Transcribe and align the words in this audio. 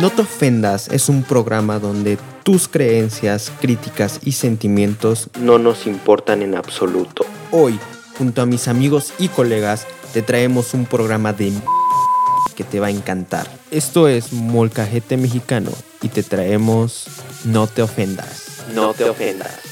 No 0.00 0.10
te 0.10 0.22
ofendas 0.22 0.88
es 0.88 1.08
un 1.08 1.24
programa 1.24 1.80
donde 1.80 2.18
tus 2.44 2.68
creencias, 2.68 3.50
críticas 3.60 4.20
y 4.24 4.32
sentimientos 4.32 5.28
no 5.40 5.58
nos 5.58 5.86
importan 5.86 6.42
en 6.42 6.54
absoluto. 6.54 7.26
Hoy, 7.50 7.78
junto 8.16 8.40
a 8.40 8.46
mis 8.46 8.68
amigos 8.68 9.12
y 9.18 9.28
colegas, 9.28 9.86
te 10.12 10.22
traemos 10.22 10.72
un 10.72 10.86
programa 10.86 11.32
de 11.32 11.52
que 12.54 12.64
te 12.64 12.80
va 12.80 12.86
a 12.86 12.90
encantar. 12.90 13.48
Esto 13.70 14.08
es 14.08 14.32
Molcajete 14.32 15.16
Mexicano 15.16 15.70
y 16.00 16.08
te 16.08 16.22
traemos 16.22 17.06
No 17.44 17.66
te 17.66 17.82
ofendas. 17.82 18.64
No 18.74 18.94
te 18.94 19.04
ofendas. 19.04 19.67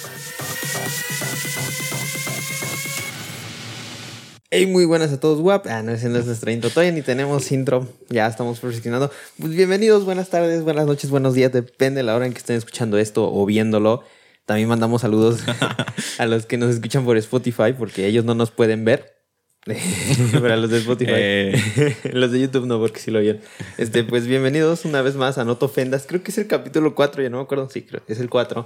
Hey, 4.58 4.64
muy 4.64 4.86
buenas 4.86 5.12
a 5.12 5.20
todos, 5.20 5.38
guap. 5.42 5.66
Ah, 5.66 5.82
no, 5.82 5.92
ese 5.92 6.08
no 6.08 6.16
es 6.16 6.24
nuestro 6.24 6.50
intro. 6.50 6.70
Todavía 6.70 6.90
ni 6.90 7.02
tenemos 7.02 7.52
intro. 7.52 7.86
Ya 8.08 8.26
estamos 8.26 8.58
perfeccionando. 8.58 9.10
Pues 9.38 9.54
bienvenidos, 9.54 10.06
buenas 10.06 10.30
tardes, 10.30 10.62
buenas 10.62 10.86
noches, 10.86 11.10
buenos 11.10 11.34
días. 11.34 11.52
Depende 11.52 11.98
de 11.98 12.04
la 12.04 12.16
hora 12.16 12.24
en 12.24 12.32
que 12.32 12.38
estén 12.38 12.56
escuchando 12.56 12.96
esto 12.96 13.30
o 13.30 13.44
viéndolo. 13.44 14.02
También 14.46 14.66
mandamos 14.66 15.02
saludos 15.02 15.40
a 16.18 16.24
los 16.24 16.46
que 16.46 16.56
nos 16.56 16.70
escuchan 16.74 17.04
por 17.04 17.18
Spotify 17.18 17.74
porque 17.78 18.06
ellos 18.06 18.24
no 18.24 18.34
nos 18.34 18.50
pueden 18.50 18.86
ver. 18.86 19.18
Para 20.40 20.56
los 20.56 20.70
de 20.70 20.78
Spotify. 20.78 21.12
Eh. 21.14 21.96
los 22.14 22.32
de 22.32 22.40
YouTube 22.40 22.64
no, 22.64 22.78
porque 22.78 22.98
sí 22.98 23.10
lo 23.10 23.20
vieron. 23.20 23.42
Este, 23.76 24.04
pues 24.04 24.26
bienvenidos 24.26 24.86
una 24.86 25.02
vez 25.02 25.16
más 25.16 25.36
a 25.36 25.44
No 25.44 25.58
Te 25.58 25.66
Ofendas. 25.66 26.06
Creo 26.08 26.22
que 26.22 26.30
es 26.30 26.38
el 26.38 26.46
capítulo 26.46 26.94
4, 26.94 27.22
ya 27.22 27.28
no 27.28 27.36
me 27.36 27.42
acuerdo. 27.42 27.68
Sí, 27.68 27.82
creo 27.82 28.00
es 28.08 28.20
el 28.20 28.30
4. 28.30 28.64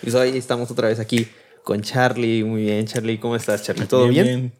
Y 0.00 0.04
pues 0.04 0.14
hoy 0.14 0.38
estamos 0.38 0.70
otra 0.70 0.88
vez 0.88 0.98
aquí 0.98 1.28
con 1.62 1.82
Charlie. 1.82 2.42
Muy 2.42 2.62
bien, 2.62 2.86
Charlie. 2.86 3.18
¿Cómo 3.18 3.36
estás, 3.36 3.62
Charlie? 3.64 3.84
¿Todo 3.84 4.08
bien? 4.08 4.50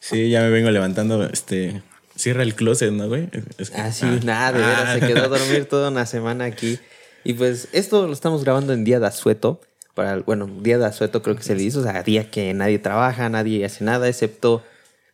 Sí, 0.00 0.30
ya 0.30 0.40
me 0.42 0.50
vengo 0.50 0.70
levantando. 0.70 1.24
Este, 1.24 1.82
cierra 2.14 2.42
el 2.42 2.54
closet, 2.54 2.92
¿no, 2.92 3.08
güey? 3.08 3.28
Es 3.58 3.70
que- 3.70 3.76
Ah, 3.80 3.92
sí, 3.92 4.06
nada, 4.24 4.52
de 4.52 4.58
veras, 4.64 4.82
Ah. 4.86 4.94
se 4.94 5.00
quedó 5.06 5.24
a 5.24 5.28
dormir 5.28 5.64
toda 5.70 5.90
una 5.90 6.06
semana 6.06 6.44
aquí. 6.44 6.78
Y 7.24 7.32
pues 7.34 7.68
esto 7.72 8.06
lo 8.06 8.12
estamos 8.12 8.44
grabando 8.44 8.72
en 8.72 8.84
día 8.84 9.00
de 9.00 9.06
asueto. 9.06 9.60
Para, 9.94 10.18
bueno, 10.18 10.46
día 10.60 10.78
de 10.78 10.84
asueto 10.86 11.22
creo 11.22 11.36
que 11.36 11.42
se 11.42 11.54
le 11.54 11.62
hizo, 11.62 11.80
o 11.80 11.82
sea, 11.82 12.02
día 12.02 12.30
que 12.30 12.52
nadie 12.54 12.78
trabaja, 12.78 13.28
nadie 13.30 13.64
hace 13.64 13.82
nada, 13.82 14.06
excepto 14.08 14.62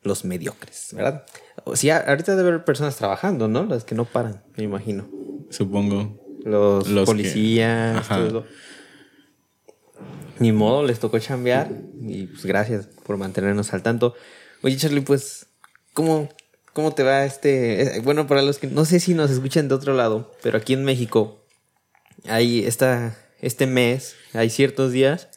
los 0.03 0.25
mediocres, 0.25 0.89
¿verdad? 0.93 1.25
O 1.65 1.77
sea, 1.77 1.99
ahorita 1.99 2.35
debe 2.35 2.49
haber 2.49 2.65
personas 2.65 2.97
trabajando, 2.97 3.47
¿no? 3.47 3.65
Las 3.65 3.85
que 3.85 3.95
no 3.95 4.05
paran, 4.05 4.43
me 4.57 4.65
imagino. 4.65 5.09
Supongo. 5.51 6.19
Los, 6.45 6.89
policías, 7.07 8.09
todo 8.09 8.27
eso. 8.27 8.45
Ni 10.41 10.51
modo, 10.51 10.85
les 10.85 10.99
tocó 10.99 11.19
chambear. 11.21 11.69
Y 12.01 12.27
pues 12.27 12.45
gracias 12.45 12.89
por 13.07 13.17
mantenernos 13.17 13.73
al 13.75 13.83
tanto. 13.83 14.15
Oye, 14.63 14.77
Charlie, 14.77 15.01
pues, 15.01 15.47
¿cómo, 15.93 16.29
cómo 16.73 16.93
te 16.95 17.03
va 17.03 17.25
este? 17.25 17.83
eh, 17.97 18.01
Bueno, 18.01 18.27
para 18.27 18.43
los 18.43 18.59
que 18.59 18.67
no 18.67 18.85
sé 18.85 19.01
si 19.01 19.15
nos 19.15 19.31
escuchan 19.31 19.69
de 19.69 19.75
otro 19.75 19.95
lado, 19.95 20.33
pero 20.43 20.59
aquí 20.59 20.73
en 20.73 20.85
México 20.85 21.45
hay 22.27 22.65
esta, 22.65 23.17
este 23.41 23.67
mes, 23.67 24.15
hay 24.33 24.51
ciertos 24.51 24.93
días 24.93 25.29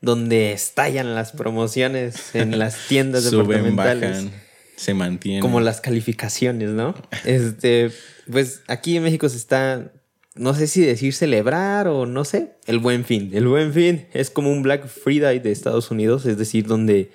donde 0.00 0.52
estallan 0.52 1.14
las 1.14 1.32
promociones 1.32 2.34
en 2.34 2.58
las 2.58 2.88
tiendas 2.88 3.24
Suben, 3.30 3.46
departamentales. 3.64 4.24
bajan, 4.24 4.42
se 4.76 4.94
mantienen. 4.94 5.40
Como 5.40 5.60
las 5.60 5.80
calificaciones, 5.80 6.70
¿no? 6.70 6.94
Este, 7.24 7.90
pues 8.30 8.60
aquí 8.68 8.96
en 8.96 9.02
México 9.02 9.28
se 9.28 9.36
está, 9.38 9.92
no 10.34 10.54
sé 10.54 10.66
si 10.66 10.82
decir 10.82 11.14
celebrar 11.14 11.88
o 11.88 12.06
no 12.06 12.24
sé, 12.24 12.52
el 12.66 12.78
buen 12.78 13.04
fin. 13.04 13.30
El 13.34 13.48
buen 13.48 13.72
fin 13.72 14.06
es 14.12 14.30
como 14.30 14.50
un 14.52 14.62
Black 14.62 14.86
Friday 14.86 15.38
de 15.40 15.50
Estados 15.52 15.90
Unidos, 15.90 16.26
es 16.26 16.36
decir, 16.38 16.66
donde 16.66 17.10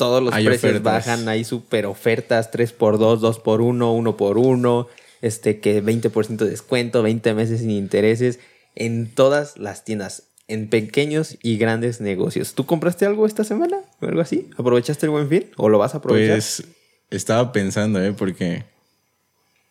todos 0.00 0.22
los 0.22 0.32
Hay 0.32 0.46
precios 0.46 0.72
ofertas. 0.72 1.06
bajan, 1.06 1.28
hay 1.28 1.44
super 1.44 1.84
ofertas, 1.84 2.50
3x2, 2.50 3.20
2x1, 3.20 4.16
1x1, 4.16 4.86
este, 5.20 5.60
que 5.60 5.84
20% 5.84 6.36
de 6.36 6.48
descuento, 6.48 7.02
20 7.02 7.34
meses 7.34 7.60
sin 7.60 7.70
intereses, 7.70 8.40
en 8.74 9.10
todas 9.14 9.58
las 9.58 9.84
tiendas, 9.84 10.22
en 10.48 10.70
pequeños 10.70 11.36
y 11.42 11.58
grandes 11.58 12.00
negocios. 12.00 12.54
¿Tú 12.54 12.64
compraste 12.64 13.04
algo 13.04 13.26
esta 13.26 13.44
semana 13.44 13.76
o 14.00 14.06
algo 14.06 14.22
así? 14.22 14.48
¿Aprovechaste 14.56 15.04
el 15.04 15.10
buen 15.10 15.28
fin 15.28 15.50
o 15.58 15.68
lo 15.68 15.76
vas 15.76 15.92
a 15.94 15.98
aprovechar? 15.98 16.36
Pues 16.36 16.64
estaba 17.10 17.52
pensando, 17.52 18.02
¿eh? 18.02 18.14
Porque 18.16 18.64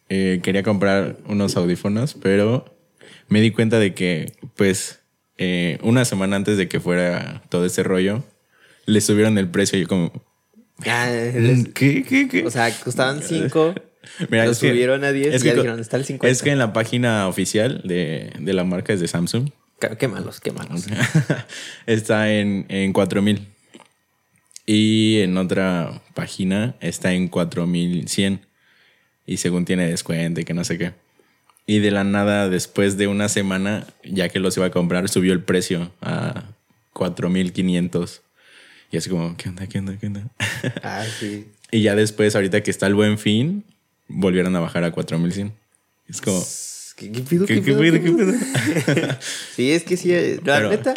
eh, 0.10 0.42
quería 0.44 0.62
comprar 0.62 1.18
unos 1.26 1.58
audífonos, 1.58 2.14
pero 2.14 2.66
me 3.30 3.42
di 3.42 3.50
cuenta 3.50 3.80
de 3.80 3.96
que, 3.96 4.34
pues, 4.56 5.00
eh, 5.40 5.80
una 5.82 6.06
semana 6.06 6.36
antes 6.36 6.56
de 6.56 6.68
que 6.68 6.80
fuera 6.80 7.42
todo 7.50 7.66
ese 7.66 7.82
rollo, 7.82 8.24
le 8.90 9.02
subieron 9.02 9.38
el 9.38 9.48
precio 9.50 9.78
y 9.78 9.84
yo 9.84 9.88
como... 9.88 10.12
Ah, 10.86 11.10
les- 11.12 11.68
¿Qué? 11.74 12.04
¿Qué? 12.04 12.28
¿Qué? 12.28 12.46
o 12.46 12.52
sea, 12.52 12.72
costaban 12.80 13.22
5, 13.24 13.76
Mira, 14.30 14.46
lo 14.46 14.52
que- 14.52 14.56
subieron 14.56 15.04
a 15.04 15.12
10 15.12 15.36
es 15.36 15.42
y 15.42 15.46
ya 15.46 15.52
que 15.52 15.58
dijeron, 15.58 15.80
está 15.80 15.98
el 15.98 16.06
50. 16.06 16.32
Es 16.32 16.42
que 16.42 16.52
en 16.52 16.58
la 16.60 16.74
página 16.74 17.28
oficial 17.28 17.82
de, 17.86 18.32
de 18.40 18.54
la 18.54 18.64
marca 18.64 18.94
es 18.94 19.00
de 19.00 19.08
Samsung. 19.08 19.50
Qué, 19.80 19.90
qué 19.98 20.08
malos, 20.08 20.40
qué 20.42 20.52
malos. 20.52 20.88
está 21.86 22.32
en, 22.34 22.66
en 22.70 22.92
4000. 22.94 23.48
Y 24.66 25.20
en 25.22 25.38
otra 25.38 26.02
página 26.14 26.76
está 26.80 27.14
en 27.14 27.28
4100. 27.28 28.42
Y 29.26 29.38
según 29.38 29.66
tiene 29.66 29.88
descuento 29.88 30.42
y 30.42 30.46
que 30.46 30.54
no 30.54 30.64
sé 30.64 30.78
qué. 30.78 30.94
Y 31.66 31.80
de 31.80 31.92
la 31.92 32.04
nada, 32.04 32.50
después 32.50 32.98
de 32.98 33.08
una 33.08 33.30
semana, 33.30 33.86
ya 34.04 34.30
que 34.30 34.40
los 34.40 34.58
iba 34.58 34.66
a 34.66 34.72
comprar, 34.72 35.08
subió 35.10 35.34
el 35.34 35.44
precio 35.44 35.92
a 36.02 36.46
4500. 36.94 38.22
Y 38.92 38.98
así 38.98 39.10
como, 39.10 39.36
¿qué 39.38 39.50
onda? 39.50 39.68
¿Qué 39.68 39.80
onda? 39.80 39.98
¿Qué 39.98 40.08
onda? 40.08 40.24
Ah, 40.84 41.06
sí. 41.20 41.48
y 41.72 41.82
ya 41.84 41.96
después, 41.96 42.36
ahorita 42.36 42.62
que 42.64 42.72
está 42.72 42.88
el 42.88 42.96
buen 42.96 43.18
fin, 43.18 43.64
volvieron 44.08 44.56
a 44.56 44.60
bajar 44.60 44.84
a 44.84 44.92
4100. 44.92 45.54
Es 46.08 46.22
como, 46.22 46.44
¿Qué, 46.96 47.12
qué 47.12 47.22
pido, 47.22 47.46
¿qué, 47.46 47.62
pido, 47.62 47.80
qué 47.82 47.92
¿Qué 47.92 48.00
pido? 48.12 48.34
Sí, 49.56 49.72
es 49.72 49.84
que 49.84 49.96
sí, 49.96 50.10
la 50.44 50.58
Pero- 50.58 50.70
neta, 50.72 50.96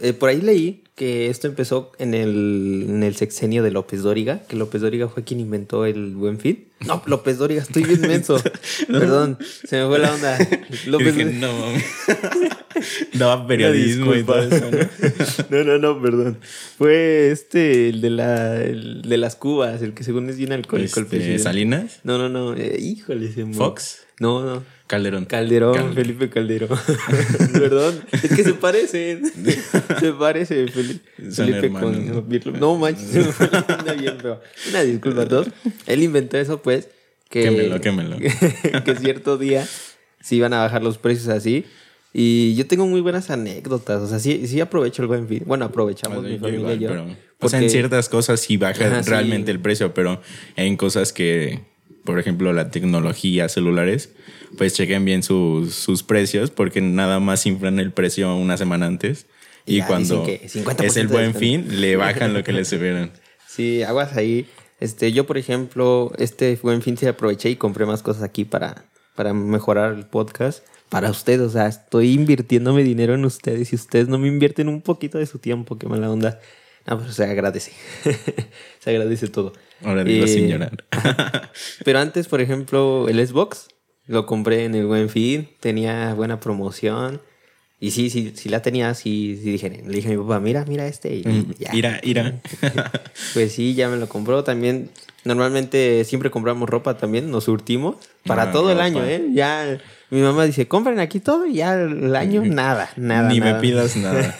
eh, 0.00 0.12
por 0.12 0.28
ahí 0.28 0.40
leí 0.40 0.82
que 0.94 1.28
esto 1.28 1.46
empezó 1.46 1.92
en 1.98 2.14
el, 2.14 2.86
en 2.88 3.02
el 3.02 3.16
sexenio 3.16 3.62
de 3.62 3.70
López 3.70 4.02
Dóriga, 4.02 4.42
que 4.48 4.56
López 4.56 4.80
Dóriga 4.80 5.08
fue 5.08 5.24
quien 5.24 5.40
inventó 5.40 5.84
el 5.84 6.14
buen 6.14 6.38
fin. 6.40 6.68
No, 6.86 7.02
López 7.06 7.36
Dóriga, 7.36 7.62
estoy 7.62 7.84
bien 7.84 8.00
menso. 8.00 8.42
Perdón, 8.88 9.38
se 9.64 9.76
me 9.80 9.86
fue 9.88 9.98
la 9.98 10.14
onda. 10.14 10.38
López 10.86 11.14
dije, 11.14 11.32
no. 11.32 11.52
Daba 13.14 13.46
periodismo 13.46 14.14
y 14.14 14.22
todo 14.22 14.42
eso, 14.42 14.70
¿no? 14.70 15.58
No, 15.58 15.64
no, 15.64 15.78
no, 15.78 16.02
perdón. 16.02 16.38
Fue 16.78 17.30
este, 17.30 17.90
el 17.90 18.00
de, 18.00 18.10
la, 18.10 18.62
el 18.62 19.02
de 19.02 19.16
las 19.18 19.36
cubas, 19.36 19.82
el 19.82 19.92
que 19.92 20.02
según 20.02 20.28
es 20.30 20.36
bien 20.36 20.52
alcohólico 20.52 21.00
Este. 21.00 21.38
¿Salinas? 21.38 22.00
No, 22.04 22.18
no, 22.18 22.28
no. 22.28 22.54
eh, 22.54 22.78
híjole, 22.80 23.32
se 23.32 23.44
murió. 23.44 23.58
¿Fox? 23.60 24.06
No, 24.18 24.44
no. 24.44 24.75
Calderón. 24.86 25.24
Calderón, 25.24 25.74
Cal- 25.74 25.94
Felipe 25.94 26.30
Calderón. 26.30 26.78
Perdón, 27.52 28.00
es 28.12 28.30
que 28.34 28.44
se 28.44 28.54
parecen. 28.54 29.22
se 30.00 30.12
parece 30.12 30.68
Felipe, 30.68 31.00
Felipe 31.32 31.70
con 31.70 32.60
¿no? 32.60 32.76
Manches, 32.76 33.26
onda 33.68 33.92
bien 33.94 34.18
feo. 34.20 34.40
Una 34.70 34.82
disculpa 34.82 35.22
a 35.22 35.28
todos. 35.28 35.48
Él 35.86 36.02
inventó 36.02 36.38
eso, 36.38 36.62
pues. 36.62 36.88
Que, 37.28 37.42
Quémelo, 37.42 37.80
quémelo. 37.80 38.16
que 38.18 38.94
cierto 39.00 39.36
día 39.38 39.66
se 40.20 40.36
iban 40.36 40.52
a 40.52 40.58
bajar 40.58 40.82
los 40.84 40.98
precios 40.98 41.28
así. 41.28 41.64
Y 42.12 42.54
yo 42.54 42.66
tengo 42.66 42.86
muy 42.86 43.00
buenas 43.00 43.28
anécdotas. 43.30 44.00
O 44.00 44.08
sea, 44.08 44.18
sí, 44.20 44.46
sí 44.46 44.60
aprovecho 44.60 45.02
el 45.02 45.08
buen 45.08 45.26
fin. 45.28 45.42
Bueno, 45.44 45.64
aprovechamos 45.66 46.18
Bueno, 46.22 46.32
mi 46.32 46.38
familia 46.38 46.74
y 46.74 46.78
yo. 46.78 46.90
igual, 46.90 47.04
pero, 47.04 47.16
o 47.40 47.48
sea, 47.48 47.58
en 47.58 47.64
porque- 47.64 47.70
ciertas 47.70 48.08
cosas 48.08 48.40
sí 48.40 48.56
baja 48.56 48.86
Ajá, 48.86 49.02
sí. 49.02 49.10
realmente 49.10 49.50
el 49.50 49.60
precio, 49.60 49.92
pero 49.92 50.20
en 50.54 50.76
cosas 50.76 51.12
que, 51.12 51.60
por 52.06 52.18
ejemplo, 52.18 52.54
la 52.54 52.70
tecnología, 52.70 53.50
celulares, 53.50 54.14
pues 54.56 54.72
chequen 54.72 55.04
bien 55.04 55.22
sus, 55.22 55.74
sus 55.74 56.02
precios 56.02 56.50
porque 56.50 56.80
nada 56.80 57.20
más 57.20 57.44
inflan 57.44 57.78
el 57.78 57.92
precio 57.92 58.34
una 58.34 58.56
semana 58.56 58.86
antes. 58.86 59.26
Y 59.66 59.74
Y 59.74 59.78
ya 59.80 59.86
cuando 59.86 60.24
dicen 60.24 60.64
que 60.64 60.70
50% 60.70 60.84
es 60.84 60.96
el 60.96 61.08
buen 61.08 61.34
fin, 61.34 61.80
le 61.82 61.96
bajan 61.96 62.32
lo 62.32 62.42
que 62.42 62.52
le 62.52 62.64
subieron. 62.64 63.10
Sí, 63.46 63.82
aguas 63.82 64.16
ahí. 64.16 64.46
Este, 64.80 65.12
yo, 65.12 65.26
por 65.26 65.38
ejemplo, 65.38 66.12
este 66.18 66.58
buen 66.62 66.80
fin 66.80 66.96
sí 66.96 67.06
aproveché 67.06 67.50
y 67.50 67.56
compré 67.56 67.84
más 67.84 68.02
cosas 68.02 68.22
aquí 68.22 68.44
para, 68.44 68.84
para 69.14 69.34
mejorar 69.34 69.92
el 69.92 70.06
podcast. 70.06 70.64
Para 70.88 71.10
ustedes, 71.10 71.40
o 71.40 71.50
sea, 71.50 71.66
estoy 71.66 72.12
invirtiéndome 72.12 72.84
dinero 72.84 73.14
en 73.14 73.24
ustedes 73.24 73.72
y 73.72 73.76
ustedes 73.76 74.08
no 74.08 74.18
me 74.18 74.28
invierten 74.28 74.68
un 74.68 74.82
poquito 74.82 75.18
de 75.18 75.26
su 75.26 75.40
tiempo, 75.40 75.78
qué 75.78 75.88
mala 75.88 76.10
onda. 76.10 76.40
No, 76.86 76.98
pero 76.98 77.12
se 77.12 77.24
agradece. 77.24 77.72
se 78.78 78.90
agradece 78.90 79.28
todo. 79.28 79.52
Ahora 79.84 80.04
digo 80.04 80.24
Eh, 80.24 80.28
sin 80.28 80.48
llorar. 80.48 80.84
Pero 81.84 81.98
antes, 81.98 82.28
por 82.28 82.40
ejemplo, 82.40 83.08
el 83.08 83.24
Xbox 83.26 83.68
lo 84.06 84.24
compré 84.26 84.64
en 84.64 84.74
el 84.74 84.86
Buen 84.86 85.08
Fin, 85.08 85.48
tenía 85.60 86.14
buena 86.14 86.38
promoción. 86.40 87.20
Y 87.78 87.90
sí, 87.90 88.08
sí, 88.08 88.32
sí 88.34 88.48
la 88.48 88.62
tenía, 88.62 88.94
sí, 88.94 89.38
sí 89.42 89.50
dije, 89.52 89.82
le 89.84 89.94
dije 89.96 90.08
a 90.08 90.10
mi 90.12 90.16
papá, 90.16 90.40
mira, 90.40 90.64
mira 90.66 90.86
este. 90.86 91.14
Y 91.16 91.24
Mm, 91.24 91.54
ya. 91.58 91.74
Ira, 91.74 92.00
ira. 92.02 92.40
Pues 93.34 93.52
sí, 93.52 93.74
ya 93.74 93.88
me 93.90 93.96
lo 93.96 94.08
compró. 94.08 94.44
También, 94.44 94.88
normalmente 95.24 96.04
siempre 96.04 96.30
compramos 96.30 96.70
ropa 96.70 96.96
también, 96.96 97.30
nos 97.30 97.44
surtimos 97.44 97.96
para 98.24 98.44
Ah, 98.44 98.52
todo 98.52 98.70
el 98.70 98.80
año, 98.80 99.04
¿eh? 99.04 99.26
Ya 99.34 99.78
mi 100.10 100.20
mamá 100.22 100.44
dice, 100.46 100.68
compren 100.68 101.00
aquí 101.00 101.20
todo 101.20 101.44
y 101.46 101.54
ya 101.56 101.74
el 101.74 102.14
año 102.16 102.42
nada, 102.46 102.88
nada. 102.96 103.28
Ni 103.28 103.40
nada. 103.40 103.54
me 103.54 103.60
pidas 103.60 103.96
nada. 103.96 104.34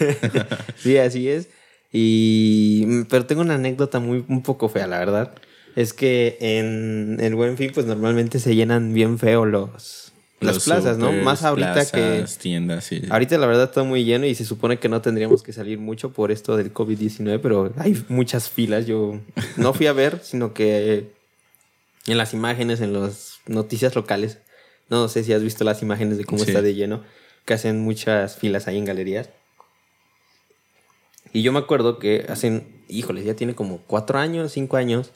sí, 0.77 0.97
así 0.97 1.27
es. 1.29 1.49
Y, 1.91 3.03
pero 3.05 3.25
tengo 3.25 3.41
una 3.41 3.55
anécdota 3.55 3.99
muy, 3.99 4.23
un 4.27 4.43
poco 4.43 4.69
fea, 4.69 4.87
la 4.87 4.99
verdad. 4.99 5.33
Es 5.75 5.93
que 5.93 6.37
en 6.39 7.17
el 7.19 7.35
Buen 7.35 7.57
Fin, 7.57 7.71
pues 7.73 7.85
normalmente 7.85 8.39
se 8.39 8.55
llenan 8.55 8.93
bien 8.93 9.19
feo 9.19 9.45
los, 9.45 10.11
las 10.39 10.55
Los 10.55 10.65
plazas, 10.65 10.97
¿no? 10.97 11.11
Más 11.11 11.43
ahorita 11.43 11.73
plazas, 11.73 11.91
que... 11.91 12.25
tiendas, 12.41 12.83
sí. 12.83 13.01
Ahorita 13.09 13.37
la 13.37 13.47
verdad 13.47 13.65
está 13.65 13.83
muy 13.83 14.03
lleno 14.03 14.25
y 14.25 14.35
se 14.35 14.43
supone 14.45 14.79
que 14.79 14.89
no 14.89 15.01
tendríamos 15.01 15.43
que 15.43 15.53
salir 15.53 15.77
mucho 15.77 16.11
por 16.13 16.31
esto 16.31 16.57
del 16.57 16.73
COVID-19, 16.73 17.39
pero 17.41 17.71
hay 17.77 18.03
muchas 18.09 18.49
filas. 18.49 18.85
Yo 18.87 19.19
no 19.55 19.73
fui 19.73 19.85
a 19.87 19.93
ver, 19.93 20.19
sino 20.23 20.53
que 20.53 21.11
en 22.07 22.17
las 22.17 22.33
imágenes, 22.33 22.81
en 22.81 22.93
las 22.93 23.37
noticias 23.45 23.95
locales, 23.95 24.39
no 24.89 25.07
sé 25.09 25.23
si 25.23 25.33
has 25.33 25.43
visto 25.43 25.63
las 25.63 25.81
imágenes 25.81 26.17
de 26.17 26.25
cómo 26.25 26.43
Sí. 26.43 26.49
está 26.49 26.61
de 26.61 26.73
lleno, 26.73 27.03
que 27.45 27.53
hacen 27.53 27.79
muchas 27.81 28.35
filas 28.37 28.67
ahí 28.67 28.77
en 28.77 28.85
galerías. 28.85 29.29
Y 31.33 31.41
yo 31.41 31.51
me 31.51 31.59
acuerdo 31.59 31.99
que 31.99 32.25
hacen, 32.29 32.67
híjoles, 32.87 33.25
ya 33.25 33.35
tiene 33.35 33.55
como 33.55 33.79
cuatro 33.79 34.19
años, 34.19 34.51
cinco 34.51 34.77
años. 34.77 35.11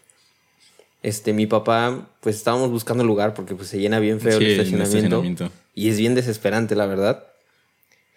Este, 1.04 1.34
mi 1.34 1.48
papá, 1.48 2.10
pues 2.20 2.36
estábamos 2.36 2.70
buscando 2.70 3.04
lugar 3.04 3.34
porque 3.34 3.56
pues 3.56 3.70
se 3.70 3.80
llena 3.80 4.00
bien 4.00 4.20
feo 4.20 4.38
Sí, 4.38 4.46
el 4.46 4.52
estacionamiento. 4.52 5.52
Y 5.74 5.90
es 5.90 5.98
bien 5.98 6.14
desesperante, 6.16 6.76
la 6.76 6.86
verdad. 6.86 7.26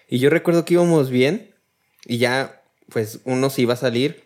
Y 0.09 0.19
yo 0.19 0.29
recuerdo 0.29 0.65
que 0.65 0.75
íbamos 0.75 1.09
bien 1.09 1.51
y 2.07 2.19
ya, 2.19 2.63
pues 2.91 3.21
uno 3.25 3.49
se 3.49 3.63
iba 3.63 3.75
a 3.75 3.79
salir 3.79 4.24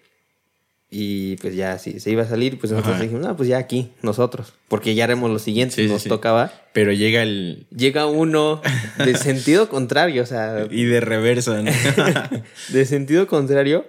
y 0.91 1.37
pues 1.37 1.55
ya 1.55 1.79
sí, 1.79 2.01
se 2.01 2.11
iba 2.11 2.23
a 2.23 2.29
salir, 2.29 2.59
pues 2.59 2.73
nosotros 2.73 2.95
Ajá. 2.95 3.03
dijimos, 3.03 3.27
no, 3.27 3.37
pues 3.37 3.49
ya 3.49 3.59
aquí, 3.59 3.93
nosotros, 4.03 4.55
porque 4.69 4.95
ya 4.95 5.05
haremos 5.05 5.31
lo 5.31 5.39
siguiente, 5.39 5.75
sí, 5.75 5.87
nos 5.87 6.03
sí. 6.03 6.09
tocaba. 6.09 6.51
Pero 6.73 6.93
llega 6.93 7.23
el. 7.23 7.67
Llega 7.71 8.07
uno 8.07 8.63
de 9.05 9.15
sentido 9.19 9.69
contrario, 9.69 10.23
o 10.23 10.27
sea, 10.27 10.67
Y 10.71 10.85
de 10.85 11.01
reversa, 11.01 11.61
¿no? 11.63 11.71
de 12.69 12.85
sentido 12.87 13.27
contrario. 13.27 13.85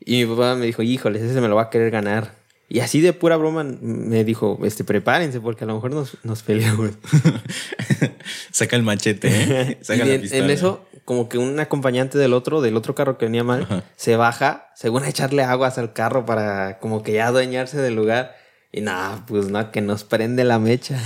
Y 0.00 0.24
mi 0.24 0.34
papá 0.34 0.54
me 0.54 0.66
dijo, 0.66 0.82
híjoles, 0.82 1.22
ese 1.22 1.40
me 1.40 1.48
lo 1.48 1.56
va 1.56 1.62
a 1.64 1.70
querer 1.70 1.90
ganar. 1.90 2.37
Y 2.70 2.80
así 2.80 3.00
de 3.00 3.12
pura 3.14 3.36
broma 3.36 3.64
me 3.64 4.24
dijo, 4.24 4.58
este, 4.64 4.84
prepárense 4.84 5.40
porque 5.40 5.64
a 5.64 5.66
lo 5.66 5.74
mejor 5.76 5.90
nos, 5.92 6.18
nos 6.22 6.42
peleamos. 6.42 6.90
Saca 8.52 8.76
el 8.76 8.82
machete, 8.82 9.28
¿eh? 9.30 9.78
Saca 9.82 10.04
y 10.04 10.08
la 10.08 10.14
en, 10.14 10.20
pistola. 10.20 10.44
en 10.44 10.50
eso, 10.50 10.84
como 11.04 11.28
que 11.28 11.38
un 11.38 11.58
acompañante 11.60 12.18
del 12.18 12.34
otro, 12.34 12.60
del 12.60 12.76
otro 12.76 12.94
carro 12.94 13.16
que 13.18 13.24
venía 13.26 13.44
mal, 13.44 13.62
Ajá. 13.62 13.84
se 13.96 14.16
baja, 14.16 14.70
según 14.74 15.04
a 15.04 15.08
echarle 15.08 15.42
aguas 15.44 15.78
al 15.78 15.92
carro 15.92 16.26
para 16.26 16.78
como 16.78 17.02
que 17.02 17.12
ya 17.14 17.28
adueñarse 17.28 17.78
del 17.78 17.94
lugar. 17.94 18.36
Y 18.70 18.82
nada, 18.82 19.24
pues 19.26 19.48
no, 19.48 19.70
que 19.70 19.80
nos 19.80 20.04
prende 20.04 20.44
la 20.44 20.58
mecha. 20.58 21.00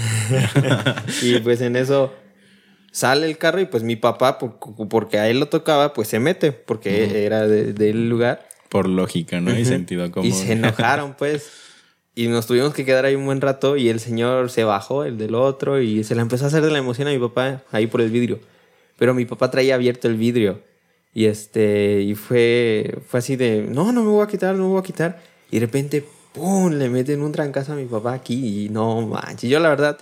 y 1.22 1.38
pues 1.38 1.60
en 1.60 1.76
eso 1.76 2.12
sale 2.90 3.26
el 3.26 3.38
carro 3.38 3.60
y 3.60 3.66
pues 3.66 3.84
mi 3.84 3.94
papá, 3.94 4.38
por- 4.38 4.58
porque 4.88 5.18
a 5.20 5.28
él 5.28 5.38
lo 5.38 5.46
tocaba, 5.46 5.92
pues 5.92 6.08
se 6.08 6.18
mete, 6.18 6.50
porque 6.50 7.24
era 7.24 7.46
de- 7.46 7.72
del 7.72 8.08
lugar. 8.08 8.48
Por 8.72 8.88
lógica, 8.88 9.38
¿no? 9.38 9.54
Y 9.54 9.66
sentido 9.66 10.10
común. 10.10 10.30
Y 10.30 10.32
se 10.32 10.52
enojaron, 10.52 11.12
pues. 11.12 11.50
Y 12.14 12.28
nos 12.28 12.46
tuvimos 12.46 12.72
que 12.72 12.86
quedar 12.86 13.04
ahí 13.04 13.14
un 13.14 13.26
buen 13.26 13.42
rato 13.42 13.76
y 13.76 13.90
el 13.90 14.00
señor 14.00 14.48
se 14.48 14.64
bajó, 14.64 15.04
el 15.04 15.18
del 15.18 15.34
otro, 15.34 15.82
y 15.82 16.04
se 16.04 16.14
le 16.14 16.22
empezó 16.22 16.46
a 16.46 16.48
hacer 16.48 16.62
de 16.62 16.70
la 16.70 16.78
emoción 16.78 17.06
a 17.06 17.10
mi 17.10 17.18
papá 17.18 17.62
ahí 17.70 17.86
por 17.86 18.00
el 18.00 18.10
vidrio. 18.10 18.40
Pero 18.96 19.12
mi 19.12 19.26
papá 19.26 19.50
traía 19.50 19.74
abierto 19.74 20.08
el 20.08 20.16
vidrio. 20.16 20.62
Y 21.12 21.26
este, 21.26 22.00
y 22.00 22.14
fue, 22.14 22.98
fue 23.06 23.18
así 23.18 23.36
de, 23.36 23.68
no, 23.68 23.92
no 23.92 24.04
me 24.04 24.08
voy 24.08 24.24
a 24.24 24.26
quitar, 24.26 24.54
no 24.54 24.62
me 24.62 24.68
voy 24.70 24.80
a 24.80 24.82
quitar. 24.82 25.22
Y 25.50 25.58
de 25.58 25.66
repente, 25.66 26.02
¡pum! 26.32 26.72
Le 26.72 26.88
meten 26.88 27.20
un 27.20 27.30
trancazo 27.30 27.74
a 27.74 27.76
mi 27.76 27.84
papá 27.84 28.14
aquí 28.14 28.64
y 28.64 28.68
no 28.70 29.02
manches. 29.02 29.50
Yo 29.50 29.60
la 29.60 29.68
verdad, 29.68 29.98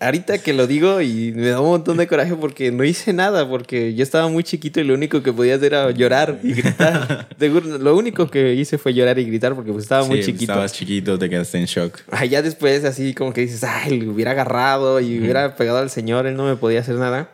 ahorita 0.00 0.38
que 0.38 0.52
lo 0.52 0.66
digo 0.66 1.00
y 1.00 1.32
me 1.32 1.48
da 1.48 1.60
un 1.60 1.68
montón 1.68 1.96
de 1.96 2.06
coraje 2.06 2.34
porque 2.34 2.70
no 2.70 2.84
hice 2.84 3.12
nada, 3.12 3.48
porque 3.48 3.94
yo 3.94 4.02
estaba 4.02 4.28
muy 4.28 4.44
chiquito 4.44 4.80
y 4.80 4.84
lo 4.84 4.94
único 4.94 5.22
que 5.22 5.32
podía 5.32 5.54
hacer 5.54 5.72
era 5.72 5.90
llorar 5.90 6.38
y 6.42 6.54
gritar. 6.54 7.28
Lo 7.80 7.96
único 7.96 8.28
que 8.28 8.54
hice 8.54 8.78
fue 8.78 8.94
llorar 8.94 9.18
y 9.18 9.24
gritar 9.24 9.54
porque 9.54 9.72
pues 9.72 9.84
estaba 9.84 10.04
muy 10.04 10.18
Sí, 10.22 10.32
chiquito. 10.32 10.52
Estabas 10.52 10.72
chiquito, 10.72 11.18
te 11.18 11.30
quedaste 11.30 11.58
en 11.58 11.66
shock. 11.66 12.00
Ay, 12.10 12.28
ya 12.30 12.42
después 12.42 12.84
así 12.84 13.14
como 13.14 13.32
que 13.32 13.42
dices, 13.42 13.64
ay, 13.64 14.00
le 14.00 14.08
hubiera 14.08 14.32
agarrado 14.32 15.00
y 15.00 15.18
hubiera 15.18 15.56
pegado 15.56 15.78
al 15.78 15.90
señor, 15.90 16.26
él 16.26 16.36
no 16.36 16.44
me 16.46 16.56
podía 16.56 16.80
hacer 16.80 16.96
nada. 16.96 17.30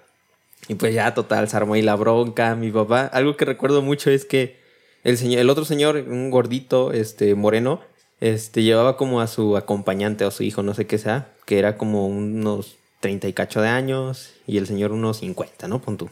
Y 0.68 0.74
pues 0.74 0.94
ya 0.94 1.12
total, 1.14 1.48
se 1.48 1.56
armó 1.56 1.74
ahí 1.74 1.82
la 1.82 1.96
bronca, 1.96 2.54
mi 2.54 2.70
papá. 2.70 3.06
Algo 3.06 3.36
que 3.36 3.44
recuerdo 3.44 3.82
mucho 3.82 4.10
es 4.10 4.24
que 4.24 4.60
el 5.02 5.16
señor, 5.18 5.40
el 5.40 5.50
otro 5.50 5.64
señor, 5.64 5.96
un 5.96 6.30
gordito, 6.30 6.92
este, 6.92 7.34
moreno, 7.34 7.80
este, 8.22 8.62
llevaba 8.62 8.96
como 8.96 9.20
a 9.20 9.26
su 9.26 9.56
acompañante 9.56 10.24
o 10.24 10.30
su 10.30 10.44
hijo, 10.44 10.62
no 10.62 10.74
sé 10.74 10.86
qué 10.86 10.96
sea, 10.96 11.32
que 11.44 11.58
era 11.58 11.76
como 11.76 12.06
unos 12.06 12.76
30 13.00 13.26
y 13.26 13.32
cacho 13.32 13.60
de 13.60 13.68
años 13.68 14.34
y 14.46 14.58
el 14.58 14.68
señor 14.68 14.92
unos 14.92 15.16
50, 15.18 15.66
¿no? 15.66 15.82
Pon 15.82 15.96
tú. 15.96 16.08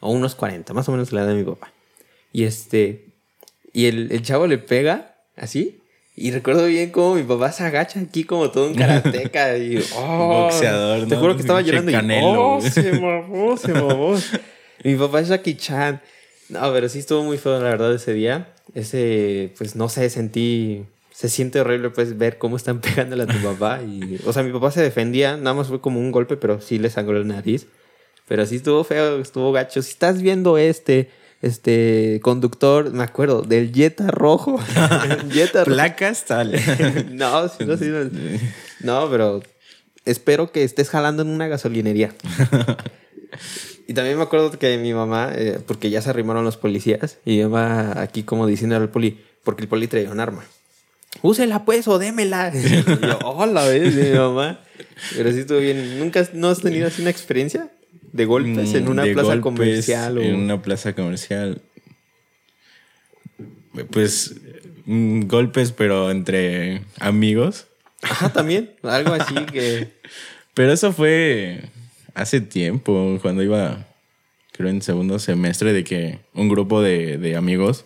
O 0.00 0.10
unos 0.10 0.34
40, 0.34 0.72
más 0.72 0.88
o 0.88 0.92
menos 0.92 1.12
la 1.12 1.20
edad 1.20 1.28
de 1.28 1.34
mi 1.34 1.44
papá. 1.44 1.74
Y 2.32 2.44
este, 2.44 3.04
y 3.74 3.84
el, 3.84 4.10
el 4.12 4.22
chavo 4.22 4.46
le 4.46 4.56
pega 4.56 5.14
así. 5.36 5.82
Y 6.16 6.30
recuerdo 6.30 6.64
bien 6.64 6.90
cómo 6.90 7.16
mi 7.16 7.22
papá 7.22 7.52
se 7.52 7.64
agacha 7.64 8.00
aquí 8.00 8.24
como 8.24 8.50
todo 8.50 8.68
un 8.68 8.74
karateca 8.74 9.58
y 9.58 9.76
oh, 9.94 10.28
Boxeador, 10.44 11.06
Te 11.06 11.16
¿no? 11.16 11.20
juro 11.20 11.34
que 11.34 11.42
estaba 11.42 11.60
llorando 11.60 11.90
y 11.90 11.94
Canelo, 11.94 12.54
oh, 12.54 12.56
güey. 12.60 12.70
se 12.70 12.92
mamó, 12.98 13.58
se 13.58 13.74
mamó. 13.74 14.14
mi 14.84 14.96
papá 14.96 15.20
es 15.20 15.28
Jackie 15.28 15.56
Chan. 15.58 16.00
No, 16.48 16.72
pero 16.72 16.88
sí 16.88 17.00
estuvo 17.00 17.22
muy 17.24 17.36
feo 17.36 17.60
la 17.60 17.68
verdad 17.68 17.94
ese 17.94 18.14
día. 18.14 18.54
Ese, 18.74 19.52
pues 19.58 19.76
no 19.76 19.90
sé, 19.90 20.08
sentí 20.08 20.86
se 21.16 21.30
siente 21.30 21.58
horrible 21.62 21.88
pues 21.88 22.18
ver 22.18 22.36
cómo 22.36 22.58
están 22.58 22.80
pegándole 22.82 23.22
a 23.22 23.26
tu 23.26 23.38
papá 23.38 23.80
y 23.82 24.20
o 24.26 24.34
sea, 24.34 24.42
mi 24.42 24.52
papá 24.52 24.70
se 24.70 24.82
defendía, 24.82 25.38
nada 25.38 25.54
más 25.54 25.68
fue 25.68 25.80
como 25.80 25.98
un 25.98 26.12
golpe, 26.12 26.36
pero 26.36 26.60
sí 26.60 26.78
le 26.78 26.90
sangró 26.90 27.18
la 27.18 27.24
nariz. 27.24 27.66
Pero 28.28 28.44
sí 28.44 28.56
estuvo 28.56 28.84
feo, 28.84 29.20
estuvo 29.20 29.50
gacho. 29.52 29.80
Si 29.82 29.92
estás 29.92 30.20
viendo 30.20 30.58
este 30.58 31.08
este 31.40 32.20
conductor, 32.22 32.92
me 32.92 33.04
acuerdo, 33.04 33.42
del 33.42 33.72
Jetta 33.72 34.08
rojo. 34.08 34.58
Jetta. 35.32 35.64
Placas 35.64 36.24
tal. 36.26 36.52
no, 37.12 37.48
sí, 37.48 37.64
no, 37.64 37.76
sí, 37.78 37.86
no. 37.86 38.10
No, 38.80 39.10
pero 39.10 39.42
espero 40.04 40.52
que 40.52 40.64
estés 40.64 40.90
jalando 40.90 41.22
en 41.22 41.28
una 41.28 41.46
gasolinería. 41.48 42.14
y 43.86 43.94
también 43.94 44.18
me 44.18 44.24
acuerdo 44.24 44.50
que 44.50 44.76
mi 44.76 44.92
mamá, 44.92 45.30
eh, 45.34 45.60
porque 45.66 45.88
ya 45.88 46.02
se 46.02 46.10
arrimaron 46.10 46.44
los 46.44 46.56
policías, 46.58 47.18
y 47.24 47.38
yo 47.38 47.48
iba 47.48 48.02
aquí 48.02 48.22
como 48.22 48.46
diciendo 48.46 48.76
al 48.76 48.90
poli, 48.90 49.24
porque 49.44 49.62
el 49.62 49.68
poli 49.68 49.86
traía 49.86 50.10
un 50.10 50.20
arma. 50.20 50.44
Úsela 51.22 51.64
pues 51.64 51.86
o 51.88 51.98
démela. 51.98 52.52
Y 52.54 52.84
yo, 53.02 53.18
hola, 53.24 53.64
¿ves? 53.66 53.94
Y 53.94 54.10
mi 54.10 54.16
mamá. 54.18 54.60
Pero 55.16 55.32
sí 55.32 55.40
estuvo 55.40 55.58
bien. 55.58 55.98
¿Nunca 55.98 56.20
has- 56.20 56.34
no 56.34 56.48
has 56.48 56.60
tenido 56.60 56.86
así 56.86 57.02
una 57.02 57.10
experiencia 57.10 57.70
de 58.12 58.24
golpes 58.24 58.74
en 58.74 58.88
una 58.88 59.02
Mm, 59.02 59.06
De 59.06 59.12
plaza 59.14 59.40
comercial? 59.40 60.18
O... 60.18 60.22
En 60.22 60.34
una 60.36 60.62
plaza 60.62 60.94
comercial. 60.94 61.60
Pues 63.90 64.34
mm, 64.86 65.22
golpes, 65.26 65.72
pero 65.72 66.10
entre 66.10 66.82
amigos. 66.98 67.66
Ajá, 68.02 68.32
también. 68.32 68.72
Algo 68.82 69.12
así 69.14 69.34
que... 69.52 69.92
Pero 70.54 70.72
eso 70.72 70.92
fue 70.92 71.64
hace 72.14 72.40
tiempo, 72.40 73.18
cuando 73.20 73.42
iba, 73.42 73.86
creo 74.52 74.70
en 74.70 74.80
segundo 74.80 75.18
semestre, 75.18 75.74
de 75.74 75.84
que 75.84 76.20
un 76.32 76.48
grupo 76.48 76.80
de, 76.80 77.18
de 77.18 77.36
amigos, 77.36 77.84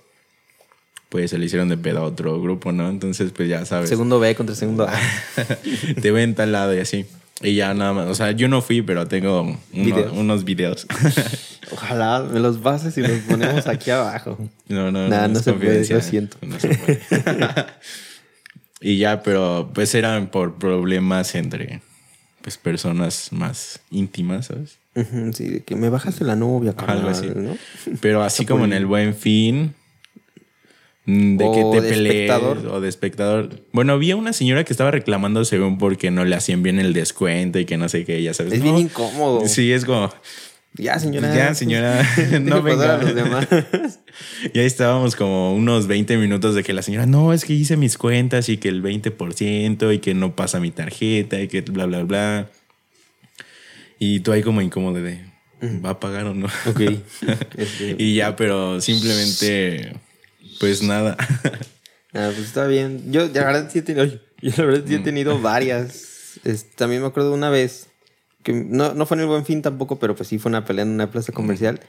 pues 1.10 1.30
se 1.30 1.38
le 1.38 1.44
hicieron 1.46 1.68
de 1.68 1.76
pedo 1.76 1.98
a 1.98 2.02
otro 2.04 2.40
grupo, 2.40 2.72
¿no? 2.72 2.88
Entonces, 2.88 3.30
pues 3.36 3.48
ya 3.48 3.64
sabes, 3.66 3.88
Segundo 3.90 4.18
B 4.18 4.34
contra 4.34 4.54
segundo 4.54 4.84
A. 4.88 4.92
te 6.00 6.10
ven 6.10 6.34
tal 6.34 6.52
lado 6.52 6.74
y 6.74 6.78
así. 6.78 7.04
Y 7.42 7.54
ya 7.56 7.72
nada 7.74 7.92
más, 7.92 8.06
o 8.08 8.14
sea, 8.14 8.32
yo 8.32 8.48
no 8.48 8.60
fui, 8.62 8.82
pero 8.82 9.06
tengo 9.08 9.42
uno- 9.42 9.58
Videos. 9.72 10.12
unos 10.12 10.44
videos. 10.44 10.86
Ojalá 11.72 12.20
me 12.32 12.38
los 12.40 12.58
pases 12.58 12.96
y 12.98 13.00
los 13.02 13.10
ponemos 13.28 13.66
aquí 13.66 13.90
abajo. 13.90 14.38
No, 14.68 14.90
no, 14.90 15.08
Nah, 15.08 15.26
no 15.28 15.38
es 15.38 15.44
se 15.44 15.52
puede, 15.54 15.86
lo 15.88 16.00
siento. 16.02 16.36
No 16.42 16.58
se 16.60 16.68
puede. 16.68 17.00
y 18.80 18.98
ya, 18.98 19.22
pero 19.22 19.70
pues 19.74 19.94
eran 19.94 20.28
por 20.28 20.56
problemas 20.58 21.34
entre 21.34 21.80
pues 22.42 22.56
personas 22.56 23.28
más 23.32 23.80
íntimas, 23.90 24.46
¿sabes? 24.46 24.78
Sí, 25.34 25.44
de 25.48 25.62
que 25.62 25.76
me 25.76 25.88
bajaste 25.88 26.24
la 26.24 26.36
novia, 26.36 26.74
Ajá, 26.76 26.92
algo 26.92 27.06
carnal, 27.08 27.30
así. 27.32 27.40
¿no? 27.40 27.56
Pero 28.00 28.22
así 28.22 28.44
como 28.46 28.64
en 28.64 28.72
el 28.72 28.86
buen 28.86 29.14
fin. 29.14 29.74
Mm, 31.10 31.36
De 31.36 31.44
O 31.44 31.52
que 31.72 31.78
te 31.80 31.84
de 31.86 31.90
pelees 31.92 32.14
espectador. 32.14 32.66
o 32.68 32.80
de 32.80 32.88
espectador. 32.88 33.50
Bueno, 33.72 33.92
había 33.94 34.16
una 34.16 34.32
señora 34.32 34.64
que 34.64 34.72
estaba 34.72 34.90
reclamando 34.90 35.44
según 35.44 35.78
porque 35.78 36.10
no 36.10 36.24
le 36.24 36.36
hacían 36.36 36.62
bien 36.62 36.78
el 36.78 36.92
descuento 36.92 37.58
y 37.58 37.64
que 37.64 37.76
no 37.76 37.88
sé 37.88 38.04
qué, 38.04 38.22
ya 38.22 38.34
sabes. 38.34 38.52
Es 38.54 38.58
No. 38.60 38.64
bien 38.64 38.78
incómodo. 38.78 39.46
Sí, 39.48 39.72
es 39.72 39.84
como, 39.84 40.12
Ya, 40.74 40.98
señora. 40.98 41.34
ya 41.34 41.54
señora, 41.54 42.06
no 42.42 42.62
venga. 42.62 42.94
a 42.94 42.98
los 43.02 43.14
demás. 43.14 43.46
Y 44.52 44.58
ahí 44.58 44.66
estábamos 44.66 45.16
como 45.16 45.54
unos 45.54 45.86
20 45.86 46.16
minutos 46.18 46.54
de 46.54 46.62
que 46.62 46.72
la 46.74 46.82
señora, 46.82 47.06
no, 47.06 47.32
es 47.32 47.44
que 47.44 47.54
hice 47.54 47.76
mis 47.76 47.96
cuentas 47.96 48.48
y 48.48 48.56
que 48.58 48.68
el 48.68 48.82
20% 48.82 49.94
y 49.94 49.98
que 50.00 50.14
no 50.14 50.34
pasa 50.36 50.60
mi 50.60 50.70
tarjeta 50.72 51.40
y 51.40 51.48
que 51.48 51.62
bla, 51.62 51.86
bla, 51.86 52.02
bla. 52.02 52.48
Y 53.98 54.20
tú 54.20 54.32
ahí 54.32 54.42
como 54.42 54.60
incómodo 54.60 54.94
de, 55.00 55.20
¿va 55.84 55.90
a 55.90 56.00
pagar 56.00 56.26
o 56.26 56.34
no? 56.34 56.46
ok. 56.66 56.80
Y 57.98 58.14
ya, 58.14 58.36
pero 58.36 58.80
simplemente, 58.80 59.92
pues 60.60 60.82
nada. 60.82 61.16
ah, 62.14 62.30
pues 62.32 62.38
está 62.38 62.66
bien. 62.68 63.10
Yo, 63.10 63.22
la 63.26 63.44
verdad, 63.44 63.68
sí 63.72 63.80
he 63.80 63.82
tenido, 63.82 64.04
yo, 64.04 64.18
la 64.56 64.64
verdad, 64.64 64.84
sí 64.86 64.94
he 64.94 64.98
tenido 65.00 65.40
varias. 65.40 66.36
Es- 66.44 66.70
también 66.76 67.02
me 67.02 67.08
acuerdo 67.08 67.30
de 67.30 67.34
una 67.36 67.50
vez, 67.50 67.88
que 68.44 68.52
no, 68.52 68.94
no 68.94 69.06
fue 69.06 69.16
en 69.16 69.22
el 69.22 69.26
Buen 69.26 69.44
Fin 69.44 69.62
tampoco, 69.62 69.98
pero 69.98 70.14
pues 70.14 70.28
sí 70.28 70.38
fue 70.38 70.50
una 70.50 70.64
pelea 70.64 70.84
en 70.84 70.90
una 70.90 71.10
plaza 71.10 71.32
comercial. 71.32 71.80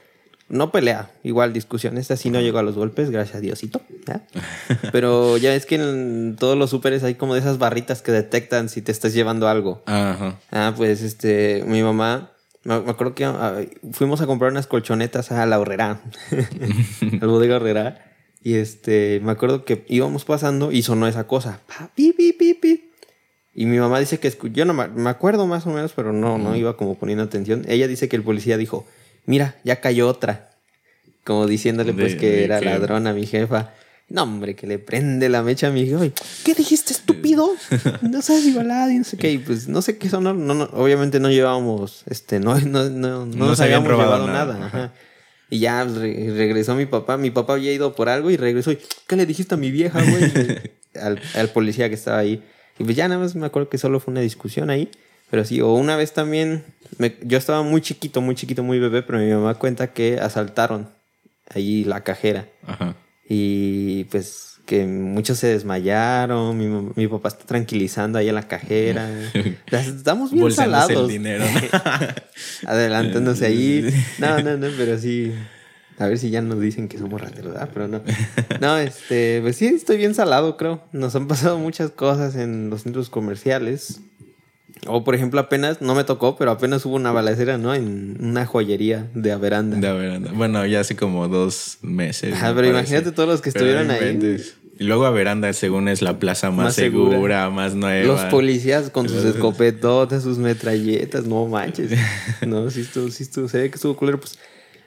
no 0.48 0.70
pelea, 0.72 1.10
igual 1.22 1.52
discusión. 1.52 1.96
Esta 1.96 2.16
sí 2.16 2.28
no 2.28 2.40
llegó 2.40 2.58
a 2.58 2.62
los 2.62 2.74
golpes, 2.74 3.10
gracias 3.10 3.36
a 3.36 3.40
Diosito. 3.40 3.80
¿ya? 4.06 4.26
Pero 4.92 5.36
ya 5.38 5.54
es 5.54 5.64
que 5.64 5.76
en 5.76 6.36
todos 6.38 6.58
los 6.58 6.68
súperes 6.70 7.04
hay 7.04 7.14
como 7.14 7.32
de 7.34 7.40
esas 7.40 7.56
barritas 7.58 8.02
que 8.02 8.12
detectan 8.12 8.68
si 8.68 8.82
te 8.82 8.92
estás 8.92 9.14
llevando 9.14 9.48
algo. 9.48 9.82
Ajá. 9.86 10.38
Ah, 10.50 10.74
pues 10.76 11.00
este, 11.02 11.64
mi 11.66 11.82
mamá, 11.82 12.32
me 12.64 12.80
me 12.80 12.90
acuerdo 12.90 13.14
que 13.14 13.24
ah, 13.24 13.60
fuimos 13.92 14.20
a 14.20 14.26
comprar 14.26 14.50
unas 14.50 14.66
colchonetas 14.66 15.30
a 15.32 15.46
la 15.46 15.58
horrera, 15.58 16.02
al 17.20 17.28
bodega 17.28 17.56
horrera. 17.56 18.11
Y 18.44 18.54
este, 18.54 19.20
me 19.22 19.32
acuerdo 19.32 19.64
que 19.64 19.84
íbamos 19.88 20.24
pasando 20.24 20.72
y 20.72 20.82
sonó 20.82 21.06
esa 21.06 21.26
cosa. 21.26 21.60
Pa, 21.66 21.90
pi, 21.94 22.12
pi, 22.12 22.32
pi, 22.32 22.54
pi. 22.54 22.90
Y 23.54 23.66
mi 23.66 23.78
mamá 23.78 24.00
dice 24.00 24.18
que 24.18 24.32
yo 24.52 24.64
no 24.64 24.72
me 24.74 25.10
acuerdo 25.10 25.46
más 25.46 25.66
o 25.66 25.70
menos, 25.70 25.92
pero 25.94 26.12
no, 26.12 26.38
no 26.38 26.56
iba 26.56 26.76
como 26.76 26.96
poniendo 26.98 27.22
atención. 27.22 27.64
Ella 27.68 27.86
dice 27.86 28.08
que 28.08 28.16
el 28.16 28.22
policía 28.22 28.56
dijo, 28.56 28.86
mira, 29.26 29.56
ya 29.62 29.80
cayó 29.80 30.08
otra. 30.08 30.50
Como 31.24 31.46
diciéndole 31.46 31.92
pues 31.92 32.12
De- 32.14 32.18
que 32.18 32.30
de 32.30 32.44
era 32.44 32.58
que- 32.58 32.64
ladrón 32.64 33.06
a 33.06 33.12
mi 33.12 33.26
jefa. 33.26 33.70
No, 34.08 34.24
hombre, 34.24 34.56
que 34.56 34.66
le 34.66 34.78
prende 34.78 35.28
la 35.28 35.42
mecha 35.42 35.68
a 35.68 35.70
mi 35.70 35.86
jefa. 35.86 36.04
¿Qué 36.44 36.54
dijiste, 36.54 36.92
estúpido? 36.92 37.48
No 38.02 38.20
seas 38.22 38.44
igualado 38.44 38.90
y 38.90 38.98
no 38.98 39.04
sé 39.04 39.16
qué. 39.16 39.30
Y 39.30 39.38
pues 39.38 39.68
no 39.68 39.80
sé 39.82 39.96
qué 39.98 40.08
son. 40.10 40.24
No, 40.24 40.32
no, 40.34 40.64
obviamente 40.72 41.20
no 41.20 41.30
llevábamos, 41.30 42.02
este, 42.08 42.40
no, 42.40 42.58
no, 42.60 42.84
no, 42.90 42.90
no, 42.90 43.26
No 43.26 43.46
nos 43.46 43.60
habíamos 43.60 43.88
llevado 43.88 44.26
nada. 44.26 44.54
nada. 44.54 44.66
ajá. 44.66 44.92
Y 45.52 45.58
ya 45.58 45.84
re- 45.84 46.32
regresó 46.34 46.74
mi 46.74 46.86
papá. 46.86 47.18
Mi 47.18 47.30
papá 47.30 47.52
había 47.52 47.72
ido 47.72 47.94
por 47.94 48.08
algo 48.08 48.30
y 48.30 48.36
regresó. 48.38 48.72
Y, 48.72 48.78
¿Qué 49.06 49.16
le 49.16 49.26
dijiste 49.26 49.54
a 49.54 49.58
mi 49.58 49.70
vieja, 49.70 50.00
güey? 50.02 50.22
al, 51.00 51.20
al 51.34 51.48
policía 51.50 51.88
que 51.90 51.94
estaba 51.94 52.18
ahí. 52.18 52.42
Y 52.78 52.84
pues 52.84 52.96
ya 52.96 53.06
nada 53.06 53.20
más 53.20 53.34
me 53.34 53.44
acuerdo 53.44 53.68
que 53.68 53.76
solo 53.76 54.00
fue 54.00 54.12
una 54.12 54.22
discusión 54.22 54.70
ahí. 54.70 54.88
Pero 55.30 55.44
sí, 55.44 55.60
o 55.60 55.72
una 55.74 55.96
vez 55.96 56.12
también, 56.14 56.64
me- 56.96 57.16
yo 57.22 57.36
estaba 57.36 57.62
muy 57.62 57.82
chiquito, 57.82 58.22
muy 58.22 58.34
chiquito, 58.34 58.62
muy 58.62 58.78
bebé, 58.78 59.02
pero 59.02 59.18
mi 59.18 59.30
mamá 59.30 59.54
cuenta 59.56 59.92
que 59.92 60.18
asaltaron 60.20 60.88
ahí 61.54 61.84
la 61.84 62.02
cajera. 62.02 62.48
Ajá. 62.66 62.96
Y 63.28 64.04
pues 64.04 64.51
que 64.66 64.86
muchos 64.86 65.38
se 65.38 65.48
desmayaron, 65.48 66.56
mi, 66.56 66.92
mi 66.94 67.08
papá 67.08 67.28
está 67.28 67.44
tranquilizando 67.44 68.18
ahí 68.18 68.28
en 68.28 68.34
la 68.34 68.46
cajera. 68.48 69.08
Estamos 69.70 70.32
bien 70.32 70.50
salados. 70.52 70.90
el 70.90 71.08
dinero. 71.08 71.44
¿no? 71.44 72.68
Adelantándose 72.70 73.46
ahí. 73.46 73.92
No, 74.18 74.40
no, 74.40 74.56
no, 74.56 74.68
pero 74.76 74.98
sí. 74.98 75.32
A 75.98 76.06
ver 76.06 76.18
si 76.18 76.30
ya 76.30 76.40
nos 76.40 76.60
dicen 76.60 76.88
que 76.88 76.98
somos 76.98 77.20
rateros, 77.20 77.52
¿verdad? 77.52 77.70
Pero 77.72 77.86
no. 77.86 78.02
No, 78.60 78.78
este, 78.78 79.40
pues 79.42 79.56
sí, 79.56 79.66
estoy 79.66 79.98
bien 79.98 80.14
salado, 80.14 80.56
creo. 80.56 80.82
Nos 80.92 81.14
han 81.14 81.28
pasado 81.28 81.58
muchas 81.58 81.90
cosas 81.90 82.34
en 82.34 82.70
los 82.70 82.82
centros 82.82 83.10
comerciales. 83.10 84.00
O, 84.88 85.04
por 85.04 85.14
ejemplo, 85.14 85.38
apenas, 85.40 85.80
no 85.80 85.94
me 85.94 86.02
tocó, 86.04 86.36
pero 86.36 86.50
apenas 86.50 86.84
hubo 86.86 86.96
una 86.96 87.12
balacera, 87.12 87.56
¿no? 87.56 87.72
En 87.74 88.16
una 88.20 88.46
joyería 88.46 89.08
de 89.14 89.30
Averanda. 89.30 89.76
De 89.78 89.86
Averanda. 89.86 90.32
Bueno, 90.34 90.66
ya 90.66 90.80
hace 90.80 90.96
como 90.96 91.28
dos 91.28 91.78
meses. 91.82 92.34
Ajá, 92.34 92.48
me 92.48 92.60
pero 92.62 92.72
parece. 92.74 92.90
imagínate 92.94 93.14
todos 93.14 93.28
los 93.28 93.40
que 93.40 93.52
Pero 93.52 93.64
estuvieron 93.66 93.90
ahí. 93.92 94.42
Y 94.78 94.84
luego 94.84 95.06
Averanda, 95.06 95.52
según 95.52 95.86
es 95.88 96.02
la 96.02 96.18
plaza 96.18 96.50
más, 96.50 96.64
Más 96.66 96.74
segura, 96.74 97.12
segura. 97.12 97.50
más 97.50 97.74
nueva. 97.74 98.04
Los 98.06 98.20
policías 98.24 98.90
con 98.90 99.08
sus 99.08 99.24
escopetotas, 99.24 100.24
sus 100.24 100.38
metralletas, 100.38 101.26
no 101.26 101.46
manches. 101.46 101.92
No, 102.46 102.68
sí 102.70 102.80
estuvo, 102.80 103.08
sí 103.10 103.22
estuvo, 103.22 103.48
se 103.48 103.58
ve 103.58 103.70
que 103.70 103.76
estuvo 103.76 103.94
culero. 103.96 104.18
Pues 104.18 104.36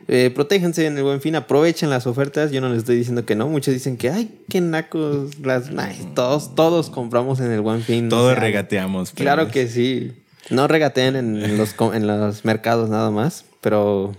eh, 0.07 0.31
protéjanse 0.33 0.85
en 0.85 0.97
el 0.97 1.03
buen 1.03 1.21
fin, 1.21 1.35
aprovechen 1.35 1.89
las 1.89 2.05
ofertas. 2.07 2.51
Yo 2.51 2.61
no 2.61 2.69
les 2.69 2.79
estoy 2.79 2.95
diciendo 2.95 3.25
que 3.25 3.35
no. 3.35 3.47
Muchos 3.49 3.73
dicen 3.73 3.97
que, 3.97 4.09
ay, 4.09 4.39
qué 4.49 4.61
nacos. 4.61 5.39
Las, 5.39 5.69
ay, 5.77 6.11
todos, 6.13 6.53
todos 6.55 6.89
compramos 6.89 7.39
en 7.39 7.51
el 7.51 7.61
buen 7.61 7.81
fin. 7.81 8.09
Todos 8.09 8.31
o 8.31 8.33
sea, 8.33 8.39
regateamos. 8.39 9.11
pero- 9.11 9.23
Claro 9.23 9.51
que 9.51 9.67
sí. 9.67 10.13
No 10.49 10.67
regateen 10.67 11.15
en, 11.15 11.57
los, 11.57 11.75
en 11.93 12.05
los 12.07 12.45
mercados 12.45 12.89
nada 12.89 13.09
más, 13.09 13.45
pero, 13.61 14.15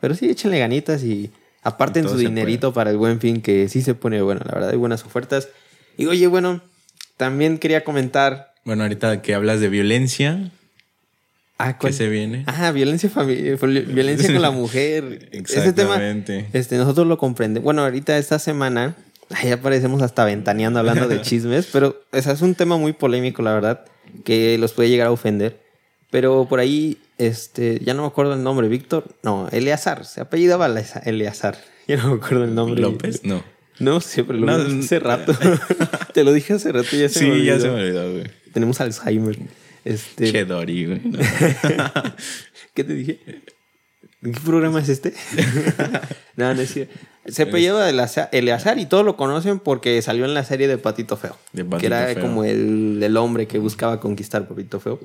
pero 0.00 0.14
sí 0.14 0.28
échenle 0.28 0.58
ganitas 0.58 1.02
y 1.02 1.30
aparten 1.62 2.04
Todo 2.04 2.14
su 2.14 2.18
dinerito 2.18 2.74
para 2.74 2.90
el 2.90 2.98
buen 2.98 3.18
fin, 3.20 3.40
que 3.40 3.68
sí 3.70 3.80
se 3.80 3.94
pone 3.94 4.20
bueno, 4.20 4.42
la 4.44 4.52
verdad, 4.52 4.70
hay 4.70 4.76
buenas 4.76 5.04
ofertas. 5.04 5.48
Y 5.96 6.04
oye, 6.06 6.26
bueno, 6.26 6.60
también 7.16 7.56
quería 7.56 7.82
comentar. 7.84 8.52
Bueno, 8.64 8.82
ahorita 8.82 9.22
que 9.22 9.34
hablas 9.34 9.60
de 9.60 9.70
violencia, 9.70 10.50
Ah, 11.68 11.78
¿qué 11.78 11.92
se 11.92 12.08
viene? 12.08 12.44
Ajá, 12.46 12.72
violencia 12.72 13.10
violencia 13.14 14.32
con 14.32 14.42
la 14.42 14.50
mujer. 14.50 15.28
Ese 15.32 15.72
tema, 15.72 15.94
Exactamente. 15.94 16.46
este, 16.52 16.76
nosotros 16.76 17.06
lo 17.06 17.18
comprendemos. 17.18 17.64
Bueno, 17.64 17.82
ahorita 17.82 18.18
esta 18.18 18.38
semana, 18.38 18.96
ya 19.42 19.60
parecemos 19.60 20.02
hasta 20.02 20.24
ventaneando 20.24 20.78
hablando 20.80 21.08
de 21.08 21.20
chismes, 21.22 21.68
pero 21.72 22.02
o 22.12 22.22
sea, 22.22 22.32
es 22.32 22.42
un 22.42 22.54
tema 22.54 22.76
muy 22.76 22.92
polémico, 22.92 23.42
la 23.42 23.54
verdad, 23.54 23.84
que 24.24 24.58
los 24.58 24.72
puede 24.72 24.88
llegar 24.90 25.06
a 25.08 25.10
ofender. 25.12 25.60
Pero 26.10 26.46
por 26.48 26.60
ahí, 26.60 26.98
este, 27.18 27.80
ya 27.84 27.92
no 27.94 28.02
me 28.02 28.08
acuerdo 28.08 28.34
el 28.34 28.42
nombre, 28.42 28.68
Víctor, 28.68 29.04
no, 29.22 29.48
Eleazar, 29.50 30.04
se 30.04 30.20
apellidaba 30.20 30.66
Eleazar. 31.04 31.56
Ya 31.86 31.98
no 31.98 32.08
me 32.08 32.14
acuerdo 32.14 32.44
el 32.44 32.54
nombre. 32.54 32.80
¿López? 32.80 33.24
No. 33.24 33.42
No, 33.78 34.00
siempre 34.00 34.38
lo 34.38 34.46
No, 34.46 34.54
hace 34.80 35.00
rato. 35.00 35.34
Te 36.14 36.24
lo 36.24 36.32
dije 36.32 36.54
hace 36.54 36.72
rato, 36.72 36.96
ya 36.96 37.08
se 37.10 37.26
me 37.26 37.34
Sí, 37.40 37.44
ya 37.44 37.54
olvidó. 37.54 37.60
se 37.60 37.68
me 37.68 37.74
olvidó, 37.74 38.12
güey. 38.12 38.24
Tenemos 38.54 38.80
Alzheimer. 38.80 39.36
Este, 39.84 40.30
Chedori, 40.32 40.86
güey. 40.86 41.00
No. 41.04 41.18
¿Qué 42.74 42.84
te 42.84 42.94
dije? 42.94 43.20
¿Qué 44.22 44.40
programa 44.42 44.80
es 44.80 44.88
este? 44.88 45.12
no, 46.36 46.54
no 46.54 46.60
es 46.62 46.72
cierto. 46.72 46.94
Se 47.26 47.42
apellida 47.42 47.88
Eleazar, 47.88 48.78
y 48.78 48.86
todos 48.86 49.04
lo 49.04 49.16
conocen 49.16 49.58
porque 49.58 50.00
salió 50.02 50.24
en 50.24 50.34
la 50.34 50.44
serie 50.44 50.68
de 50.68 50.78
Patito 50.78 51.16
Feo. 51.16 51.36
De 51.52 51.64
Patito 51.64 51.78
que 51.78 51.86
era 51.86 52.06
Feo. 52.06 52.20
como 52.20 52.44
el, 52.44 53.00
el 53.02 53.16
hombre 53.16 53.46
que 53.46 53.58
buscaba 53.58 54.00
conquistar 54.00 54.46
Patito 54.46 54.80
Feo. 54.80 55.00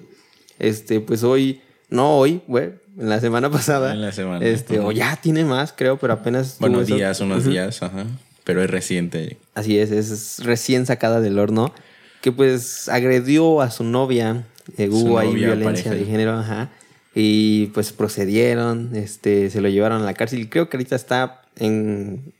Este, 0.58 1.00
pues 1.00 1.24
hoy, 1.24 1.62
no 1.90 2.18
hoy, 2.18 2.42
güey, 2.48 2.72
en 2.98 3.10
la 3.10 3.20
semana 3.20 3.50
pasada. 3.50 3.94
En 3.94 4.02
la 4.02 4.12
semana. 4.12 4.46
Este, 4.46 4.80
o 4.80 4.92
ya 4.92 5.16
tiene 5.16 5.46
más, 5.46 5.74
creo, 5.74 5.98
pero 5.98 6.14
apenas. 6.14 6.58
Bueno, 6.60 6.78
tuvo 6.78 6.86
eso. 6.86 6.96
días, 6.96 7.20
unos 7.22 7.46
días, 7.46 7.82
ajá. 7.82 8.06
Pero 8.44 8.64
es 8.64 8.70
reciente. 8.70 9.38
Así 9.54 9.78
es, 9.78 9.92
es 9.92 10.44
recién 10.44 10.86
sacada 10.86 11.22
del 11.22 11.40
horno. 11.40 11.74
Que 12.22 12.34
pues 12.34 12.90
agredió 12.90 13.62
a 13.62 13.72
su 13.72 13.86
novia. 13.86 14.46
Eh, 14.78 14.90
hubo 14.90 15.20
ahí 15.20 15.34
violencia 15.34 15.92
de 15.92 16.06
género, 16.06 16.34
ajá. 16.34 16.70
Y 17.16 17.68
pues 17.68 17.92
procedieron, 17.92 18.96
este, 18.96 19.50
se 19.50 19.62
lo 19.62 19.70
llevaron 19.70 20.02
a 20.02 20.06
la 20.06 20.14
cárcel. 20.14 20.50
Creo 20.50 20.70
que 20.70 20.78
ahorita 20.78 20.96
está 20.96 21.42
en 21.58 22.34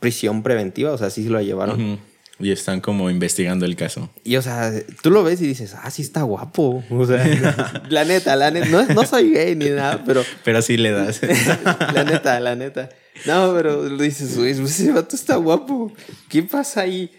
prisión 0.00 0.42
preventiva, 0.42 0.92
o 0.92 0.98
sea, 0.98 1.10
sí 1.10 1.24
se 1.24 1.30
lo 1.30 1.40
llevaron. 1.40 1.80
Ujú. 1.94 1.98
Y 2.40 2.52
están 2.52 2.80
como 2.80 3.10
investigando 3.10 3.66
el 3.66 3.74
caso. 3.74 4.10
Y 4.22 4.36
o 4.36 4.42
sea, 4.42 4.72
tú 5.02 5.10
lo 5.10 5.24
ves 5.24 5.40
y 5.40 5.46
dices, 5.48 5.74
ah, 5.74 5.90
sí 5.90 6.02
está 6.02 6.22
guapo. 6.22 6.84
O 6.88 7.04
sea, 7.04 7.82
la 7.90 8.04
neta, 8.04 8.36
la 8.36 8.52
neta, 8.52 8.66
no, 8.68 8.86
no 8.94 9.04
soy 9.04 9.32
gay 9.32 9.56
ni 9.56 9.70
nada, 9.70 10.04
pero 10.06 10.22
Pero 10.44 10.62
sí 10.62 10.76
le 10.76 10.92
das. 10.92 11.20
la 11.92 12.04
neta, 12.04 12.38
la 12.38 12.54
neta. 12.54 12.90
No, 13.26 13.52
pero 13.54 13.88
dices, 13.98 14.36
"Güey, 14.36 14.52
ese 14.52 14.92
vato 14.92 15.16
está 15.16 15.34
guapo. 15.34 15.92
¿Qué 16.28 16.44
pasa 16.44 16.82
ahí? 16.82 17.10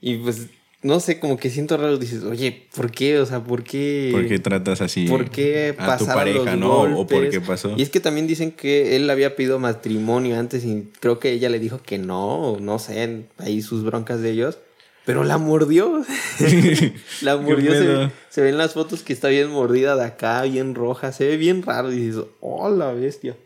Y 0.00 0.16
pues, 0.16 0.48
no 0.84 1.00
sé, 1.00 1.18
como 1.18 1.38
que 1.38 1.48
siento 1.48 1.78
raro. 1.78 1.96
Dices, 1.96 2.24
oye, 2.24 2.66
¿por 2.76 2.90
qué? 2.90 3.18
O 3.18 3.24
sea, 3.24 3.42
¿por 3.42 3.64
qué? 3.64 4.10
¿Por 4.12 4.28
qué 4.28 4.38
tratas 4.38 4.82
así 4.82 5.08
¿Por 5.08 5.30
qué 5.30 5.74
a 5.78 5.96
tu 5.96 6.04
pareja, 6.04 6.56
no? 6.56 6.76
golpes? 6.76 6.98
¿O 6.98 7.06
por 7.06 7.30
qué 7.30 7.40
pasó? 7.40 7.74
Y 7.74 7.80
es 7.82 7.88
que 7.88 8.00
también 8.00 8.26
dicen 8.26 8.52
que 8.52 8.94
él 8.94 9.08
había 9.08 9.34
pedido 9.34 9.58
matrimonio 9.58 10.38
antes 10.38 10.62
y 10.66 10.86
creo 11.00 11.18
que 11.18 11.32
ella 11.32 11.48
le 11.48 11.58
dijo 11.58 11.80
que 11.82 11.96
no, 11.96 12.58
no 12.60 12.78
sé, 12.78 13.24
ahí 13.38 13.62
sus 13.62 13.82
broncas 13.82 14.20
de 14.20 14.30
ellos. 14.32 14.58
Pero 15.06 15.24
la 15.24 15.38
mordió. 15.38 16.04
la 17.22 17.38
mordió. 17.38 18.10
Se, 18.28 18.42
ven 18.42 18.58
las 18.58 18.74
fotos 18.74 19.02
que 19.02 19.14
está 19.14 19.28
bien 19.28 19.48
mordida 19.48 19.96
de 19.96 20.04
acá, 20.04 20.42
bien 20.42 20.74
roja. 20.74 21.12
Se 21.12 21.26
ve 21.26 21.38
bien 21.38 21.62
raro. 21.62 21.92
Y 21.92 21.96
dices, 21.96 22.24
oh, 22.40 22.68
la 22.68 22.92
bestia. 22.92 23.36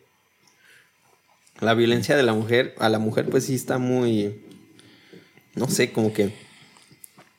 La 1.61 1.75
violencia 1.75 2.17
de 2.17 2.25
la 2.25 2.33
mujer, 2.33 2.75
a 2.79 2.89
la 2.89 2.99
mujer, 2.99 3.27
pues 3.27 3.45
sí 3.45 3.55
está 3.55 3.79
muy. 3.79 4.41
No 5.55 5.69
sé, 5.69 5.93
como 5.93 6.13
que. 6.13 6.48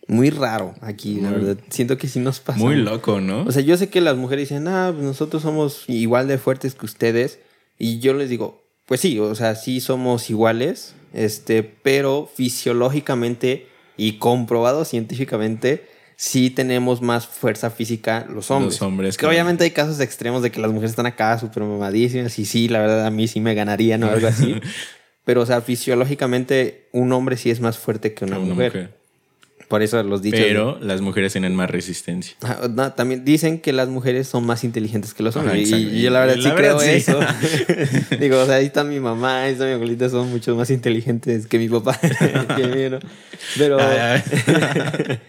Muy 0.09 0.31
raro 0.31 0.73
aquí, 0.81 1.21
la 1.21 1.29
verdad. 1.29 1.57
Siento 1.69 1.97
que 1.99 2.07
sí 2.07 2.19
nos 2.19 2.39
pasa. 2.39 2.57
Muy 2.59 2.75
loco, 2.75 3.21
¿no? 3.21 3.43
O 3.43 3.51
sea, 3.51 3.61
yo 3.61 3.77
sé 3.77 3.89
que 3.89 4.01
las 4.01 4.17
mujeres 4.17 4.49
dicen, 4.49 4.67
ah, 4.67 4.89
pues 4.91 5.05
nosotros 5.05 5.43
somos 5.43 5.85
igual 5.87 6.27
de 6.27 6.39
fuertes 6.39 6.73
que 6.73 6.85
ustedes. 6.85 7.39
Y 7.77 7.99
yo 7.99 8.15
les 8.15 8.27
digo, 8.29 8.63
pues 8.87 9.01
sí, 9.01 9.19
o 9.19 9.35
sea, 9.35 9.53
sí 9.53 9.79
somos 9.81 10.31
iguales, 10.31 10.95
este, 11.13 11.61
pero 11.63 12.27
fisiológicamente 12.33 13.67
y 13.97 14.13
comprobado 14.13 14.83
científicamente, 14.83 15.87
sí 16.15 16.49
tenemos 16.49 17.01
más 17.01 17.27
fuerza 17.27 17.69
física 17.69 18.25
los 18.29 18.49
hombres. 18.49 18.73
Los 18.73 18.81
hombres, 18.81 19.17
Que 19.17 19.27
obviamente 19.27 19.63
hay 19.63 19.71
casos 19.71 19.99
extremos 19.99 20.41
de 20.41 20.51
que 20.51 20.59
las 20.59 20.71
mujeres 20.71 20.91
están 20.91 21.05
acá 21.05 21.37
súper 21.37 21.63
mamadísimas 21.63 22.37
y 22.39 22.45
sí, 22.45 22.67
la 22.67 22.79
verdad 22.79 23.05
a 23.05 23.11
mí 23.11 23.27
sí 23.27 23.39
me 23.41 23.53
ganarían 23.53 24.03
o 24.03 24.09
algo 24.09 24.27
así. 24.27 24.55
pero, 25.23 25.41
o 25.41 25.45
sea, 25.45 25.61
fisiológicamente 25.61 26.87
un 26.93 27.11
hombre 27.13 27.37
sí 27.37 27.51
es 27.51 27.61
más 27.61 27.77
fuerte 27.77 28.13
que 28.13 28.25
una, 28.25 28.39
Una 28.39 28.53
mujer. 28.53 28.71
mujer. 28.73 28.98
Por 29.67 29.83
eso 29.83 30.01
los 30.01 30.21
dichos. 30.23 30.39
Pero 30.39 30.79
las 30.81 31.01
mujeres 31.01 31.31
tienen 31.31 31.55
más 31.55 31.69
resistencia. 31.69 32.35
Ah, 32.41 32.67
no, 32.69 32.91
también 32.93 33.23
dicen 33.23 33.59
que 33.59 33.71
las 33.71 33.87
mujeres 33.87 34.27
son 34.27 34.45
más 34.45 34.63
inteligentes 34.63 35.13
que 35.13 35.21
los 35.21 35.35
hombres. 35.35 35.57
y, 35.57 35.63
exacto. 35.63 35.95
y 35.95 36.01
yo 36.01 36.09
la 36.09 36.19
verdad 36.21 36.35
La 36.37 36.41
sí 36.41 36.55
verdad, 36.55 36.77
creo 36.77 36.79
sí. 36.79 36.89
eso. 36.89 37.19
Digo, 38.19 38.39
o 38.39 38.45
sea, 38.45 38.55
ahí 38.55 38.65
está 38.65 38.83
mi 38.83 38.99
mamá, 38.99 39.43
ahí 39.43 39.53
está 39.53 39.65
mi 39.65 39.73
abuelita, 39.73 40.09
son 40.09 40.29
mucho 40.31 40.55
más 40.55 40.71
inteligentes 40.71 41.45
que 41.45 41.59
mi 41.59 41.69
papá. 41.69 41.99
que 42.55 42.67
mí, 42.67 42.89
¿no? 42.89 42.99
Pero, 43.57 43.77
ay. 43.79 44.23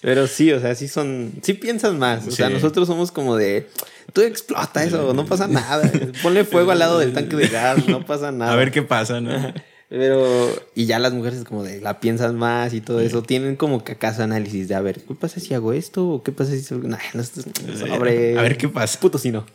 Pero 0.00 0.28
sí, 0.28 0.52
o 0.52 0.60
sea, 0.60 0.76
sí 0.76 0.86
son, 0.86 1.32
sí 1.42 1.54
piensan 1.54 1.98
más. 1.98 2.26
O 2.28 2.30
sea, 2.30 2.48
nosotros 2.50 2.86
somos 2.86 3.10
como 3.10 3.34
de, 3.36 3.66
tú 4.12 4.20
explota 4.20 4.84
eso, 4.84 5.12
no 5.12 5.26
pasa 5.26 5.48
nada. 5.48 5.90
Ponle 6.22 6.44
fuego 6.44 6.70
al 6.70 6.78
lado 6.78 7.00
del 7.00 7.12
tanque 7.12 7.34
de 7.34 7.48
gas, 7.48 7.88
no 7.88 8.06
pasa 8.06 8.30
nada. 8.30 8.52
A 8.52 8.56
ver 8.56 8.70
qué 8.70 8.82
pasa, 8.82 9.20
¿no? 9.20 9.52
Pero, 9.88 10.52
y 10.74 10.84
ya 10.84 10.98
las 10.98 11.14
mujeres 11.14 11.44
como 11.44 11.62
de, 11.62 11.80
la 11.80 11.98
piensan 11.98 12.36
más 12.36 12.74
y 12.74 12.82
todo 12.82 13.00
eso. 13.00 13.22
Tienen 13.22 13.56
como 13.56 13.84
que 13.84 13.92
acaso 13.92 14.22
análisis 14.22 14.68
de, 14.68 14.74
a 14.74 14.82
ver, 14.82 15.00
¿qué 15.00 15.14
pasa 15.14 15.40
si 15.40 15.54
hago 15.54 15.72
esto? 15.72 16.06
¿O 16.08 16.22
qué 16.22 16.30
pasa 16.30 16.54
si... 16.54 16.74
Nah, 16.74 16.98
no, 17.14 17.24
sobre... 17.24 18.38
A 18.38 18.42
ver 18.42 18.58
qué 18.58 18.68
pasa. 18.68 19.00
Puto 19.00 19.16
si 19.16 19.30
no. 19.30 19.46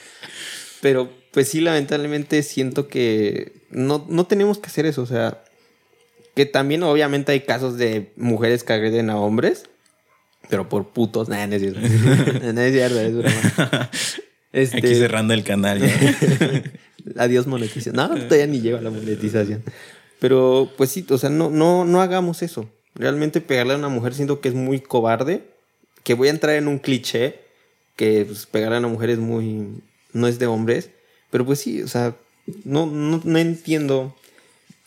Pero, 0.80 1.12
pues 1.30 1.48
sí, 1.48 1.60
lamentablemente 1.60 2.42
siento 2.42 2.88
que 2.88 3.52
no, 3.70 4.04
no 4.08 4.26
tenemos 4.26 4.58
que 4.58 4.66
hacer 4.66 4.84
eso. 4.84 5.02
O 5.02 5.06
sea, 5.06 5.44
que 6.34 6.44
también 6.44 6.82
obviamente 6.82 7.30
hay 7.30 7.40
casos 7.40 7.76
de 7.76 8.12
mujeres 8.16 8.64
que 8.64 8.72
agreden 8.72 9.10
a 9.10 9.16
hombres, 9.16 9.64
pero 10.48 10.68
por 10.68 10.88
putos. 10.88 11.28
Nah, 11.28 11.46
no 11.46 11.54
es 11.54 11.62
cierto. 11.62 11.80
no 12.52 12.60
es 12.60 12.72
cierto, 12.72 13.00
es 13.00 13.16
broma. 13.16 13.90
Este, 14.52 14.76
Aquí 14.76 14.94
cerrando 14.96 15.32
el 15.32 15.44
canal. 15.44 15.80
¿ya? 15.80 15.88
Adiós 17.16 17.46
monetización. 17.46 17.96
No, 17.96 18.08
todavía 18.08 18.46
ni 18.46 18.60
lleva 18.60 18.80
la 18.80 18.90
monetización. 18.90 19.62
Pero, 20.18 20.70
pues 20.76 20.90
sí, 20.90 21.04
o 21.08 21.18
sea, 21.18 21.30
no, 21.30 21.50
no, 21.50 21.84
no 21.84 22.00
hagamos 22.00 22.42
eso. 22.42 22.68
Realmente 22.94 23.40
pegarle 23.40 23.74
a 23.74 23.76
una 23.78 23.88
mujer 23.88 24.14
siento 24.14 24.40
que 24.40 24.48
es 24.48 24.54
muy 24.54 24.80
cobarde. 24.80 25.44
Que 26.04 26.14
voy 26.14 26.28
a 26.28 26.30
entrar 26.32 26.54
en 26.56 26.68
un 26.68 26.78
cliché. 26.78 27.40
Que 27.96 28.24
pues, 28.26 28.46
pegarle 28.46 28.76
a 28.76 28.78
una 28.80 28.88
mujer 28.88 29.10
es 29.10 29.18
muy. 29.18 29.68
no 30.12 30.26
es 30.28 30.38
de 30.38 30.46
hombres. 30.46 30.90
Pero 31.30 31.44
pues 31.46 31.58
sí, 31.60 31.82
o 31.82 31.88
sea, 31.88 32.14
no, 32.64 32.86
no, 32.86 33.20
no 33.24 33.38
entiendo. 33.38 34.14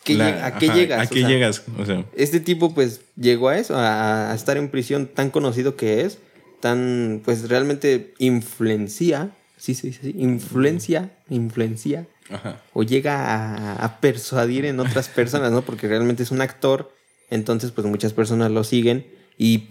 qué 0.04 0.14
La- 0.14 0.46
¿A 0.46 0.58
qué 0.58 0.66
ajá, 0.66 0.76
llegas? 0.76 1.00
¿A 1.00 1.04
O 1.04 1.08
qué 1.14 1.20
sea, 1.20 1.28
llegas? 1.28 1.62
O 1.78 1.84
sea, 1.84 2.04
este 2.16 2.40
tipo 2.40 2.72
pues 2.74 3.00
llegó 3.16 3.48
a 3.48 3.58
eso, 3.58 3.76
a, 3.76 4.30
a 4.30 4.34
estar 4.34 4.56
en 4.56 4.68
prisión 4.70 5.06
tan 5.08 5.30
conocido 5.30 5.74
que 5.76 6.02
es, 6.02 6.18
tan 6.60 7.20
pues 7.24 7.48
realmente 7.48 8.14
influencia, 8.18 9.30
sí 9.66 9.74
se 9.74 9.88
dice 9.88 10.00
así, 10.00 10.14
influencia, 10.16 11.10
influencia, 11.28 12.06
ajá. 12.30 12.60
o 12.72 12.84
llega 12.84 13.24
a, 13.24 13.84
a 13.84 14.00
persuadir 14.00 14.64
en 14.64 14.78
otras 14.78 15.08
personas, 15.08 15.50
¿no? 15.50 15.62
Porque 15.62 15.88
realmente 15.88 16.22
es 16.22 16.30
un 16.30 16.40
actor, 16.40 16.92
entonces 17.30 17.72
pues 17.72 17.86
muchas 17.86 18.12
personas 18.12 18.50
lo 18.52 18.62
siguen 18.62 19.06
y, 19.36 19.64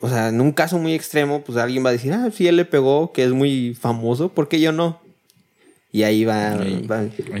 o 0.00 0.08
sea, 0.08 0.28
en 0.28 0.40
un 0.40 0.52
caso 0.52 0.78
muy 0.78 0.94
extremo, 0.94 1.44
pues 1.44 1.58
alguien 1.58 1.84
va 1.84 1.90
a 1.90 1.92
decir, 1.92 2.12
ah, 2.14 2.30
sí, 2.32 2.48
él 2.48 2.56
le 2.56 2.64
pegó, 2.64 3.12
que 3.12 3.24
es 3.24 3.32
muy 3.32 3.74
famoso, 3.74 4.30
¿por 4.30 4.48
qué 4.48 4.60
yo 4.60 4.72
no? 4.72 5.02
Y 5.94 6.04
ahí 6.04 6.24
va, 6.24 6.56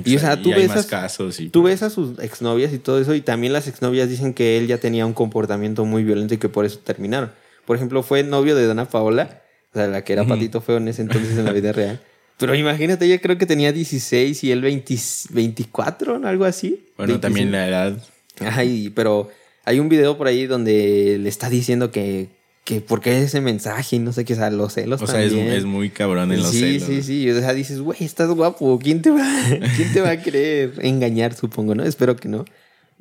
y 0.04 0.16
o 0.16 0.18
sea, 0.18 0.42
tú 0.42 0.50
y 0.50 0.52
ves, 0.52 0.84
casos 0.84 1.40
tú 1.50 1.62
ves 1.62 1.82
a 1.82 1.88
sus 1.88 2.18
exnovias 2.18 2.74
y 2.74 2.78
todo 2.78 3.00
eso, 3.00 3.14
y 3.14 3.22
también 3.22 3.54
las 3.54 3.66
exnovias 3.66 4.10
dicen 4.10 4.34
que 4.34 4.58
él 4.58 4.66
ya 4.66 4.76
tenía 4.76 5.06
un 5.06 5.14
comportamiento 5.14 5.86
muy 5.86 6.04
violento 6.04 6.34
y 6.34 6.36
que 6.36 6.50
por 6.50 6.66
eso 6.66 6.78
terminaron. 6.80 7.32
Por 7.64 7.76
ejemplo, 7.76 8.02
fue 8.02 8.22
novio 8.24 8.54
de 8.54 8.66
Dana 8.66 8.84
Paola, 8.84 9.41
o 9.72 9.78
sea, 9.78 9.86
la 9.88 10.04
que 10.04 10.12
era 10.12 10.24
patito 10.24 10.60
feo 10.60 10.76
en 10.76 10.88
ese 10.88 11.02
entonces 11.02 11.38
en 11.38 11.44
la 11.44 11.52
vida 11.52 11.72
real. 11.72 12.00
Pero 12.38 12.54
imagínate, 12.54 13.04
ella 13.06 13.20
creo 13.20 13.38
que 13.38 13.46
tenía 13.46 13.72
16 13.72 14.42
y 14.44 14.50
él 14.50 14.62
20 14.62 14.96
24, 15.30 16.18
¿no? 16.18 16.28
algo 16.28 16.44
así. 16.44 16.84
Bueno, 16.96 17.14
25. 17.14 17.20
también 17.20 17.52
la 17.52 17.68
edad. 17.68 18.02
Ay, 18.40 18.90
pero 18.94 19.30
hay 19.64 19.78
un 19.78 19.88
video 19.88 20.16
por 20.16 20.26
ahí 20.26 20.46
donde 20.46 21.18
le 21.20 21.28
está 21.28 21.48
diciendo 21.48 21.92
que, 21.92 22.28
que 22.64 22.80
por 22.80 23.00
qué 23.00 23.22
ese 23.22 23.40
mensaje 23.40 23.96
y 23.96 23.98
no 24.00 24.12
sé 24.12 24.24
qué, 24.24 24.32
o 24.32 24.36
sea, 24.36 24.50
los 24.50 24.72
celos 24.72 25.02
O 25.02 25.06
sea, 25.06 25.22
es, 25.22 25.64
muy 25.64 25.90
cabrón 25.90 26.32
en 26.32 26.40
los 26.40 26.50
sí, 26.50 26.80
celos. 26.80 26.88
sí, 26.88 27.02
sí. 27.02 27.30
O 27.30 27.38
sea, 27.38 27.54
dices, 27.54 27.80
güey, 27.80 28.02
estás 28.02 28.30
guapo. 28.30 28.78
¿Quién 28.82 29.02
te 29.02 29.10
va, 29.10 29.24
quién 29.76 29.92
te 29.92 30.00
va 30.00 30.10
a 30.10 30.22
querer 30.22 30.72
engañar, 30.80 31.34
supongo, 31.34 31.74
no? 31.74 31.84
Espero 31.84 32.16
que 32.16 32.28
no. 32.28 32.44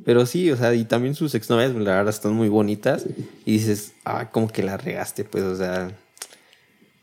Pero 0.06 0.26
sí, 0.26 0.52
o 0.52 0.58
sea, 0.58 0.74
y 0.76 0.86
también 0.86 1.16
sus 1.16 1.34
exnovias, 1.36 1.72
la 1.72 1.96
verdad, 1.96 2.10
están 2.10 2.34
muy 2.34 2.50
bonitas. 2.50 3.06
Y 3.46 3.54
dices, 3.54 3.94
ah, 4.06 4.30
como 4.32 4.48
que 4.50 4.62
la 4.62 4.78
regaste, 4.78 5.24
pues, 5.24 5.44
o 5.44 5.56
sea. 5.56 5.92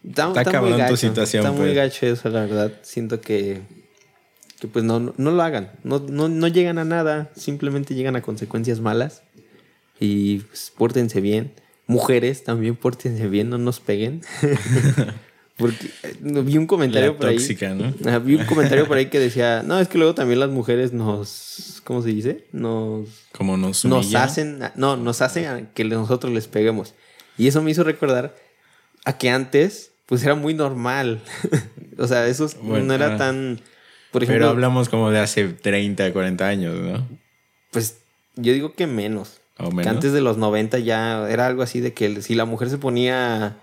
Está, 0.08 0.28
Está 0.28 0.44
cabrón 0.44 0.80
tu 0.88 0.96
situación, 0.96 1.44
Está 1.44 1.52
muy 1.52 1.66
pues. 1.66 1.76
gacho 1.76 2.06
eso, 2.06 2.28
la 2.30 2.40
verdad. 2.46 2.72
Siento 2.82 3.20
que, 3.20 3.60
que 4.58 4.68
pues, 4.68 4.84
no, 4.84 5.00
no, 5.00 5.14
no 5.16 5.30
lo 5.30 5.42
hagan. 5.42 5.70
No, 5.84 5.98
no, 5.98 6.28
no 6.28 6.48
llegan 6.48 6.78
a 6.78 6.84
nada. 6.84 7.30
Simplemente 7.36 7.94
llegan 7.94 8.16
a 8.16 8.22
consecuencias 8.22 8.80
malas. 8.80 9.22
Y 10.00 10.38
pues, 10.40 10.72
pórtense 10.76 11.20
bien. 11.20 11.52
Mujeres 11.86 12.44
también 12.44 12.76
pórtense 12.76 13.28
bien, 13.28 13.48
no 13.50 13.58
nos 13.58 13.80
peguen. 13.80 14.22
Porque 15.58 15.90
eh, 16.04 16.16
vi 16.22 16.56
un 16.56 16.66
comentario 16.66 17.12
La 17.12 17.16
por 17.16 17.26
ahí. 17.26 17.36
tóxica, 17.36 17.74
¿no? 17.74 17.92
Ajá, 18.06 18.20
vi 18.20 18.36
un 18.36 18.44
comentario 18.46 18.86
por 18.86 18.96
ahí 18.96 19.06
que 19.06 19.18
decía, 19.18 19.64
no, 19.64 19.80
es 19.80 19.88
que 19.88 19.98
luego 19.98 20.14
también 20.14 20.38
las 20.38 20.50
mujeres 20.50 20.92
nos, 20.92 21.82
¿cómo 21.84 22.00
se 22.00 22.10
dice? 22.10 22.44
Nos, 22.52 23.08
Como 23.32 23.56
nos 23.56 23.84
nos 23.84 24.14
hacen, 24.14 24.60
no, 24.76 24.96
nos 24.96 25.20
hacen 25.20 25.46
a 25.46 25.72
que 25.74 25.82
nosotros 25.84 26.32
les 26.32 26.46
peguemos. 26.46 26.94
Y 27.36 27.48
eso 27.48 27.60
me 27.60 27.72
hizo 27.72 27.82
recordar 27.82 28.36
a 29.04 29.18
que 29.18 29.30
antes, 29.30 29.87
pues 30.08 30.22
era 30.24 30.34
muy 30.34 30.54
normal. 30.54 31.20
o 31.98 32.06
sea, 32.06 32.26
eso 32.26 32.48
Bueno, 32.62 32.86
no 32.86 32.94
era 32.94 33.14
ah. 33.14 33.16
tan, 33.18 33.60
por 34.10 34.22
ejemplo, 34.24 34.46
Pero 34.46 34.50
hablamos 34.50 34.88
como 34.88 35.10
de 35.10 35.18
hace 35.20 35.46
30, 35.48 36.12
40 36.12 36.46
años, 36.48 36.74
¿no? 36.76 37.06
pues 37.70 37.98
yo 38.36 38.52
digo 38.52 38.72
que 38.72 38.86
menos. 38.86 39.40
O 39.58 39.68
Que 39.70 39.74
menos. 39.76 39.92
antes 39.92 40.12
de 40.12 40.20
los 40.20 40.36
90 40.38 40.78
ya 40.78 41.28
era 41.28 41.46
algo 41.46 41.62
así 41.62 41.80
de 41.80 41.92
que 41.92 42.22
si 42.22 42.34
la 42.34 42.44
mujer 42.46 42.70
se 42.70 42.78
ponía 42.78 43.56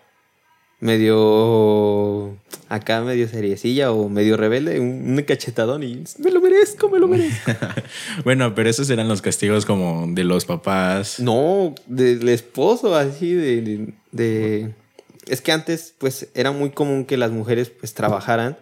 medio 0.82 2.38
acá 2.70 3.02
medio 3.02 3.28
seriecilla 3.28 3.92
o 3.92 4.10
medio 4.10 4.38
rebelde, 4.38 4.80
un, 4.80 5.04
un 5.18 5.24
cachetadón 5.24 5.84
y 5.84 6.04
me 6.20 6.32
lo 6.32 6.42
merezco, 6.42 6.90
me 6.90 7.00
lo 7.00 7.08
merezco. 7.08 7.52
bueno, 8.24 8.54
pero 8.56 8.70
esos 8.70 8.90
eran 8.90 9.08
los 9.08 9.22
castigos 9.22 9.66
como 9.66 10.06
de 10.14 10.24
los 10.24 10.46
papás. 10.46 11.20
no, 11.20 11.74
del 11.88 12.28
esposo 12.30 12.96
así 12.96 13.34
de, 13.34 13.62
de, 13.62 13.94
de- 14.12 14.74
es 15.28 15.42
que 15.42 15.52
antes 15.52 15.94
pues 15.98 16.28
era 16.36 16.52
muy 16.52 16.70
común 16.72 17.06
que 17.06 17.18
las 17.18 17.32
mujeres 17.32 17.70
pues 17.70 17.94
trabajaran 17.94 18.58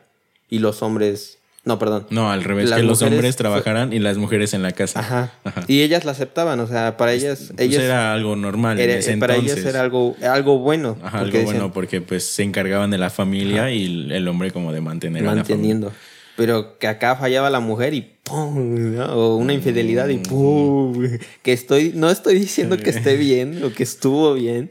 y 0.49 0.59
los 0.59 0.81
hombres 0.81 1.37
no, 1.65 1.79
perdón. 1.79 2.05
No, 2.09 2.29
al 2.29 2.43
revés, 2.43 2.69
Las 2.69 2.79
que 2.81 2.83
los 2.85 3.01
hombres 3.03 3.35
fue- 3.35 3.43
trabajaran 3.43 3.93
y 3.93 3.99
las 3.99 4.17
mujeres 4.17 4.53
en 4.53 4.63
la 4.63 4.73
casa. 4.73 4.99
Ajá. 4.99 5.31
Ajá. 5.45 5.63
Y 5.69 5.81
ellas 5.81 6.03
la 6.03 6.11
aceptaban, 6.11 6.59
o 6.59 6.67
sea, 6.67 6.97
para 6.97 7.13
ellas 7.13 7.51
Pues 7.55 7.61
ellas 7.69 7.83
era 7.83 8.11
algo 8.13 8.35
normal 8.35 8.77
en 8.81 8.89
era- 8.89 8.99
ese 8.99 9.15
para 9.15 9.35
entonces. 9.35 9.59
ellas 9.59 9.69
era 9.73 9.81
algo 9.81 10.13
algo 10.21 10.57
bueno, 10.59 10.97
Ajá, 11.01 11.19
algo 11.19 11.27
decían, 11.31 11.45
bueno 11.45 11.71
porque 11.71 12.01
pues 12.01 12.25
se 12.25 12.43
encargaban 12.43 12.91
de 12.91 12.97
la 12.97 13.09
familia 13.09 13.71
y 13.71 14.11
el 14.11 14.27
hombre 14.27 14.51
como 14.51 14.73
de 14.73 14.81
mantener 14.81 15.21
a 15.21 15.25
la 15.27 15.31
familia. 15.45 15.55
manteniendo. 15.55 15.93
Pero 16.35 16.77
que 16.79 16.87
acá 16.87 17.15
fallaba 17.15 17.49
la 17.49 17.61
mujer 17.61 17.93
y 17.93 18.11
¡pum! 18.23 18.95
¿no? 18.95 19.05
O 19.13 19.37
una 19.37 19.53
infidelidad 19.53 20.09
y 20.09 20.17
¡pum! 20.17 21.01
Que 21.43 21.53
estoy, 21.53 21.93
no 21.95 22.09
estoy 22.09 22.39
diciendo 22.39 22.75
que 22.75 22.89
esté 22.89 23.15
bien 23.17 23.63
o 23.63 23.71
que 23.71 23.83
estuvo 23.83 24.33
bien, 24.33 24.69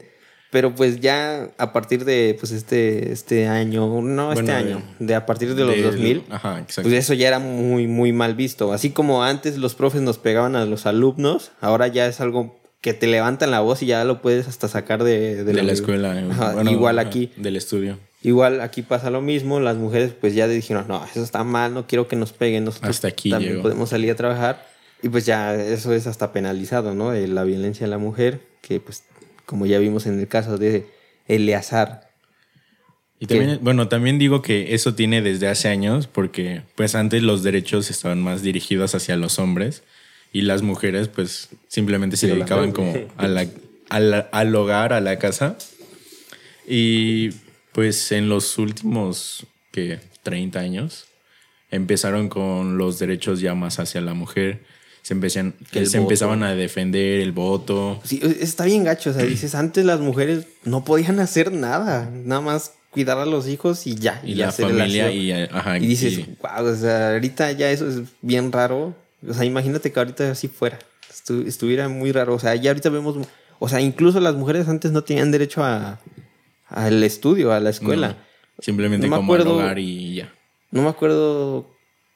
pero 0.53 0.73
pues 0.75 0.99
ya 1.01 1.49
a 1.57 1.73
partir 1.73 2.05
de 2.05 2.37
pues 2.39 2.51
este, 2.51 3.11
este 3.11 3.47
año, 3.47 4.01
no 4.01 4.31
este 4.31 4.45
de- 4.45 4.51
año, 4.51 4.83
de 4.99 5.15
a 5.15 5.25
partir 5.25 5.55
de 5.55 5.63
los 5.65 5.75
Del- 5.75 5.83
2000, 5.83 6.23
Ajá, 6.29 6.59
exacto. 6.59 6.83
pues 6.83 6.93
eso 6.93 7.13
ya 7.15 7.27
era 7.27 7.39
muy, 7.39 7.87
muy 7.87 8.13
mal 8.13 8.35
visto. 8.35 8.71
Así 8.71 8.91
como 8.91 9.23
antes 9.23 9.57
los 9.57 9.73
profes 9.73 10.01
nos 10.03 10.19
pegaban 10.19 10.55
a 10.55 10.65
los 10.65 10.85
alumnos, 10.85 11.51
ahora 11.59 11.87
ya 11.87 12.05
es 12.05 12.21
algo 12.21 12.55
que 12.81 12.93
te 12.93 13.07
levantan 13.07 13.49
la 13.49 13.61
voz 13.61 13.81
y 13.81 13.87
ya 13.87 14.03
lo 14.05 14.21
puedes 14.21 14.47
hasta 14.47 14.67
sacar 14.67 15.03
de, 15.03 15.43
de, 15.43 15.53
la, 15.53 15.71
escuela. 15.71 16.11
Ajá, 16.31 16.53
bueno, 16.53 16.69
igual 16.69 16.99
aquí. 16.99 17.31
Del 17.35 17.55
estudio. 17.55 17.97
Igual 18.21 18.61
aquí 18.61 18.83
pasa 18.83 19.09
lo 19.09 19.21
mismo, 19.21 19.59
las 19.59 19.77
mujeres 19.77 20.11
pues 20.13 20.35
ya 20.35 20.47
dijeron, 20.47 20.85
no, 20.87 21.03
eso 21.03 21.23
está 21.23 21.43
mal, 21.43 21.73
no 21.73 21.87
quiero 21.87 22.07
que 22.07 22.15
nos 22.15 22.31
peguen, 22.31 22.63
nosotros 22.63 22.95
Hasta 22.97 23.07
aquí 23.07 23.31
también 23.31 23.53
llegó. 23.53 23.63
podemos 23.63 23.89
salir 23.89 24.11
a 24.11 24.15
trabajar 24.15 24.65
y 25.01 25.09
pues 25.09 25.25
ya 25.25 25.55
eso 25.55 25.93
es 25.93 26.05
hasta 26.07 26.31
penalizado, 26.31 26.93
¿no? 26.93 27.11
Eh, 27.13 27.27
La 27.27 27.43
violencia 27.43 27.85
a 27.87 27.89
la 27.89 27.97
mujer, 27.97 28.39
que 28.61 28.79
pues 28.79 29.03
como 29.45 29.65
ya 29.65 29.79
vimos 29.79 30.05
en 30.05 30.19
el 30.19 30.27
caso 30.27 30.57
de 30.57 30.85
Eleazar, 31.27 32.09
Y 33.19 33.27
bueno, 33.61 33.87
también 33.87 34.19
digo 34.19 34.41
que 34.41 34.73
eso 34.73 34.95
tiene 34.95 35.21
desde 35.21 35.47
hace 35.47 35.69
años 35.69 36.07
porque 36.07 36.61
pues 36.75 36.93
antes 36.95 37.23
los 37.23 37.41
derechos 37.43 37.89
estaban 37.89 38.21
más 38.21 38.41
dirigidos 38.41 38.95
hacia 38.95 39.15
los 39.15 39.39
hombres 39.39 39.83
y 40.33 40.41
las 40.41 40.61
mujeres 40.61 41.07
pues 41.07 41.49
simplemente 41.69 42.17
se 42.17 42.27
dedicaban 42.35 42.71
como 42.73 42.93
a 43.17 43.27
la- 43.27 43.47
a 43.89 43.99
la- 44.01 44.29
al 44.31 44.53
hogar, 44.55 44.91
a 44.91 44.99
la 44.99 45.19
casa. 45.19 45.57
Y 46.67 47.29
pues 47.71 48.11
en 48.11 48.29
los 48.29 48.57
últimos, 48.57 49.45
que 49.71 49.99
30 50.23 50.59
años, 50.59 51.05
empezaron 51.71 52.29
con 52.29 52.77
los 52.77 52.99
derechos 52.99 53.39
ya 53.39 53.55
más 53.55 53.79
hacia 53.79 54.01
la 54.01 54.13
mujer. 54.13 54.61
Se, 55.03 55.13
empezan, 55.13 55.53
Que 55.71 55.79
el 55.79 55.87
se 55.87 55.97
voto. 55.99 56.07
empezaban 56.09 56.41
a 56.43 56.55
defender 56.55 57.19
el 57.21 57.31
voto. 57.33 57.99
Sí, 58.03 58.19
está 58.39 58.65
bien 58.65 58.83
gacho, 58.83 59.11
o 59.11 59.13
sea, 59.13 59.23
dices, 59.23 59.53
antes 59.53 59.85
las 59.85 59.99
mujeres 59.99 60.47
no 60.63 60.83
podían 60.85 61.19
hacer 61.19 61.51
nada, 61.51 62.09
nada 62.11 62.41
más 62.41 62.71
cuidar 62.89 63.17
a 63.17 63.25
los 63.25 63.47
hijos 63.47 63.85
y 63.85 63.95
ya. 63.95 64.21
Y 64.23 64.35
la 64.35 64.47
hacer 64.47 64.65
el 64.65 64.77
familia 64.77 65.11
y, 65.11 65.31
ajá, 65.31 65.77
Y 65.77 65.87
dices, 65.87 66.13
y- 66.19 66.37
wow, 66.41 66.65
o 66.67 66.75
sea, 66.75 67.11
ahorita 67.13 67.51
ya 67.51 67.69
eso 67.69 67.87
es 67.89 67.99
bien 68.21 68.51
raro. 68.51 68.95
O 69.27 69.33
sea, 69.33 69.43
imagínate 69.45 69.91
que 69.91 69.99
ahorita 69.99 70.31
así 70.31 70.47
fuera. 70.47 70.79
Estu- 71.11 71.45
estuviera 71.47 71.89
muy 71.89 72.11
raro. 72.11 72.33
O 72.35 72.39
sea, 72.39 72.55
ya 72.55 72.71
ahorita 72.71 72.89
vemos. 72.89 73.15
O 73.59 73.69
sea, 73.69 73.81
incluso 73.81 74.19
las 74.19 74.35
mujeres 74.35 74.67
antes 74.67 74.91
no 74.91 75.03
tenían 75.03 75.31
derecho 75.31 75.63
a 75.63 75.99
al 76.69 77.03
estudio, 77.03 77.51
a 77.51 77.59
la 77.59 77.69
escuela. 77.71 78.09
No, 78.09 78.15
simplemente 78.63 79.07
No 79.07 79.11
me 79.11 79.17
como 79.17 79.33
al 79.33 79.41
acuerdo- 79.41 79.55
hogar 79.57 79.79
y 79.79 80.15
ya. 80.15 80.33
No, 80.71 80.81
me 80.83 80.89
acuerdo 80.89 81.69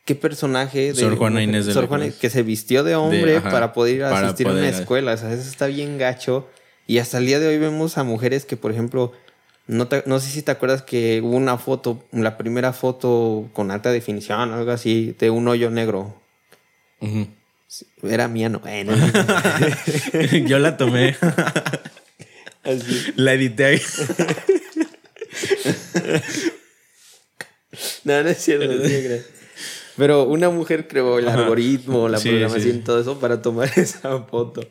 qué 0.07 0.15
personaje 0.15 0.93
de 0.93 0.95
Sor 0.95 1.15
Juana 1.17 1.43
Inés 1.43 1.65
de 1.65 1.71
la 1.71 1.73
Sor 1.75 1.87
Juana 1.87 2.05
Cruz. 2.05 2.15
que 2.17 2.29
se 2.31 2.41
vistió 2.41 2.83
de 2.83 2.95
hombre 2.95 3.37
ajá, 3.37 3.51
para 3.51 3.73
poder 3.73 3.95
ir 3.97 4.03
a 4.05 4.09
asistir 4.25 4.47
a 4.47 4.51
una 4.51 4.61
escuela. 4.79 5.13
O 5.13 5.17
sea, 5.17 5.31
eso 5.33 5.47
está 5.47 5.67
bien 5.67 5.97
gacho. 5.99 6.47
Y 6.87 6.97
hasta 6.99 7.17
el 7.19 7.25
día 7.27 7.39
de 7.39 7.47
hoy 7.47 7.57
vemos 7.59 7.97
a 7.99 8.03
mujeres 8.03 8.45
que, 8.45 8.55
por 8.57 8.71
ejemplo, 8.71 9.11
no, 9.67 9.87
te- 9.89 10.03
no 10.05 10.19
sé 10.21 10.29
si 10.31 10.41
te 10.41 10.51
acuerdas 10.51 10.81
que 10.81 11.19
hubo 11.21 11.35
una 11.35 11.57
foto, 11.57 12.01
la 12.13 12.37
primera 12.37 12.71
foto 12.71 13.49
con 13.53 13.69
alta 13.69 13.91
definición, 13.91 14.53
algo 14.53 14.71
así, 14.71 15.13
de 15.19 15.29
un 15.29 15.47
hoyo 15.49 15.69
negro. 15.69 16.19
Era 18.01 18.29
mía, 18.29 18.47
no. 18.49 18.61
Eh, 18.65 18.85
no, 18.85 18.95
no. 18.95 20.47
Yo 20.47 20.57
la 20.59 20.77
tomé. 20.77 21.17
Así. 22.63 23.11
La 23.17 23.33
edité 23.33 23.65
ahí. 23.65 23.81
No, 28.05 28.23
no 28.23 28.29
es 28.29 28.37
cierto, 28.37 28.65
no 28.65 28.81
te 28.81 29.03
creas. 29.05 29.25
Pero 29.97 30.23
una 30.25 30.49
mujer 30.51 30.87
creó 30.87 31.17
el 31.19 31.27
Ajá. 31.27 31.39
algoritmo, 31.39 32.07
la 32.07 32.19
Sí, 32.19 32.29
programación, 32.29 32.75
sí. 32.77 32.79
todo 32.85 33.01
eso 33.01 33.19
para 33.19 33.41
tomar 33.41 33.69
esa 33.77 34.21
foto. 34.23 34.61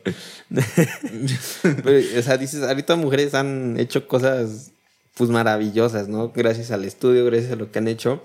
Pero, 1.61 2.19
o 2.19 2.21
sea, 2.21 2.37
dices, 2.37 2.63
ahorita 2.63 2.95
mujeres 2.95 3.33
han 3.33 3.79
hecho 3.79 4.07
cosas 4.07 4.71
pues 5.15 5.29
maravillosas, 5.29 6.07
¿no? 6.07 6.31
Gracias 6.33 6.71
al 6.71 6.85
estudio, 6.85 7.25
gracias 7.25 7.51
a 7.51 7.55
lo 7.55 7.71
que 7.71 7.79
han 7.79 7.87
hecho. 7.87 8.21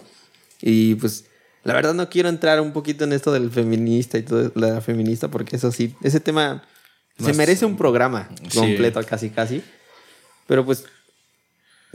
Y 0.60 0.94
pues, 0.96 1.24
la 1.64 1.74
verdad 1.74 1.94
no 1.94 2.08
quiero 2.10 2.28
entrar 2.28 2.60
un 2.60 2.72
poquito 2.72 3.04
en 3.04 3.12
esto 3.14 3.32
del 3.32 3.50
feminista 3.50 4.18
y 4.18 4.22
todo, 4.22 4.52
la 4.54 4.80
feminista, 4.80 5.28
porque 5.28 5.56
eso 5.56 5.72
sí, 5.72 5.94
ese 6.02 6.20
tema 6.20 6.64
se 7.18 7.24
Más- 7.28 7.36
merece 7.36 7.64
un 7.64 7.76
programa 7.76 8.28
Sí. 8.50 8.58
completo, 8.58 9.00
casi, 9.08 9.30
casi. 9.30 9.62
Pero 10.46 10.64
pues, 10.64 10.84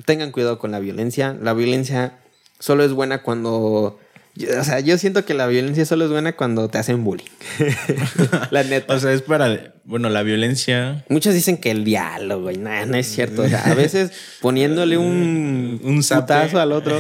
tengan 0.05 0.31
cuidado 0.31 0.57
con 0.57 0.71
la 0.71 0.79
violencia. 0.79 1.37
La 1.41 1.53
violencia 1.53 2.19
solo 2.59 2.83
es 2.83 2.91
buena 2.91 3.21
cuando. 3.21 3.99
Yo- 4.37 4.59
O 4.59 4.63
sea, 4.63 4.79
yo 4.79 4.97
siento 4.97 5.25
que 5.25 5.33
la 5.33 5.47
violencia 5.47 5.85
solo 5.85 6.05
es 6.05 6.11
buena 6.11 6.33
cuando 6.35 6.67
te 6.69 6.77
hacen 6.77 7.03
bullying. 7.03 7.25
la 8.51 8.63
neta. 8.63 8.93
O 8.95 8.99
sea, 8.99 9.11
es 9.13 9.21
para. 9.21 9.73
Bueno, 9.83 10.09
la 10.09 10.23
violencia. 10.23 11.05
Muchos 11.09 11.33
dicen 11.33 11.57
que 11.57 11.71
el 11.71 11.83
diálogo, 11.83 12.51
y 12.51 12.57
nada, 12.57 12.85
no 12.85 12.97
es 12.97 13.07
cierto. 13.07 13.43
O 13.43 13.47
sea, 13.47 13.63
a 13.65 13.73
veces 13.73 14.11
poniéndole 14.41 14.97
un, 14.97 15.79
Un 15.83 16.01
putazo 16.01 16.59
al 16.59 16.71
otro, 16.71 16.99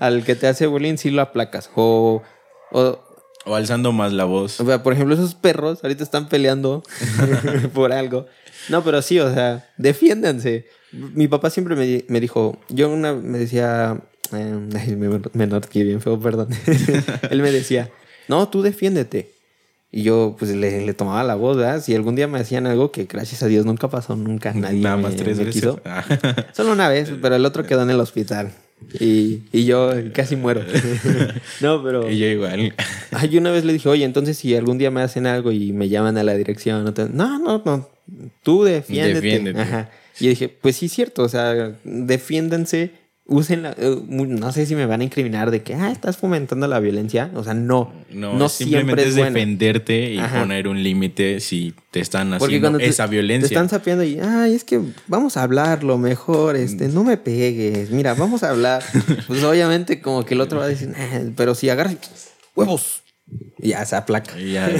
al 0.00 0.24
que 0.24 0.34
te 0.34 0.46
hace 0.46 0.66
bullying, 0.66 0.96
sí 0.96 1.10
lo 1.10 1.22
aplacas. 1.22 1.70
O, 1.74 2.22
o, 2.72 2.98
O 3.46 3.54
alzando 3.54 3.92
más 3.92 4.12
la 4.12 4.24
voz. 4.24 4.60
o 4.60 4.66
sea, 4.66 4.82
por 4.82 4.92
ejemplo, 4.92 5.14
esos 5.14 5.34
perros 5.34 5.80
ahorita 5.82 6.02
están 6.02 6.28
peleando 6.28 6.82
por 7.74 7.92
algo. 7.92 8.26
No, 8.68 8.82
pero 8.82 9.02
sí, 9.02 9.20
o 9.20 9.32
sea, 9.32 9.68
defiéndanse. 9.76 10.66
Mi 10.92 11.28
papá 11.28 11.50
siempre 11.50 11.76
me, 11.76 12.04
me 12.08 12.20
dijo, 12.20 12.58
yo 12.68 12.88
una 12.88 13.12
me 13.12 13.38
decía, 13.38 14.00
ay, 14.76 14.96
me, 14.96 15.20
me 15.32 15.46
noté 15.46 15.84
bien 15.84 16.00
feo, 16.00 16.18
perdón. 16.20 16.48
Él 17.30 17.42
me 17.42 17.50
decía, 17.50 17.90
no, 18.28 18.48
tú 18.48 18.62
defiéndete. 18.62 19.30
Y 19.90 20.02
yo, 20.02 20.34
pues, 20.36 20.50
le, 20.54 20.84
le 20.84 20.92
tomaba 20.94 21.22
la 21.22 21.36
voz, 21.36 21.56
¿verdad? 21.56 21.80
Si 21.80 21.94
algún 21.94 22.16
día 22.16 22.26
me 22.26 22.40
hacían 22.40 22.66
algo 22.66 22.90
que, 22.90 23.04
gracias 23.04 23.44
a 23.44 23.46
Dios, 23.46 23.64
nunca 23.64 23.88
pasó, 23.88 24.16
nunca 24.16 24.52
nadie 24.52 24.80
Nada 24.80 24.96
me, 24.96 25.04
más 25.04 25.14
tres 25.14 25.38
me 25.38 25.44
veces. 25.44 25.62
quiso. 25.62 25.80
Ah. 25.84 26.04
Solo 26.52 26.72
una 26.72 26.88
vez, 26.88 27.12
pero 27.22 27.36
el 27.36 27.46
otro 27.46 27.64
quedó 27.64 27.82
en 27.82 27.90
el 27.90 28.00
hospital. 28.00 28.50
Y, 28.98 29.42
y 29.52 29.64
yo 29.66 29.92
casi 30.12 30.34
muero. 30.34 30.62
no, 31.60 31.82
pero... 31.82 32.10
y 32.10 32.18
yo 32.18 32.26
igual. 32.26 32.74
Ay, 33.12 33.38
una 33.38 33.52
vez 33.52 33.64
le 33.64 33.72
dije, 33.72 33.88
oye, 33.88 34.04
entonces 34.04 34.36
si 34.36 34.54
algún 34.56 34.78
día 34.78 34.90
me 34.90 35.00
hacen 35.00 35.26
algo 35.26 35.52
y 35.52 35.72
me 35.72 35.88
llaman 35.88 36.18
a 36.18 36.24
la 36.24 36.34
dirección, 36.34 36.84
no, 36.84 36.92
no, 37.12 37.38
no, 37.38 37.62
no, 37.64 37.88
tú 38.42 38.64
defiéndete. 38.64 39.20
Defiéndete. 39.20 39.60
Ajá. 39.60 39.90
Y 40.18 40.24
yo 40.24 40.30
dije, 40.30 40.48
pues 40.48 40.76
sí, 40.76 40.88
cierto, 40.88 41.22
o 41.22 41.28
sea, 41.28 41.76
defiéndanse, 41.84 42.90
usen 43.26 43.62
la, 43.62 43.70
eh, 43.78 43.96
no 44.06 44.52
sé 44.52 44.66
si 44.66 44.74
me 44.74 44.84
van 44.84 45.00
a 45.00 45.04
incriminar 45.04 45.50
de 45.50 45.62
que, 45.62 45.74
ah, 45.74 45.90
estás 45.90 46.16
fomentando 46.18 46.66
la 46.68 46.78
violencia. 46.78 47.30
O 47.34 47.42
sea, 47.44 47.54
no, 47.54 47.90
No, 48.12 48.34
no, 48.36 48.48
simplemente 48.50 49.02
es 49.08 49.16
bueno. 49.16 49.30
defenderte 49.32 50.12
y 50.12 50.18
Ajá. 50.18 50.40
poner 50.40 50.68
un 50.68 50.82
límite 50.82 51.40
si 51.40 51.72
te 51.90 52.00
están 52.00 52.34
haciendo 52.34 52.76
te, 52.76 52.86
esa 52.86 53.04
te 53.06 53.10
violencia. 53.12 53.46
están 53.46 53.68
sapeando 53.70 54.04
y, 54.04 54.18
ay, 54.20 54.54
es 54.54 54.64
que 54.64 54.80
vamos 55.06 55.36
a 55.38 55.42
hablarlo 55.42 55.96
mejor, 55.96 56.56
este, 56.56 56.88
no 56.88 57.02
me 57.04 57.16
pegues, 57.16 57.90
mira, 57.90 58.12
vamos 58.14 58.42
a 58.42 58.50
hablar. 58.50 58.82
pues 59.26 59.42
obviamente 59.44 60.00
como 60.02 60.24
que 60.26 60.34
el 60.34 60.40
otro 60.42 60.58
va 60.58 60.64
a 60.66 60.68
decir, 60.68 60.92
"Ah, 60.96 61.20
pero 61.36 61.54
si 61.54 61.70
agarras 61.70 61.96
huevos, 62.54 63.03
ya 63.58 63.84
se 63.84 63.96
aplaca. 63.96 64.38
Y 64.38 64.52
ya, 64.52 64.70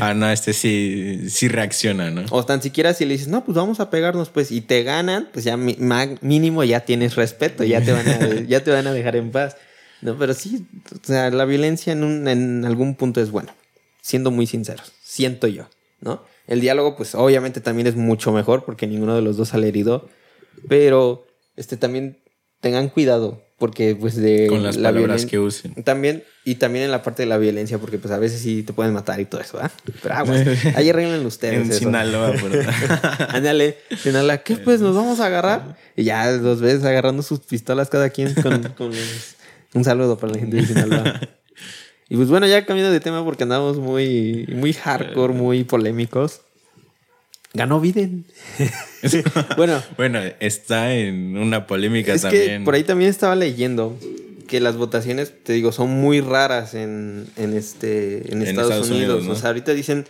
ah, 0.00 0.14
no, 0.14 0.30
este 0.30 0.52
sí, 0.52 1.28
sí 1.28 1.48
reacciona, 1.48 2.10
¿no? 2.10 2.24
O 2.30 2.44
tan 2.44 2.62
siquiera 2.62 2.94
si 2.94 3.04
le 3.04 3.12
dices, 3.12 3.28
no, 3.28 3.44
pues 3.44 3.56
vamos 3.56 3.80
a 3.80 3.90
pegarnos, 3.90 4.30
pues, 4.30 4.50
y 4.50 4.60
te 4.60 4.82
ganan, 4.82 5.28
pues 5.32 5.44
ya 5.44 5.56
mínimo 5.56 6.64
ya 6.64 6.80
tienes 6.80 7.14
respeto, 7.16 7.64
ya 7.64 7.82
te 7.82 7.92
van 7.92 8.08
a, 8.08 8.40
ya 8.48 8.64
te 8.64 8.70
van 8.70 8.86
a 8.86 8.92
dejar 8.92 9.16
en 9.16 9.30
paz. 9.30 9.56
No, 10.00 10.16
pero 10.18 10.34
sí, 10.34 10.66
o 10.92 11.06
sea, 11.06 11.30
la 11.30 11.44
violencia 11.44 11.92
en, 11.92 12.02
un, 12.02 12.26
en 12.26 12.64
algún 12.64 12.96
punto 12.96 13.20
es 13.20 13.30
buena, 13.30 13.54
siendo 14.00 14.30
muy 14.30 14.46
sinceros, 14.46 14.92
siento 15.02 15.46
yo, 15.46 15.68
¿no? 16.00 16.24
El 16.48 16.60
diálogo, 16.60 16.96
pues, 16.96 17.14
obviamente 17.14 17.60
también 17.60 17.86
es 17.86 17.94
mucho 17.94 18.32
mejor 18.32 18.64
porque 18.64 18.86
ninguno 18.86 19.14
de 19.14 19.22
los 19.22 19.36
dos 19.36 19.50
sale 19.50 19.68
herido, 19.68 20.08
pero, 20.68 21.26
este, 21.56 21.76
también 21.76 22.18
tengan 22.60 22.88
cuidado, 22.88 23.44
porque, 23.62 23.94
pues, 23.94 24.16
de 24.16 24.48
Con 24.48 24.64
las 24.64 24.76
la 24.76 24.88
palabras 24.88 25.24
que 25.24 25.38
usen. 25.38 25.72
también, 25.84 26.24
y 26.44 26.56
también 26.56 26.84
en 26.86 26.90
la 26.90 27.04
parte 27.04 27.22
de 27.22 27.28
la 27.28 27.38
violencia, 27.38 27.78
porque 27.78 27.96
pues 27.96 28.12
a 28.12 28.18
veces 28.18 28.40
sí 28.40 28.64
te 28.64 28.72
pueden 28.72 28.92
matar 28.92 29.20
y 29.20 29.24
todo 29.24 29.40
eso, 29.40 29.58
¿verdad? 29.58 29.70
Pero 30.02 30.14
aguas, 30.16 30.44
ahí 30.74 30.90
arreglen 30.90 31.24
ustedes. 31.24 31.66
En 31.66 31.70
eso. 31.70 31.78
Sinaloa, 31.78 32.34
Ándale, 33.28 33.76
Sinaloa, 34.02 34.38
¿qué 34.38 34.56
pues 34.56 34.80
nos 34.80 34.96
vamos 34.96 35.20
a 35.20 35.26
agarrar? 35.26 35.76
Y 35.96 36.02
ya 36.02 36.28
los 36.32 36.60
ves 36.60 36.82
agarrando 36.82 37.22
sus 37.22 37.38
pistolas 37.38 37.88
cada 37.88 38.10
quien 38.10 38.34
con, 38.34 38.62
con 38.76 38.88
los- 38.88 39.36
un 39.74 39.84
saludo 39.84 40.18
para 40.18 40.32
la 40.32 40.40
gente 40.40 40.56
de 40.56 40.66
Sinaloa. 40.66 41.20
Y 42.08 42.16
pues 42.16 42.28
bueno, 42.28 42.48
ya 42.48 42.66
cambiando 42.66 42.92
de 42.92 42.98
tema 42.98 43.24
porque 43.24 43.44
andamos 43.44 43.78
muy, 43.78 44.48
muy 44.52 44.72
hardcore, 44.72 45.32
muy 45.34 45.62
polémicos. 45.62 46.40
Ganó 47.54 47.80
Biden. 47.80 48.24
bueno, 49.56 49.82
Bueno, 49.96 50.20
está 50.40 50.94
en 50.94 51.36
una 51.36 51.66
polémica 51.66 52.14
es 52.14 52.22
también. 52.22 52.60
que 52.60 52.64
por 52.64 52.74
ahí 52.74 52.82
también 52.84 53.10
estaba 53.10 53.36
leyendo 53.36 53.98
que 54.48 54.60
las 54.60 54.76
votaciones, 54.76 55.32
te 55.42 55.52
digo, 55.54 55.72
son 55.72 55.90
muy 55.90 56.20
raras 56.20 56.74
en, 56.74 57.26
en 57.36 57.54
este, 57.56 58.32
en, 58.32 58.42
En 58.42 58.48
Estados, 58.48 58.70
Estados 58.70 58.90
Unidos. 58.90 59.08
Unidos, 59.16 59.24
¿no? 59.24 59.32
O 59.32 59.36
sea, 59.36 59.48
ahorita 59.48 59.72
dicen 59.72 60.06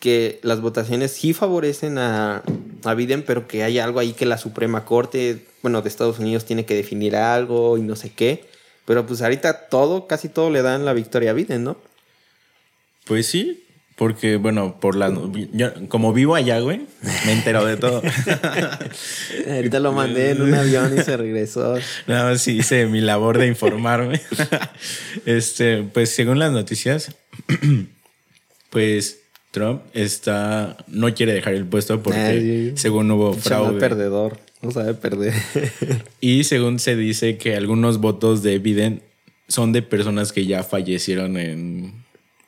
que 0.00 0.38
las 0.42 0.60
votaciones 0.60 1.12
sí 1.12 1.32
favorecen 1.32 1.98
a, 1.98 2.42
a 2.84 2.94
Biden, 2.94 3.22
pero 3.22 3.48
que 3.48 3.62
hay 3.62 3.78
algo 3.78 4.00
ahí 4.00 4.12
que 4.12 4.26
la 4.26 4.38
Suprema 4.38 4.84
Corte, 4.84 5.44
bueno, 5.62 5.80
de 5.82 5.88
Estados 5.88 6.18
Unidos 6.18 6.44
tiene 6.44 6.64
que 6.66 6.74
definir 6.74 7.16
algo 7.16 7.78
y 7.78 7.82
no 7.82 7.96
sé 7.96 8.10
qué. 8.10 8.44
Pero 8.84 9.06
pues 9.06 9.22
ahorita 9.22 9.68
todo, 9.68 10.06
casi 10.06 10.28
todo 10.28 10.50
le 10.50 10.60
dan 10.62 10.84
la 10.84 10.92
victoria 10.92 11.30
a 11.30 11.34
Biden, 11.34 11.64
¿no? 11.64 11.76
Pues 13.06 13.26
sí, 13.26 13.63
porque 13.96 14.36
bueno, 14.36 14.80
por 14.80 14.96
la 14.96 15.12
yo, 15.52 15.72
como 15.88 16.12
vivo 16.12 16.34
allá, 16.34 16.58
güey, 16.58 16.80
me 17.24 17.32
he 17.32 17.34
enterado 17.34 17.66
de 17.66 17.76
todo. 17.76 18.02
ahorita 19.48 19.78
lo 19.78 19.92
mandé 19.92 20.30
en 20.30 20.42
un 20.42 20.54
avión 20.54 20.96
y 20.98 21.02
se 21.02 21.16
regresó. 21.16 21.76
Nada 22.06 22.30
más 22.30 22.42
sí 22.42 22.58
hice 22.58 22.86
mi 22.86 23.00
labor 23.00 23.38
de 23.38 23.46
informarme. 23.46 24.20
este, 25.26 25.84
pues 25.84 26.10
según 26.10 26.40
las 26.40 26.50
noticias, 26.50 27.14
pues 28.70 29.20
Trump 29.52 29.82
está 29.92 30.76
no 30.88 31.14
quiere 31.14 31.32
dejar 31.32 31.54
el 31.54 31.64
puesto 31.64 32.02
porque 32.02 32.18
Ay, 32.18 32.72
según 32.74 33.08
hubo 33.12 33.32
fraude. 33.34 33.78
perdedor, 33.78 34.38
no 34.60 34.72
sabe 34.72 34.94
perder. 34.94 35.34
Y 36.20 36.42
según 36.44 36.80
se 36.80 36.96
dice 36.96 37.36
que 37.38 37.54
algunos 37.54 37.98
votos 37.98 38.42
de 38.42 38.58
Biden 38.58 39.02
son 39.46 39.72
de 39.72 39.82
personas 39.82 40.32
que 40.32 40.46
ya 40.46 40.64
fallecieron 40.64 41.36
en 41.36 42.03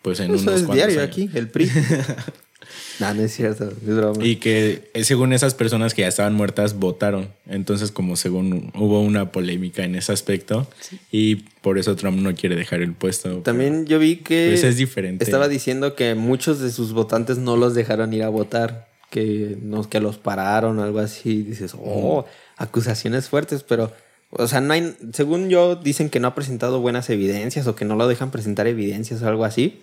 pues 0.07 0.21
en 0.21 0.33
Eso 0.33 0.43
unos 0.45 0.55
es 0.55 0.61
cuantos 0.63 0.77
diario 0.77 1.01
años. 1.01 1.11
aquí, 1.11 1.29
el 1.35 1.49
PRI. 1.49 1.69
no, 3.01 3.13
no 3.13 3.23
es 3.23 3.35
cierto, 3.35 3.65
es 3.65 3.85
broma. 3.97 4.25
Y 4.25 4.37
que 4.37 4.89
eh, 4.95 5.03
según 5.03 5.33
esas 5.33 5.55
personas 5.55 5.95
que 5.95 6.03
ya 6.03 6.07
estaban 6.09 6.33
muertas 6.33 6.79
votaron. 6.79 7.31
Entonces 7.49 7.91
como 7.91 8.15
según 8.15 8.71
hubo 8.77 9.01
una 9.01 9.33
polémica 9.33 9.83
en 9.83 9.97
ese 9.97 10.13
aspecto 10.13 10.69
y 11.11 11.37
por 11.61 11.77
eso 11.77 11.97
Trump 11.97 12.19
no 12.19 12.33
quiere 12.37 12.55
dejar 12.55 12.83
el 12.83 12.93
puesto. 12.93 13.39
También 13.39 13.85
yo 13.87 13.99
vi 13.99 14.19
que 14.19 14.47
Pues 14.51 14.63
es 14.63 14.77
diferente. 14.77 15.25
estaba 15.25 15.49
diciendo 15.49 15.97
que 15.97 16.15
muchos 16.15 16.61
de 16.61 16.71
sus 16.71 16.93
votantes 16.93 17.39
no 17.39 17.57
los 17.57 17.75
dejaron 17.75 18.13
ir 18.13 18.23
a 18.23 18.29
votar, 18.29 18.87
que 19.11 19.59
no, 19.61 19.91
que 19.91 19.99
los 19.99 20.19
pararon, 20.19 20.79
algo 20.79 21.01
así. 21.01 21.43
Dices, 21.43 21.75
oh, 21.77 22.27
acusaciones 22.59 23.29
fuertes, 23.29 23.65
pero, 23.65 23.93
o 24.31 24.47
sea, 24.47 24.61
no 24.61 24.73
hay, 24.73 24.95
según 25.13 25.49
yo, 25.49 25.75
dicen 25.75 26.11
que 26.11 26.21
no 26.21 26.29
ha 26.29 26.35
presentado 26.37 26.79
buenas 26.81 27.11
evidencias 27.11 27.67
o 27.67 27.75
que 27.75 27.85
no 27.85 27.97
lo 27.97 28.07
dejan 28.07 28.31
presentar 28.31 28.69
evidencias 28.69 29.21
o 29.23 29.27
algo 29.27 29.45
así. 29.45 29.81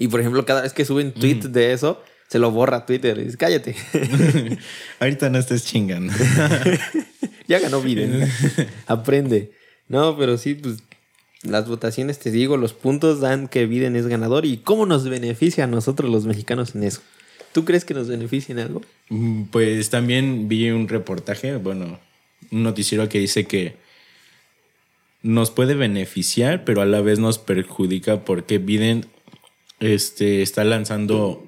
Y 0.00 0.08
por 0.08 0.18
ejemplo, 0.18 0.44
cada 0.44 0.62
vez 0.62 0.72
que 0.72 0.84
suben 0.84 1.12
tweet 1.12 1.42
de 1.50 1.72
eso, 1.72 2.02
se 2.28 2.38
lo 2.38 2.50
borra 2.50 2.86
Twitter. 2.86 3.18
Y 3.18 3.24
dice, 3.24 3.36
cállate. 3.36 3.76
Ahorita 4.98 5.30
no 5.30 5.38
estés 5.38 5.64
chingando. 5.64 6.12
ya 7.46 7.60
ganó 7.60 7.80
Biden. 7.82 8.28
Aprende. 8.86 9.52
No, 9.88 10.16
pero 10.16 10.38
sí, 10.38 10.54
pues 10.54 10.78
las 11.42 11.68
votaciones, 11.68 12.18
te 12.18 12.30
digo, 12.30 12.56
los 12.56 12.72
puntos 12.72 13.20
dan 13.20 13.46
que 13.46 13.66
Biden 13.66 13.94
es 13.94 14.06
ganador. 14.06 14.46
¿Y 14.46 14.56
cómo 14.56 14.86
nos 14.86 15.08
beneficia 15.08 15.64
a 15.64 15.66
nosotros 15.66 16.10
los 16.10 16.24
mexicanos 16.24 16.74
en 16.74 16.84
eso? 16.84 17.02
¿Tú 17.52 17.64
crees 17.64 17.84
que 17.84 17.94
nos 17.94 18.08
beneficia 18.08 18.52
en 18.52 18.60
algo? 18.60 18.82
Mm, 19.10 19.44
Pues 19.44 19.90
también 19.90 20.48
vi 20.48 20.70
un 20.70 20.88
reportaje, 20.88 21.56
bueno, 21.56 21.98
un 22.50 22.62
noticiero 22.62 23.08
que 23.08 23.18
dice 23.18 23.44
que 23.44 23.76
nos 25.22 25.50
puede 25.50 25.74
beneficiar, 25.74 26.64
pero 26.64 26.80
a 26.80 26.86
la 26.86 27.00
vez 27.00 27.18
nos 27.18 27.38
perjudica 27.38 28.24
porque 28.24 28.58
Biden 28.58 29.06
este, 29.80 30.42
está 30.42 30.64
lanzando 30.64 31.46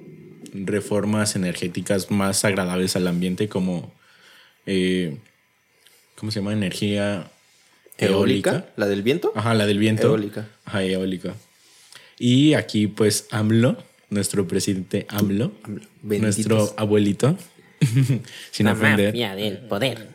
reformas 0.53 1.37
energéticas 1.37 2.11
más 2.11 2.45
agradables 2.45 2.97
al 2.97 3.07
ambiente 3.07 3.49
como, 3.49 3.93
eh, 4.67 5.17
¿cómo 6.17 6.31
se 6.33 6.41
llama? 6.41 6.53
Energía 6.53 7.31
eólica. 7.99 8.51
¿Eólica? 8.51 8.67
¿La 8.77 8.87
del 8.87 9.03
viento? 9.03 9.33
Ajá, 9.35 9.55
la 9.55 9.67
del 9.67 9.79
viento. 9.79 10.09
Eólica. 10.09 10.49
Ajá, 10.65 10.83
eólica. 10.83 11.35
Y 12.19 12.55
aquí 12.55 12.87
pues 12.87 13.27
AMLO, 13.31 13.77
nuestro 14.11 14.47
presidente 14.47 15.07
AMLO, 15.09 15.53
nuestro 16.03 16.75
abuelito, 16.77 17.37
sin 18.51 18.67
La 18.67 18.73
ofender. 18.73 19.09
mafia 19.09 19.35
del 19.35 19.59
poder. 19.59 20.09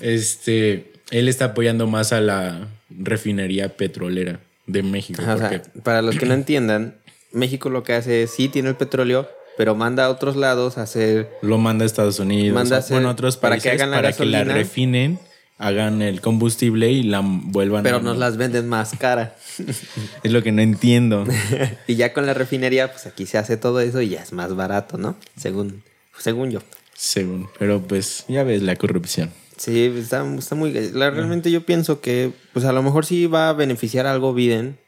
Este, 0.00 0.92
él 1.10 1.28
está 1.28 1.46
apoyando 1.46 1.86
más 1.86 2.12
a 2.12 2.20
la 2.20 2.68
refinería 2.90 3.76
petrolera 3.76 4.40
de 4.66 4.82
México. 4.82 5.22
Ajá, 5.22 5.34
o 5.34 5.38
sea, 5.38 5.48
porque 5.50 5.80
para 5.80 6.02
los 6.02 6.16
que 6.18 6.26
no 6.26 6.34
entiendan, 6.34 6.96
México 7.34 7.68
lo 7.70 7.82
que 7.82 7.92
hace 7.94 8.22
es 8.24 8.30
sí 8.30 8.48
tiene 8.48 8.70
el 8.70 8.76
petróleo, 8.76 9.28
pero 9.56 9.74
manda 9.74 10.06
a 10.06 10.10
otros 10.10 10.36
lados 10.36 10.78
a 10.78 10.82
hacer 10.82 11.30
lo 11.42 11.58
manda 11.58 11.84
a 11.84 11.86
Estados 11.86 12.18
Unidos, 12.18 12.54
Manda 12.54 12.78
a 12.78 12.80
bueno, 12.80 12.96
hacer- 12.96 13.06
otros 13.12 13.36
para 13.36 13.58
que 13.58 13.70
hagan 13.70 13.90
la 13.90 13.96
para 13.98 14.12
que 14.12 14.24
la 14.24 14.38
gasolina. 14.38 14.54
refinen, 14.54 15.18
hagan 15.58 16.02
el 16.02 16.20
combustible 16.20 16.90
y 16.90 17.02
la 17.04 17.20
vuelvan 17.24 17.82
pero 17.84 17.98
a... 17.98 18.00
nos 18.00 18.18
las 18.18 18.36
venden 18.36 18.68
más 18.68 18.92
cara. 18.98 19.36
Es 20.24 20.32
lo 20.32 20.42
que 20.42 20.50
no 20.52 20.62
entiendo. 20.62 21.24
y 21.86 21.94
ya 21.96 22.12
con 22.12 22.26
la 22.26 22.34
refinería, 22.34 22.90
pues 22.90 23.06
aquí 23.06 23.26
se 23.26 23.38
hace 23.38 23.56
todo 23.56 23.80
eso 23.80 24.00
y 24.00 24.08
ya 24.08 24.22
es 24.22 24.32
más 24.32 24.54
barato, 24.56 24.98
¿no? 24.98 25.16
Según, 25.36 25.82
según 26.18 26.50
yo. 26.50 26.60
Según. 26.94 27.48
Pero 27.58 27.80
pues 27.82 28.24
ya 28.28 28.42
ves 28.44 28.62
la 28.62 28.74
corrupción. 28.76 29.30
Sí, 29.56 29.92
está, 29.96 30.24
está 30.36 30.54
muy... 30.56 30.72
la- 30.92 31.10
realmente 31.10 31.50
yo 31.52 31.64
pienso 31.64 32.00
que, 32.00 32.32
pues 32.52 32.64
a 32.64 32.72
lo 32.72 32.82
mejor 32.82 33.06
sí 33.06 33.26
va 33.26 33.50
a 33.50 33.52
beneficiar 33.52 34.06
algo 34.06 34.34
Biden. 34.34 34.78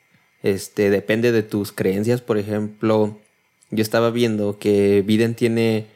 Este, 0.47 0.91
depende 0.91 1.33
de 1.33 1.43
tus 1.43 1.73
creencias. 1.73 2.21
Por 2.21 2.39
ejemplo, 2.39 3.19
yo 3.73 3.83
estaba 3.83 4.13
viendo 4.13 4.61
que 4.61 5.03
Biden 5.05 5.35
tiene... 5.35 5.87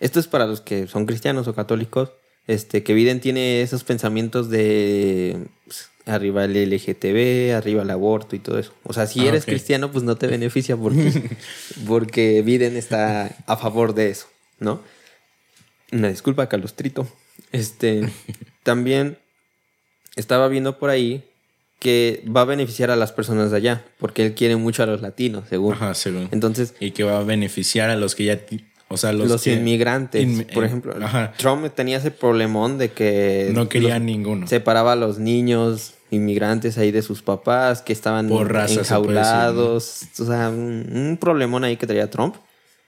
Esto 0.00 0.18
es 0.18 0.26
para 0.28 0.46
los 0.46 0.62
que 0.62 0.86
son 0.86 1.04
cristianos 1.04 1.46
o 1.46 1.54
católicos. 1.54 2.10
Este, 2.46 2.82
que 2.82 2.94
Biden 2.94 3.20
tiene 3.20 3.60
esos 3.60 3.84
pensamientos 3.84 4.48
de... 4.48 5.46
pues, 5.66 5.90
arriba 6.06 6.46
el 6.46 6.54
LGTB, 6.70 7.54
arriba 7.54 7.82
el 7.82 7.90
aborto 7.90 8.34
y 8.34 8.38
todo 8.38 8.58
eso. 8.58 8.72
O 8.82 8.94
sea, 8.94 9.06
si 9.06 9.20
Ah, 9.20 9.28
eres 9.28 9.44
cristiano, 9.44 9.92
pues 9.92 10.04
no 10.04 10.16
te 10.16 10.26
beneficia 10.26 10.74
porque, 10.74 11.30
porque 11.86 12.40
Biden 12.40 12.78
está 12.78 13.36
a 13.46 13.56
favor 13.58 13.92
de 13.94 14.08
eso, 14.08 14.26
¿no? 14.58 14.80
Una 15.92 16.08
disculpa, 16.08 16.48
Calustrito. 16.48 17.06
Este, 17.52 18.10
también 18.62 19.18
estaba 20.16 20.48
viendo 20.48 20.78
por 20.78 20.88
ahí 20.88 21.24
que 21.82 22.22
va 22.34 22.42
a 22.42 22.44
beneficiar 22.44 22.92
a 22.92 22.96
las 22.96 23.10
personas 23.10 23.50
de 23.50 23.56
allá, 23.56 23.84
porque 23.98 24.24
él 24.24 24.34
quiere 24.34 24.54
mucho 24.54 24.84
a 24.84 24.86
los 24.86 25.02
latinos, 25.02 25.42
según. 25.50 25.72
Ajá, 25.74 25.94
según. 25.94 26.28
Entonces, 26.30 26.74
Y 26.78 26.92
que 26.92 27.02
va 27.02 27.18
a 27.18 27.24
beneficiar 27.24 27.90
a 27.90 27.96
los 27.96 28.14
que 28.14 28.24
ya... 28.26 28.40
O 28.86 28.96
sea, 28.96 29.12
los, 29.12 29.28
los, 29.28 29.42
que- 29.42 29.54
inmigrantes, 29.54 30.24
inmi- 30.24 30.46
por 30.54 30.62
eh, 30.62 30.66
ejemplo, 30.68 30.94
Ajá. 31.02 31.32
Trump 31.38 31.66
tenía 31.74 31.96
ese 31.96 32.12
problemón 32.12 32.78
de 32.78 32.90
que 32.92 33.50
No 33.52 33.68
quería 33.68 33.98
ninguno. 33.98 34.46
separaba 34.46 34.92
a 34.92 34.96
los 34.96 35.18
niños 35.18 35.94
inmigrantes 36.12 36.78
ahí 36.78 36.92
de 36.92 37.02
sus 37.02 37.20
papás 37.22 37.82
que 37.82 37.92
estaban 37.92 38.28
Por 38.28 38.52
raza, 38.52 38.68
se 38.68 38.74
puede 38.74 38.82
decir, 38.84 38.96
enjaulados, 39.16 40.02
o 40.20 40.24
sea, 40.24 40.50
un, 40.50 40.86
un 40.94 41.18
problemón 41.20 41.64
ahí 41.64 41.76
que 41.76 41.86
traía 41.88 42.08
Trump, 42.10 42.36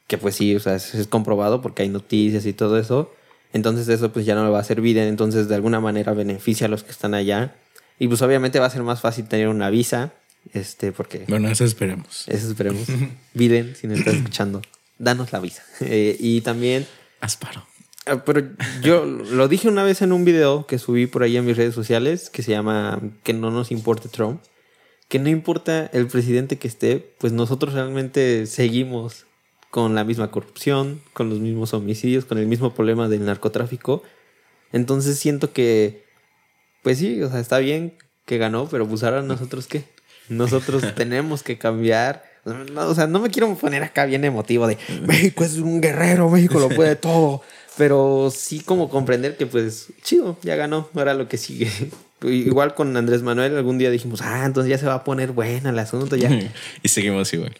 que 0.06 0.18
pues 0.18 0.36
sí, 0.36 0.54
o 0.54 0.60
sea, 0.60 0.76
es, 0.76 0.94
es 0.94 1.08
comprobado 1.08 1.60
porque 1.62 1.82
hay 1.82 1.88
noticias 1.88 2.46
y 2.46 2.52
todo 2.52 2.78
eso. 2.78 3.12
Entonces 3.52 3.88
eso 3.88 4.12
pues 4.12 4.24
ya 4.24 4.34
no 4.36 4.44
lo 4.44 4.52
va 4.52 4.60
a 4.60 4.74
Biden, 4.74 5.08
entonces 5.08 5.48
de 5.48 5.54
alguna 5.56 5.80
manera 5.80 6.12
beneficia 6.12 6.66
a 6.66 6.70
los 6.70 6.84
que 6.84 6.92
están 6.92 7.14
allá. 7.14 7.54
Y 7.98 8.08
pues 8.08 8.22
obviamente 8.22 8.58
va 8.58 8.66
a 8.66 8.70
ser 8.70 8.82
más 8.82 9.00
fácil 9.00 9.26
tener 9.26 9.48
una 9.48 9.70
visa, 9.70 10.12
este, 10.52 10.92
porque 10.92 11.24
Bueno, 11.28 11.48
eso 11.48 11.64
esperemos. 11.64 12.24
eso 12.28 12.48
esperemos. 12.48 12.86
Biden, 13.34 13.76
si 13.76 13.86
nos 13.86 13.98
estás 13.98 14.14
escuchando, 14.14 14.62
danos 14.98 15.32
la 15.32 15.40
visa. 15.40 15.62
Eh, 15.80 16.16
y 16.18 16.40
también 16.40 16.86
Asparo. 17.20 17.66
Ah, 18.06 18.22
Pero 18.24 18.42
yo 18.82 19.04
lo 19.06 19.48
dije 19.48 19.68
una 19.68 19.82
vez 19.84 20.02
en 20.02 20.12
un 20.12 20.24
video 20.24 20.66
que 20.66 20.78
subí 20.78 21.06
por 21.06 21.22
ahí 21.22 21.36
en 21.36 21.46
mis 21.46 21.56
redes 21.56 21.74
sociales 21.74 22.28
que 22.30 22.42
se 22.42 22.50
llama 22.50 23.00
Que 23.22 23.32
no 23.32 23.50
nos 23.50 23.70
importe 23.70 24.08
Trump. 24.08 24.42
Que 25.08 25.18
no 25.18 25.28
importa 25.28 25.86
el 25.92 26.06
presidente 26.06 26.58
que 26.58 26.68
esté, 26.68 27.14
pues 27.18 27.32
nosotros 27.32 27.74
realmente 27.74 28.46
seguimos 28.46 29.24
con 29.70 29.94
la 29.94 30.04
misma 30.04 30.30
corrupción, 30.30 31.00
con 31.12 31.30
los 31.30 31.40
mismos 31.40 31.72
homicidios, 31.74 32.24
con 32.24 32.38
el 32.38 32.46
mismo 32.46 32.74
problema 32.74 33.08
del 33.08 33.24
narcotráfico. 33.24 34.02
Entonces 34.72 35.18
siento 35.18 35.52
que, 35.52 36.03
pues 36.84 36.98
sí, 36.98 37.20
o 37.22 37.30
sea, 37.30 37.40
está 37.40 37.58
bien 37.58 37.94
que 38.26 38.38
ganó, 38.38 38.68
pero 38.68 38.86
pues 38.86 39.02
ahora 39.02 39.22
nosotros 39.22 39.66
qué? 39.66 39.84
Nosotros 40.28 40.84
tenemos 40.94 41.42
que 41.42 41.58
cambiar. 41.58 42.22
No, 42.44 42.86
o 42.88 42.94
sea, 42.94 43.06
no 43.06 43.20
me 43.20 43.30
quiero 43.30 43.52
poner 43.56 43.82
acá 43.82 44.04
bien 44.04 44.22
emotivo 44.22 44.66
de 44.66 44.76
México 45.06 45.44
es 45.44 45.54
un 45.56 45.80
guerrero, 45.80 46.28
México 46.28 46.60
lo 46.60 46.68
puede 46.68 46.94
todo. 46.96 47.42
Pero 47.78 48.30
sí 48.32 48.60
como 48.60 48.90
comprender 48.90 49.36
que 49.36 49.46
pues 49.46 49.88
chido, 50.02 50.36
ya 50.42 50.54
ganó, 50.54 50.88
ahora 50.94 51.14
lo 51.14 51.26
que 51.26 51.38
sigue. 51.38 51.70
Igual 52.22 52.74
con 52.74 52.94
Andrés 52.96 53.22
Manuel 53.22 53.56
algún 53.56 53.78
día 53.78 53.90
dijimos, 53.90 54.20
ah, 54.22 54.44
entonces 54.44 54.70
ya 54.70 54.78
se 54.78 54.86
va 54.86 54.94
a 54.94 55.04
poner 55.04 55.32
buena 55.32 55.70
el 55.70 55.78
asunto 55.78 56.16
ya. 56.16 56.30
y 56.82 56.88
seguimos 56.88 57.32
igual. 57.32 57.54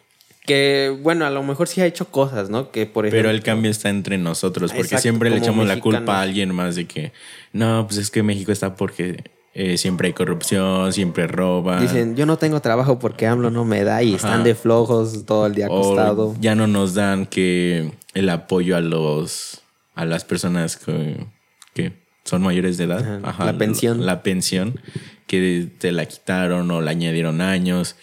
Que 0.44 0.96
bueno, 1.02 1.24
a 1.26 1.30
lo 1.30 1.42
mejor 1.42 1.68
sí 1.68 1.80
ha 1.80 1.87
hecho 1.87 2.07
cosas, 2.11 2.50
¿no? 2.50 2.70
Que 2.70 2.87
por 2.87 3.07
ejemplo... 3.07 3.18
Pero 3.18 3.30
el 3.30 3.42
cambio 3.42 3.70
está 3.70 3.88
entre 3.88 4.18
nosotros, 4.18 4.70
porque 4.70 4.83
Exacto, 4.83 5.02
siempre 5.02 5.30
le 5.30 5.38
echamos 5.38 5.66
la 5.66 5.80
culpa 5.80 6.18
a 6.18 6.22
alguien 6.22 6.54
más 6.54 6.76
de 6.76 6.87
que, 6.87 7.12
no, 7.52 7.87
pues 7.87 7.98
es 7.98 8.11
que 8.11 8.22
México 8.22 8.52
está 8.52 8.76
porque 8.76 9.24
eh, 9.54 9.78
siempre 9.78 10.09
hay 10.09 10.12
corrupción, 10.12 10.92
siempre 10.92 11.26
roban. 11.28 11.80
Dicen, 11.80 12.16
yo 12.16 12.26
no 12.26 12.37
tengo 12.37 12.61
trabajo 12.61 12.98
porque 12.98 13.26
AMLO 13.26 13.50
no 13.50 13.64
me 13.64 13.85
da 13.85 14.02
y 14.02 14.14
están 14.14 14.42
de 14.42 14.57
flojos 14.57 15.24
todo 15.24 15.46
el 15.46 15.54
día 15.54 15.66
acostado. 15.66 16.30
o 16.30 16.37
ya 16.40 16.54
no 16.57 16.66
nos 16.66 16.94
dan 16.94 17.26
que 17.26 17.92
el 18.14 18.28
apoyo 18.28 18.76
a 18.76 18.80
los 18.80 19.62
a 19.94 20.04
las 20.04 20.24
personas 20.24 20.76
que, 20.76 21.24
que 21.72 21.92
son 22.24 22.42
mayores 22.42 22.78
de 22.78 22.85
edad. 22.85 23.20
Ajá, 23.22 23.44
la 23.44 23.57
pensión. 23.57 24.04
La, 24.04 24.24
pensión, 24.24 24.80
que 25.28 25.68
te 25.78 25.92
la 25.92 26.07
quitaron 26.07 26.70
o 26.72 26.80
la 26.80 26.90
añadieron 26.90 27.40
años. 27.40 27.96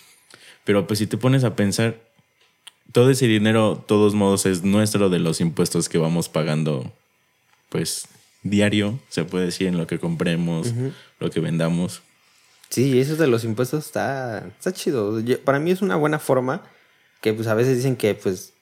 Pero 0.64 0.88
pues 0.88 1.00
si 1.00 1.08
te 1.08 1.18
pones 1.18 1.44
a 1.44 1.56
pensar, 1.58 1.98
todo 2.92 3.10
ese 3.10 3.28
dinero, 3.28 3.84
todos 3.88 4.14
modos, 4.14 4.46
es 4.46 4.64
nuestro 4.64 5.10
de 5.10 5.20
los 5.20 5.42
impuestos 5.42 5.90
que 5.90 5.98
vamos 5.98 6.30
pagando, 6.30 6.92
pues, 7.70 8.08
diario, 8.44 9.00
se 9.10 9.24
puede 9.24 9.46
decir, 9.46 9.68
en 9.68 9.78
lo 9.78 9.88
que 9.88 10.00
compremos, 10.00 10.74
lo 11.20 11.30
que 11.30 11.40
vendamos. 11.40 12.02
Sí, 12.70 13.00
eso 13.00 13.16
de 13.18 13.28
los 13.28 13.44
impuestos 13.44 13.86
está, 13.86 14.46
está 14.58 14.72
chido. 14.72 15.20
Yo- 15.20 15.40
para 15.42 15.60
mí 15.60 15.72
es 15.72 15.82
una 15.82 15.96
buena 15.96 16.20
forma 16.20 16.64
que 17.22 17.34
pues 17.34 17.48
a 17.48 17.54
veces 17.54 17.76
dicen 17.78 17.96
que 17.98 18.16
pues 18.16 18.54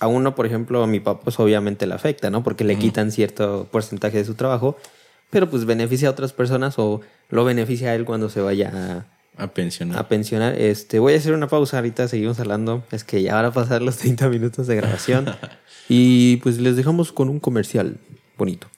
a 0.00 0.06
uno, 0.06 0.34
por 0.34 0.44
ejemplo, 0.46 0.82
a 0.82 0.86
mi 0.86 1.00
papá 1.00 1.22
pues 1.24 1.40
obviamente 1.40 1.86
le 1.86 1.94
afecta, 1.94 2.30
¿no? 2.30 2.42
Porque 2.44 2.62
le 2.64 2.76
quitan 2.78 3.10
cierto 3.10 3.66
porcentaje 3.72 4.18
de 4.18 4.24
su 4.24 4.34
trabajo, 4.34 4.76
pero 5.30 5.48
pues 5.50 5.64
beneficia 5.64 6.08
a 6.08 6.10
otras 6.12 6.32
personas 6.32 6.74
o 6.78 7.00
lo 7.30 7.44
beneficia 7.44 7.90
a 7.90 7.94
él 7.94 8.04
cuando 8.04 8.28
se 8.28 8.40
vaya 8.40 9.06
A 9.36 9.48
pensionar. 9.48 9.98
a, 9.98 10.08
pensionar. 10.08 10.58
Este, 10.60 10.98
voy 10.98 11.14
a 11.14 11.16
hacer 11.16 11.32
una 11.32 11.48
pausa 11.48 11.78
ahorita, 11.78 12.06
seguimos 12.08 12.38
hablando. 12.38 12.84
Es 12.92 13.04
que 13.04 13.22
ya 13.22 13.34
van 13.34 13.46
a 13.46 13.52
pasar 13.52 13.82
los 13.82 13.96
30 13.96 14.28
minutos 14.28 14.66
de 14.66 14.76
grabación 14.76 15.26
y 15.88 16.36
pues 16.38 16.58
les 16.58 16.76
dejamos 16.76 17.12
con 17.12 17.28
un 17.28 17.40
comercial 17.40 17.96
bonito. 18.38 18.68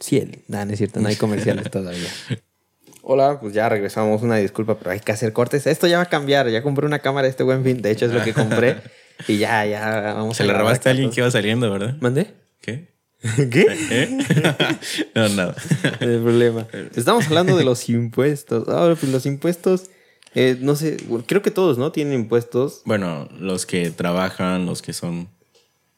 Ciel. 0.00 0.42
Nah, 0.48 0.64
no 0.64 0.72
es 0.72 0.78
cierto, 0.78 1.00
no 1.00 1.08
hay 1.08 1.16
comerciales 1.16 1.70
todavía. 1.70 2.08
Hola, 3.02 3.38
pues 3.40 3.52
ya 3.52 3.68
regresamos. 3.68 4.22
Una 4.22 4.36
disculpa, 4.36 4.78
pero 4.78 4.90
hay 4.90 5.00
que 5.00 5.12
hacer 5.12 5.32
cortes. 5.32 5.66
Esto 5.66 5.86
ya 5.86 5.98
va 5.98 6.04
a 6.04 6.08
cambiar. 6.08 6.48
Ya 6.48 6.62
compré 6.62 6.86
una 6.86 7.00
cámara 7.00 7.28
este 7.28 7.42
buen 7.42 7.62
fin. 7.62 7.82
De 7.82 7.90
hecho, 7.90 8.06
es 8.06 8.12
lo 8.12 8.22
que 8.22 8.32
compré. 8.32 8.76
y 9.28 9.36
ya, 9.36 9.66
ya 9.66 10.14
vamos 10.14 10.36
Se 10.36 10.42
a 10.42 10.46
la 10.46 10.54
grabar 10.54 10.68
robaste 10.68 10.88
a 10.88 10.92
alguien 10.92 11.10
que 11.10 11.20
iba 11.20 11.30
saliendo, 11.30 11.70
¿verdad? 11.70 11.96
¿Mandé? 12.00 12.32
¿Qué? 12.62 12.93
¿Qué? 13.50 13.66
¿Eh? 13.90 14.18
no, 15.14 15.28
nada. 15.30 15.56
No 16.00 16.10
hay 16.10 16.18
problema. 16.18 16.66
Estamos 16.94 17.26
hablando 17.26 17.56
de 17.56 17.64
los 17.64 17.88
impuestos. 17.88 18.68
Ahora, 18.68 18.94
pues 18.96 19.10
los 19.10 19.24
impuestos, 19.26 19.84
eh, 20.34 20.56
no 20.60 20.76
sé, 20.76 20.98
creo 21.26 21.40
que 21.42 21.50
todos, 21.50 21.78
¿no? 21.78 21.90
Tienen 21.92 22.14
impuestos. 22.14 22.82
Bueno, 22.84 23.28
los 23.38 23.66
que 23.66 23.90
trabajan, 23.90 24.66
los 24.66 24.82
que 24.82 24.92
son. 24.92 25.28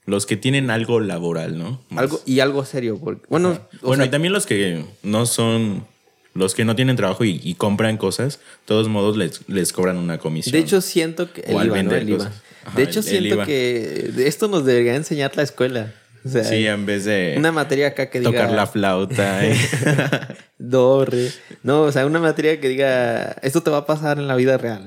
Los 0.05 0.25
que 0.25 0.37
tienen 0.37 0.71
algo 0.71 1.01
laboral, 1.01 1.59
¿no? 1.59 1.83
Más. 1.91 2.03
Algo, 2.05 2.21
y 2.27 2.39
algo 2.39 2.65
serio. 2.65 2.97
Porque, 3.03 3.27
bueno, 3.29 3.59
Bueno, 3.83 4.03
sea, 4.05 4.07
y 4.07 4.11
también 4.11 4.33
los 4.33 4.47
que 4.47 4.85
no 5.03 5.27
son. 5.27 5.85
Los 6.33 6.55
que 6.55 6.65
no 6.67 6.77
tienen 6.77 6.97
trabajo 6.97 7.25
y, 7.25 7.41
y 7.43 7.55
compran 7.55 7.97
cosas, 7.97 8.37
de 8.39 8.43
todos 8.67 8.89
modos 8.89 9.17
les, 9.17 9.41
les 9.49 9.73
cobran 9.73 9.97
una 9.97 10.19
comisión. 10.19 10.53
de 10.53 10.59
hecho, 10.59 10.81
siento 10.83 11.33
que. 11.33 11.43
O 11.53 11.59
al 11.59 11.67
El 11.69 11.73
IVA, 11.73 11.83
¿no? 11.83 11.95
El 11.97 12.09
IVA. 12.11 12.31
Ajá, 12.67 12.77
de 12.77 12.83
hecho, 12.85 13.01
el- 13.01 13.07
el 13.07 13.11
siento 13.11 13.35
IVA. 13.37 13.47
que 13.47 14.13
esto 14.27 14.47
nos 14.47 14.65
debería 14.67 14.95
enseñar 14.95 15.35
la 15.35 15.43
escuela. 15.43 15.93
O 16.27 16.29
sea, 16.29 16.45
Sí, 16.45 16.67
en 16.67 16.85
vez 16.87 17.05
de 17.05 17.35
una 17.39 17.53
materia 17.53 17.89
acá 17.89 18.11
que 18.11 18.19
diga 18.21 18.33
tocar 18.33 18.51
la 18.53 18.67
flauta. 18.67 19.47
eh. 19.47 19.57
do, 20.59 21.05
re. 21.05 21.29
No, 21.63 21.83
o 21.83 21.93
sea, 21.93 22.07
una 22.07 22.19
materia 22.19 22.59
que 22.61 22.69
diga 22.69 23.37
esto 23.43 23.63
te 23.63 23.71
va 23.71 23.79
a 23.79 23.87
pasar 23.87 24.19
en 24.19 24.27
la 24.27 24.35
vida 24.37 24.57
real. 24.59 24.87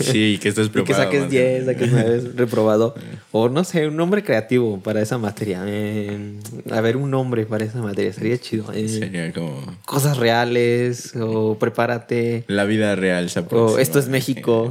Sí, 0.00 0.38
que 0.40 0.48
estés 0.50 0.66
Y 0.68 0.70
que 0.70 0.72
preparado. 0.82 1.04
saques 1.04 1.20
más 1.22 1.30
bien. 1.30 1.64
10, 1.64 1.66
saques 1.66 1.92
9, 1.92 2.22
reprobado. 2.36 2.94
O 3.32 3.48
no 3.48 3.64
sé, 3.64 3.86
un 3.88 3.96
nombre 3.96 4.22
creativo 4.24 4.80
para 4.80 5.00
esa 5.02 5.18
materia. 5.18 5.62
Eh, 5.66 6.34
a 6.70 6.80
ver, 6.80 6.96
un 6.96 7.10
nombre 7.10 7.44
para 7.46 7.64
esa 7.64 7.78
materia. 7.78 8.12
Sería 8.12 8.38
chido. 8.38 8.72
Eh, 8.72 8.88
Sería 8.88 9.32
como 9.32 9.62
Cosas 9.84 10.16
reales. 10.16 11.14
O 11.16 11.58
prepárate. 11.58 12.44
la 12.48 12.64
vida 12.64 12.94
real 12.96 13.28
se 13.30 13.40
O 13.50 13.78
esto 13.78 13.98
es 13.98 14.08
México. 14.08 14.70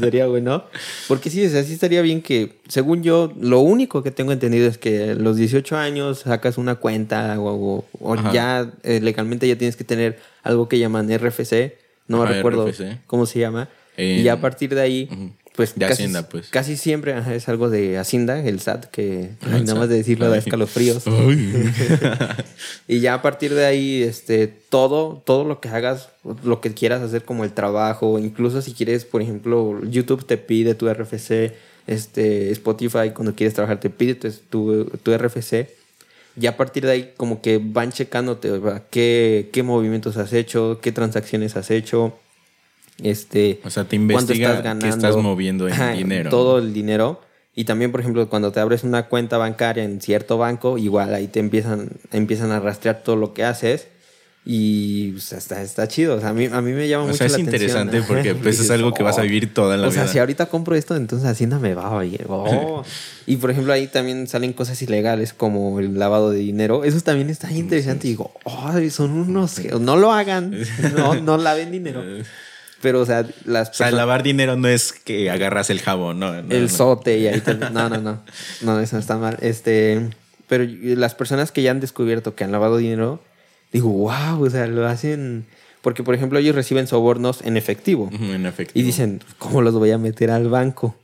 Sería 0.00 0.26
bueno. 0.26 0.64
Porque 1.08 1.30
sí, 1.30 1.44
o 1.46 1.48
sea, 1.50 1.62
sí 1.64 1.72
estaría 1.74 2.02
bien 2.02 2.22
que, 2.22 2.58
según 2.68 3.02
yo, 3.02 3.32
lo 3.40 3.60
único 3.60 4.02
que 4.02 4.10
tengo 4.10 4.32
entendido 4.32 4.68
es 4.68 4.78
que 4.78 5.13
los 5.14 5.36
18 5.36 5.76
años 5.76 6.20
sacas 6.20 6.58
una 6.58 6.76
cuenta 6.76 7.38
o, 7.40 7.46
o- 7.54 7.84
o 8.00 8.14
Ajá. 8.14 8.32
ya 8.32 8.72
eh, 8.82 9.00
legalmente 9.00 9.46
ya 9.48 9.56
tienes 9.56 9.76
que 9.76 9.84
tener 9.84 10.18
algo 10.42 10.68
que 10.68 10.78
llaman 10.78 11.08
RFC. 11.10 11.76
No 12.08 12.22
Ajá, 12.22 12.32
recuerdo 12.34 12.66
RFC. 12.68 12.98
cómo 13.06 13.26
se 13.26 13.38
llama. 13.40 13.68
Eh, 13.96 14.18
y 14.20 14.22
ya 14.24 14.34
a 14.34 14.40
partir 14.40 14.74
de 14.74 14.80
ahí, 14.82 15.08
pues 15.54 15.74
De 15.76 15.80
casi, 15.86 15.92
Hacienda, 16.02 16.28
pues. 16.28 16.48
casi 16.48 16.76
siempre 16.76 17.12
ajá, 17.14 17.32
es 17.32 17.48
algo 17.48 17.70
de 17.70 17.96
Hacienda, 17.96 18.40
el 18.40 18.58
SAT, 18.60 18.86
que 18.86 19.30
ay, 19.42 19.58
El 19.60 19.64
nada 19.66 19.74
más 19.78 19.84
SAT. 19.84 19.88
de 19.90 19.96
decirlo 19.96 20.26
da 20.28 20.34
Ay. 20.34 20.38
escalofríos. 20.40 21.06
Ay. 21.06 21.70
Y 22.88 23.00
ya 23.00 23.14
a 23.14 23.22
partir 23.22 23.54
de 23.54 23.64
ahí, 23.64 24.02
este, 24.02 24.46
todo, 24.48 25.22
todo 25.24 25.44
lo 25.44 25.60
que 25.60 25.68
hagas, 25.68 26.08
lo 26.44 26.60
que 26.60 26.72
quieras 26.74 27.02
hacer 27.02 27.24
como 27.24 27.44
el 27.44 27.52
trabajo, 27.52 28.18
incluso 28.18 28.60
si 28.62 28.72
quieres, 28.74 29.04
por 29.04 29.22
ejemplo, 29.22 29.80
YouTube 29.84 30.26
te 30.26 30.36
pide 30.38 30.74
tu 30.74 30.88
RFC, 30.92 31.52
este, 31.86 32.50
Spotify 32.52 33.10
cuando 33.14 33.34
quieres 33.34 33.54
trabajar 33.54 33.80
te 33.80 33.90
pide 33.90 34.14
tu, 34.14 34.84
tu, 35.02 35.16
RFC. 35.16 35.68
Ya 36.36 36.50
a 36.50 36.56
partir 36.56 36.84
de 36.84 36.92
ahí 36.92 37.12
como 37.16 37.40
que 37.40 37.60
van 37.62 37.92
checándote 37.92 38.50
qué, 38.90 39.50
qué 39.52 39.62
movimientos 39.62 40.16
has 40.16 40.32
hecho, 40.32 40.80
qué 40.82 40.90
transacciones 40.90 41.56
has 41.56 41.70
hecho, 41.70 42.14
este, 43.02 43.60
O 43.64 43.70
sea, 43.70 43.84
te 43.84 43.96
investiga 43.96 44.78
qué 44.78 44.88
estás 44.88 45.16
moviendo 45.16 45.68
en 45.68 45.96
dinero. 45.96 46.30
Todo 46.30 46.58
el 46.58 46.72
dinero. 46.72 47.20
Y 47.56 47.64
también, 47.64 47.92
por 47.92 48.00
ejemplo, 48.00 48.28
cuando 48.28 48.52
te 48.52 48.60
abres 48.60 48.82
una 48.82 49.06
cuenta 49.06 49.38
bancaria 49.38 49.84
en 49.84 50.00
cierto 50.00 50.38
banco, 50.38 50.76
igual 50.76 51.14
ahí 51.14 51.28
te 51.28 51.40
empiezan, 51.40 51.90
empiezan 52.12 52.50
a 52.50 52.60
rastrear 52.60 53.02
todo 53.02 53.16
lo 53.16 53.32
que 53.32 53.44
haces. 53.44 53.88
Y 54.46 55.12
pues, 55.12 55.32
está, 55.32 55.62
está 55.62 55.88
chido. 55.88 56.16
O 56.16 56.20
sea, 56.20 56.28
a 56.28 56.32
mí, 56.34 56.46
a 56.52 56.60
mí 56.60 56.72
me 56.72 56.86
llama 56.86 57.04
O 57.04 57.06
mucho 57.06 57.16
sea, 57.18 57.26
es 57.28 57.32
la 57.32 57.38
atención. 57.38 57.62
interesante 57.62 58.02
porque 58.06 58.34
pues, 58.42 58.60
es 58.60 58.70
algo 58.70 58.92
que 58.92 59.02
vas 59.02 59.16
a 59.16 59.22
"Oh". 59.22 59.24
vivir 59.24 59.54
toda 59.54 59.76
la 59.78 59.88
O 59.88 59.90
sea, 59.90 60.02
vida. 60.02 60.12
si 60.12 60.18
ahorita 60.18 60.46
compro 60.46 60.74
esto, 60.76 60.96
entonces 60.96 61.26
Hacienda 61.26 61.58
me 61.58 61.72
va 61.74 61.84
a. 61.86 62.04
Oh. 62.28 62.84
y 63.26 63.36
por 63.36 63.50
ejemplo, 63.50 63.72
ahí 63.72 63.86
también 63.86 64.26
salen 64.26 64.52
cosas 64.52 64.80
ilegales 64.82 65.32
como 65.32 65.80
el 65.80 65.98
lavado 65.98 66.30
de 66.30 66.40
dinero. 66.40 66.84
Eso 66.84 67.00
también 67.00 67.30
está 67.30 67.50
interesante. 67.52 68.06
Y 68.06 68.10
digo, 68.10 68.32
"Ay, 68.44 68.90
son 68.90 69.12
unos. 69.12 69.58
No 69.80 69.96
lo 69.96 70.12
hagan. 70.12 70.54
No, 70.94 71.14
no 71.14 71.38
laven 71.38 71.72
dinero. 71.72 72.02
Pero, 72.82 73.00
o 73.00 73.06
sea, 73.06 73.22
las 73.46 73.70
O 73.70 73.72
sea, 73.72 73.86
personas- 73.86 73.94
lavar 73.94 74.22
dinero 74.22 74.56
no 74.56 74.68
es 74.68 74.92
que 74.92 75.30
agarras 75.30 75.70
el 75.70 75.80
jabón, 75.80 76.18
no. 76.18 76.42
no, 76.42 76.54
el 76.54 76.62
no. 76.64 76.68
sote 76.68 77.16
y 77.18 77.28
ahí 77.28 77.40
te- 77.40 77.54
No, 77.54 77.88
no, 77.88 77.98
no. 78.02 78.20
No, 78.60 78.78
eso 78.78 78.98
está 78.98 79.16
mal. 79.16 79.38
Este. 79.40 80.10
Pero 80.48 80.66
las 81.00 81.14
personas 81.14 81.50
que 81.50 81.62
ya 81.62 81.70
han 81.70 81.80
descubierto 81.80 82.34
que 82.34 82.44
han 82.44 82.52
lavado 82.52 82.76
dinero, 82.76 83.22
digo, 83.74 83.90
wow, 83.90 84.42
o 84.42 84.50
sea, 84.50 84.66
lo 84.66 84.86
hacen. 84.86 85.44
Porque, 85.82 86.02
por 86.02 86.14
ejemplo, 86.14 86.38
ellos 86.38 86.54
reciben 86.54 86.86
sobornos 86.86 87.42
en 87.42 87.58
efectivo. 87.58 88.08
En 88.10 88.46
efecto. 88.46 88.72
Y 88.78 88.82
dicen, 88.82 89.20
¿cómo 89.38 89.60
los 89.60 89.74
voy 89.74 89.90
a 89.90 89.98
meter 89.98 90.30
al 90.30 90.48
banco? 90.48 90.96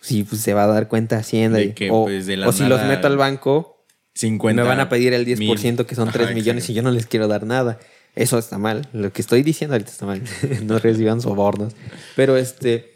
Si 0.00 0.22
pues, 0.22 0.40
se 0.42 0.54
va 0.54 0.64
a 0.64 0.66
dar 0.68 0.88
cuenta 0.88 1.16
Hacienda. 1.16 1.58
De 1.58 1.64
y- 1.66 1.72
que, 1.72 1.90
o 1.90 2.04
pues, 2.04 2.26
de 2.26 2.36
la 2.36 2.48
o 2.48 2.52
si 2.52 2.64
los 2.64 2.82
meto 2.84 3.08
al 3.08 3.16
banco, 3.16 3.84
50 4.14 4.62
me 4.62 4.68
van 4.68 4.80
a 4.80 4.88
pedir 4.88 5.12
el 5.12 5.26
10% 5.26 5.38
mil. 5.38 5.86
que 5.86 5.94
son 5.94 6.08
Ajá, 6.08 6.18
3 6.18 6.34
millones 6.34 6.68
y 6.70 6.74
yo 6.74 6.82
no 6.82 6.90
les 6.90 7.06
quiero 7.06 7.26
dar 7.26 7.44
nada. 7.46 7.80
Eso 8.14 8.38
está 8.38 8.58
mal. 8.58 8.88
Lo 8.92 9.12
que 9.12 9.22
estoy 9.22 9.42
diciendo 9.42 9.74
ahorita 9.74 9.90
está 9.90 10.06
mal. 10.06 10.22
no 10.64 10.78
reciban 10.78 11.20
sobornos. 11.20 11.74
Pero 12.14 12.36
este. 12.36 12.91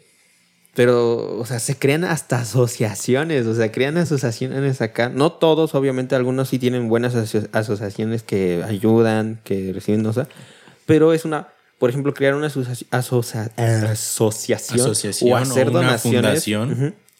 Pero, 0.77 1.39
o 1.39 1.43
sea, 1.47 1.57
se 1.57 1.75
crean 1.75 2.03
hasta 2.03 2.37
asociaciones. 2.41 3.47
O 3.47 3.55
sea, 3.55 3.71
crean 3.71 3.97
asociaciones 3.97 4.79
acá. 4.79 5.09
No 5.09 5.31
todos, 5.31 5.73
obviamente, 5.73 6.13
algunos 6.13 6.49
sí 6.49 6.59
tienen 6.59 6.87
buenas 6.87 7.15
aso- 7.15 7.49
asociaciones 7.51 8.21
que 8.21 8.63
ayudan, 8.63 9.39
que 9.43 9.73
reciben, 9.73 10.05
o 10.05 10.13
sea. 10.13 10.27
Pero 10.85 11.13
es 11.13 11.25
una. 11.25 11.47
Por 11.79 11.89
ejemplo, 11.89 12.13
crear 12.13 12.35
una 12.35 12.45
asocia- 12.47 12.85
asociación, 12.91 14.79
Asociación 14.81 15.31
o 15.31 15.35
hacer 15.37 15.67
o 15.67 15.71
una 15.71 15.79
donaciones. 15.81 16.43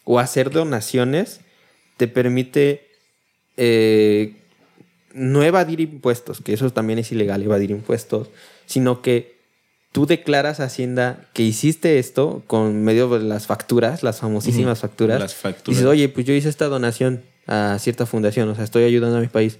o 0.04 0.20
hacer 0.20 0.52
donaciones 0.52 1.40
te 1.98 2.08
permite 2.08 2.88
eh, 3.58 4.36
no 5.14 5.42
evadir 5.44 5.80
impuestos, 5.82 6.42
que 6.42 6.54
eso 6.54 6.70
también 6.72 7.00
es 7.00 7.12
ilegal, 7.12 7.42
evadir 7.42 7.72
impuestos, 7.72 8.30
sino 8.68 9.02
que 9.02 9.37
tú 9.92 10.06
declaras 10.06 10.60
a 10.60 10.66
Hacienda 10.66 11.26
que 11.34 11.44
hiciste 11.44 12.00
esto 12.00 12.44
con 12.48 12.84
medio 12.84 13.10
de 13.10 13.24
las 13.26 13.48
facturas, 13.48 14.04
las 14.04 14.20
famosísimas 14.20 14.80
facturas. 14.80 15.20
las 15.20 15.34
facturas. 15.36 15.78
Dices, 15.78 15.86
oye, 15.86 16.10
pues 16.10 16.26
yo 16.26 16.34
hice 16.34 16.50
esta 16.50 16.68
donación 16.68 17.24
a 17.48 17.78
cierta 17.80 18.06
fundación, 18.06 18.50
o 18.50 18.56
sea, 18.56 18.64
estoy 18.64 18.84
ayudando 18.84 19.18
a 19.18 19.22
mi 19.22 19.28
país. 19.28 19.58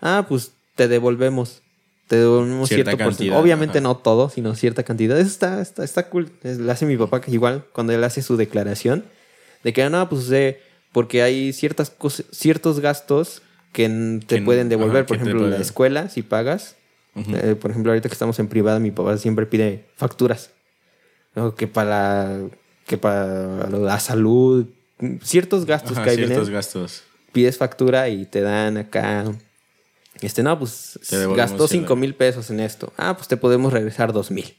Ah, 0.00 0.26
pues 0.28 0.52
te 0.74 0.88
devolvemos. 0.88 1.62
Te 2.08 2.16
devolvemos 2.16 2.68
Cierta 2.68 2.92
cierto 2.92 3.04
cantidad, 3.04 3.40
Obviamente 3.40 3.78
ajá. 3.78 3.82
no 3.88 3.96
todo, 3.96 4.28
sino 4.30 4.54
cierta 4.54 4.84
cantidad. 4.84 5.18
Eso 5.18 5.28
está, 5.28 5.60
está, 5.60 5.82
está 5.82 6.08
cool. 6.08 6.30
Es- 6.44 6.58
Lo 6.58 6.70
hace 6.70 6.86
mi 6.86 6.96
papá 6.96 7.20
que 7.20 7.32
igual 7.32 7.64
cuando 7.72 7.92
él 7.92 8.04
hace 8.04 8.22
su 8.22 8.36
declaración 8.36 9.04
de 9.64 9.72
que 9.72 9.90
no, 9.90 10.08
pues 10.08 10.30
eh, 10.30 10.60
porque 10.92 11.22
hay 11.22 11.52
ciertas 11.52 11.90
cosas, 11.90 12.24
ciertos 12.30 12.78
gastos 12.78 13.42
que 13.72 13.88
te 14.26 14.36
Que 14.36 14.42
pueden 14.42 14.68
devolver. 14.68 14.98
ajá, 14.98 15.06
por 15.06 15.16
ejemplo, 15.16 15.48
la 15.48 15.56
escuela, 15.58 16.08
si 16.08 16.22
pagas. 16.22 16.75
Ujú. 17.16 17.34
Eh, 17.36 17.54
por 17.56 17.70
ejemplo, 17.70 17.92
ahorita 17.92 18.08
que 18.08 18.12
estamos 18.14 18.38
en 18.38 18.48
privada, 18.48 18.78
mi 18.78 18.90
papá 18.90 19.16
siempre 19.18 19.46
pide 19.46 19.84
facturas. 19.96 20.50
¿no? 21.34 21.54
Que 21.54 21.66
para 21.66 22.38
que 22.86 22.96
para 22.98 23.68
la 23.70 23.98
salud, 23.98 24.66
ciertos 25.22 25.66
gastos 25.66 25.92
Ajá, 25.92 26.04
que 26.04 26.10
hay 26.10 26.16
ciertos 26.16 26.36
vienen, 26.36 26.52
gastos. 26.54 27.02
pides 27.32 27.56
factura 27.58 28.08
y 28.08 28.26
te 28.26 28.40
dan 28.40 28.76
acá. 28.76 29.24
Este, 30.20 30.42
no, 30.42 30.58
pues 30.58 30.98
gastó 31.36 31.64
el- 31.64 31.68
5 31.70 31.96
mil 31.96 32.14
pesos 32.14 32.50
en 32.50 32.60
esto. 32.60 32.92
Ah, 32.96 33.14
pues 33.16 33.28
te 33.28 33.36
podemos 33.36 33.72
regresar 33.72 34.12
2 34.12 34.30
mil. 34.30 34.54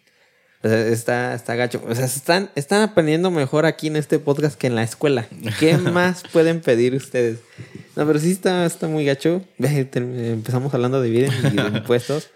O 0.63 0.67
sea, 0.67 0.87
está, 0.87 1.33
está 1.35 1.55
gacho. 1.55 1.81
O 1.87 1.95
sea, 1.95 2.05
están, 2.05 2.49
están 2.55 2.81
aprendiendo 2.81 3.31
mejor 3.31 3.65
aquí 3.65 3.87
en 3.87 3.95
este 3.95 4.19
podcast 4.19 4.57
que 4.57 4.67
en 4.67 4.75
la 4.75 4.83
escuela. 4.83 5.27
¿Qué 5.59 5.77
más 5.77 6.23
pueden 6.33 6.61
pedir 6.61 6.93
ustedes? 6.95 7.39
No, 7.95 8.05
pero 8.05 8.19
sí 8.19 8.31
está, 8.31 8.65
está 8.65 8.87
muy 8.87 9.05
gacho. 9.05 9.41
Empezamos 9.59 10.73
hablando 10.73 11.01
de 11.01 11.09
vida 11.09 11.29
y 11.51 11.55
de 11.55 11.77
impuestos. 11.79 12.29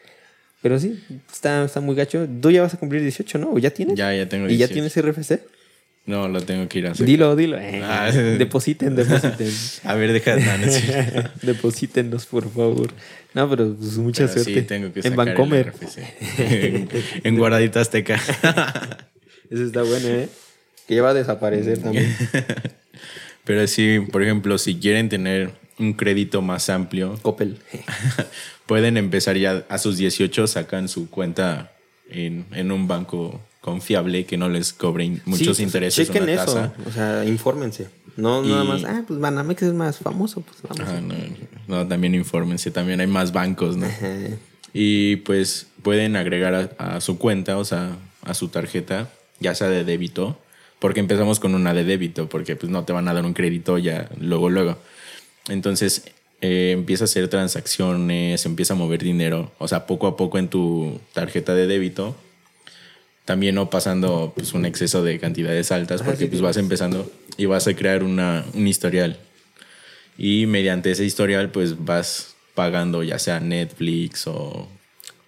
Pero 0.62 0.80
sí, 0.80 1.00
está, 1.32 1.66
está 1.66 1.80
muy 1.82 1.96
gacho. 1.96 2.28
Tú 2.42 2.52
ya 2.52 2.62
vas 2.62 2.74
a 2.74 2.78
cumplir 2.78 3.02
18, 3.02 3.38
¿no? 3.40 3.52
¿O 3.54 3.58
ya 3.60 3.72
tienes? 3.72 3.96
Ya, 3.98 4.14
ya 4.14 4.30
tengo 4.30 4.46
¿Y 4.48 4.58
ya 4.58 4.68
18. 4.68 4.74
tienes 4.74 4.96
RFC? 5.18 5.40
No, 6.06 6.28
lo 6.28 6.42
tengo 6.42 6.68
que 6.68 6.80
ir 6.80 6.88
a 6.88 6.92
hacer. 6.92 7.06
Dilo, 7.06 7.36
dilo. 7.36 7.58
Eh, 7.60 7.82
Ah. 7.84 8.12
depositen, 8.12 8.96
depositen. 8.96 9.50
A 9.84 9.94
ver, 9.96 10.14
deja 10.14 10.36
cierto. 10.40 11.30
Deposítenos, 11.44 12.26
por 12.26 12.52
favor. 12.52 12.92
No, 13.34 13.50
pero 13.50 13.76
pues, 13.76 13.98
mucha 13.98 14.24
Pero 14.28 14.34
suerte. 14.44 14.62
Sí, 14.62 14.68
tengo 14.68 14.92
que 14.92 15.00
en 15.00 15.04
sacar 15.04 15.16
Vancomer. 15.18 15.74
en, 16.40 16.90
en 17.24 17.38
Guardadita 17.38 17.82
Azteca. 17.82 18.16
Eso 19.50 19.64
está 19.64 19.84
bueno, 19.84 20.08
¿eh? 20.08 20.30
Que 20.88 20.96
ya 20.96 21.04
va 21.04 21.12
a 21.12 21.14
desaparecer 21.14 21.78
también. 21.80 22.16
Pero 23.44 23.66
sí, 23.68 24.00
por 24.12 24.24
ejemplo, 24.24 24.58
si 24.58 24.80
quieren 24.80 25.08
tener 25.10 25.52
un 25.78 25.94
crédito 25.94 26.42
más 26.42 26.70
amplio, 26.70 27.18
Coppel. 27.22 27.58
Pueden 28.72 28.96
empezar 28.96 29.36
ya 29.36 29.66
a 29.68 29.78
sus 29.78 29.98
18, 29.98 30.48
sacan 30.48 30.88
su 30.88 31.10
cuenta 31.10 31.74
en, 32.10 32.46
en 32.54 32.72
un 32.72 32.88
banco 32.88 33.42
confiable 33.60 34.26
que 34.26 34.38
no 34.38 34.48
les 34.48 34.72
cobre 34.72 35.04
in- 35.04 35.22
muchos 35.26 35.58
Sí, 35.58 35.64
intereses 35.64 36.10
o 36.10 36.14
Chequen 36.14 36.24
una 36.24 36.34
eso. 36.42 36.46
tasa. 36.46 36.74
O 36.88 36.90
sea, 36.90 37.26
infórmense. 37.26 37.90
No 38.16 38.46
Y- 38.46 38.48
nada 38.48 38.64
más, 38.64 38.86
ah, 38.86 39.04
pues 39.06 39.20
Banamex 39.20 39.62
es 39.64 39.74
más 39.74 39.98
famoso, 39.98 40.40
pues 40.40 40.60
vamos. 40.64 40.80
Ajá, 40.88 41.02
no, 41.02 41.16
no, 41.68 41.86
también 41.86 42.16
infórmense, 42.16 42.72
también 42.72 43.02
hay 43.02 43.08
más 43.08 43.34
bancos, 43.34 43.76
¿no? 43.76 43.88
Ajá. 43.88 44.08
Y 44.74 45.18
pues 45.18 45.68
pueden 45.84 46.16
agregar 46.16 46.56
a, 46.80 46.96
a 46.96 47.02
su 47.02 47.18
cuenta, 47.18 47.58
o 47.58 47.66
sea, 47.66 47.98
a 48.24 48.34
su 48.34 48.48
tarjeta, 48.48 49.10
ya 49.42 49.54
sea 49.54 49.68
de 49.68 49.84
débito, 49.84 50.40
porque 50.80 51.02
empezamos 51.02 51.42
con 51.42 51.56
una 51.56 51.74
de 51.74 51.84
débito, 51.84 52.30
porque 52.30 52.56
pues 52.56 52.72
no 52.72 52.86
te 52.86 52.94
van 52.94 53.10
a 53.10 53.14
dar 53.14 53.26
un 53.26 53.34
crédito 53.34 53.78
ya 53.80 54.08
luego, 54.18 54.50
luego. 54.50 54.78
Entonces 55.50 56.06
eh, 56.42 56.72
empieza 56.72 57.04
a 57.04 57.06
hacer 57.06 57.28
transacciones, 57.28 58.46
empieza 58.46 58.74
a 58.74 58.78
mover 58.78 59.04
dinero, 59.04 59.52
o 59.60 59.68
sea, 59.68 59.86
poco 59.86 60.08
a 60.08 60.18
poco 60.18 60.40
en 60.40 60.48
tu 60.48 61.00
tarjeta 61.14 61.54
de 61.54 61.68
débito. 61.68 62.16
También 63.26 63.54
no 63.54 63.70
pasando 63.70 64.34
pues, 64.36 64.54
un 64.54 64.66
exceso 64.66 65.04
de 65.04 65.20
cantidades 65.20 65.72
altas, 65.72 66.02
porque 66.02 66.26
pues 66.26 66.42
vas 66.42 66.58
empezando 66.58 67.10
y 67.38 67.46
vas 67.46 67.68
a 67.68 67.76
crear 67.76 68.04
una, 68.04 68.44
un 68.56 68.68
historial. 68.68 69.20
Y 70.18 70.48
mediante 70.48 70.92
ese 70.92 71.06
historial, 71.06 71.52
pues 71.52 71.86
vas 71.86 72.36
pagando 72.56 73.04
ya 73.04 73.20
sea 73.20 73.40
Netflix 73.40 74.26
o 74.26 74.68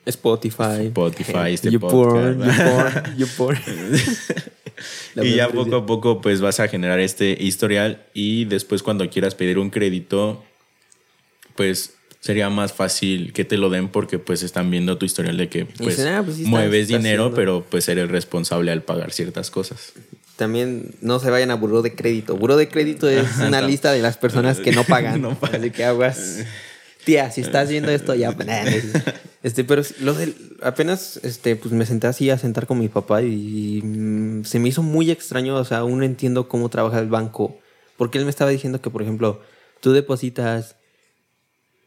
Spotify. 0.06 0.88
Spotify, 0.88 1.54
este 1.54 1.72
YouPorn, 1.72 2.40
podcast. 2.40 3.08
YouPorn, 3.18 3.18
YouPorn. 3.18 3.60
La 5.16 5.24
y 5.26 5.36
ya 5.36 5.50
poco 5.50 5.76
a 5.76 5.86
poco 5.86 6.22
pues 6.22 6.42
vas 6.42 6.60
a 6.60 6.68
generar 6.68 7.00
este 7.00 7.38
historial 7.40 8.04
y 8.14 8.46
después 8.46 8.84
cuando 8.84 9.08
quieras 9.10 9.36
pedir 9.36 9.60
un 9.60 9.70
crédito 9.70 10.44
pues 11.56 11.94
sería 12.20 12.50
más 12.50 12.72
fácil 12.74 13.34
que 13.34 13.44
te 13.44 13.58
lo 13.58 13.70
den 13.70 13.90
porque 13.90 14.18
pues 14.20 14.44
están 14.44 14.72
viendo 14.72 14.98
tu 14.98 15.06
historial 15.06 15.36
de 15.38 15.50
que 15.50 15.66
pues, 15.66 15.98
dicen, 15.98 16.14
"Ah, 16.14 16.22
pues 16.24 16.38
sí 16.38 16.44
está- 16.44 16.50
mueves 16.52 16.84
está 16.84 16.98
dinero, 16.98 17.24
haciendo". 17.24 17.36
pero 17.36 17.66
pues 17.70 17.88
eres 17.90 18.10
responsable 18.10 18.72
al 18.72 18.82
pagar 18.84 19.12
ciertas 19.12 19.52
cosas. 19.52 19.92
También 20.38 20.96
no 21.02 21.20
se 21.20 21.30
vayan 21.30 21.52
a 21.52 21.56
buró 21.56 21.82
de 21.82 21.94
crédito. 21.96 22.36
Buró 22.38 22.56
de 22.58 22.68
crédito 22.70 23.08
es 23.10 23.38
una 23.46 23.62
lista 23.62 23.92
de 23.92 24.02
las 24.02 24.18
personas 24.18 24.60
que 24.60 24.72
no 24.72 24.84
pagan. 24.86 25.22
No 25.22 25.38
pagan. 25.38 25.62
Así 25.62 25.72
que 25.72 25.84
aguas. 25.86 26.40
Tía, 27.04 27.30
si 27.32 27.42
estás 27.42 27.70
viendo 27.70 27.92
esto 27.92 28.16
ya. 28.16 28.36
Este, 29.44 29.66
pero 29.66 29.82
lo 30.00 30.14
del, 30.14 30.36
apenas 30.62 31.20
este, 31.22 31.58
pues 31.58 31.74
me 31.74 31.86
senté 31.86 32.08
así 32.08 32.30
a 32.30 32.38
sentar 32.38 32.66
con 32.66 32.80
mi 32.80 32.88
papá 32.88 33.22
y, 33.22 33.82
mm, 33.84 34.46
se 34.46 34.58
me 34.58 34.70
hizo 34.70 34.82
muy 34.82 35.12
extraño. 35.12 35.56
O 35.58 35.66
sea, 35.66 35.80
aún 35.80 36.00
no 36.00 36.06
entiendo 36.06 36.48
cómo 36.48 36.70
trabaja 36.70 37.00
el 37.00 37.10
banco. 37.10 37.60
Porque 37.98 38.18
él 38.20 38.24
me 38.24 38.30
estaba 38.30 38.52
diciendo 38.52 38.82
que, 38.82 38.90
por 38.90 39.02
ejemplo, 39.02 39.42
tú 39.82 39.92
depositas 39.92 40.78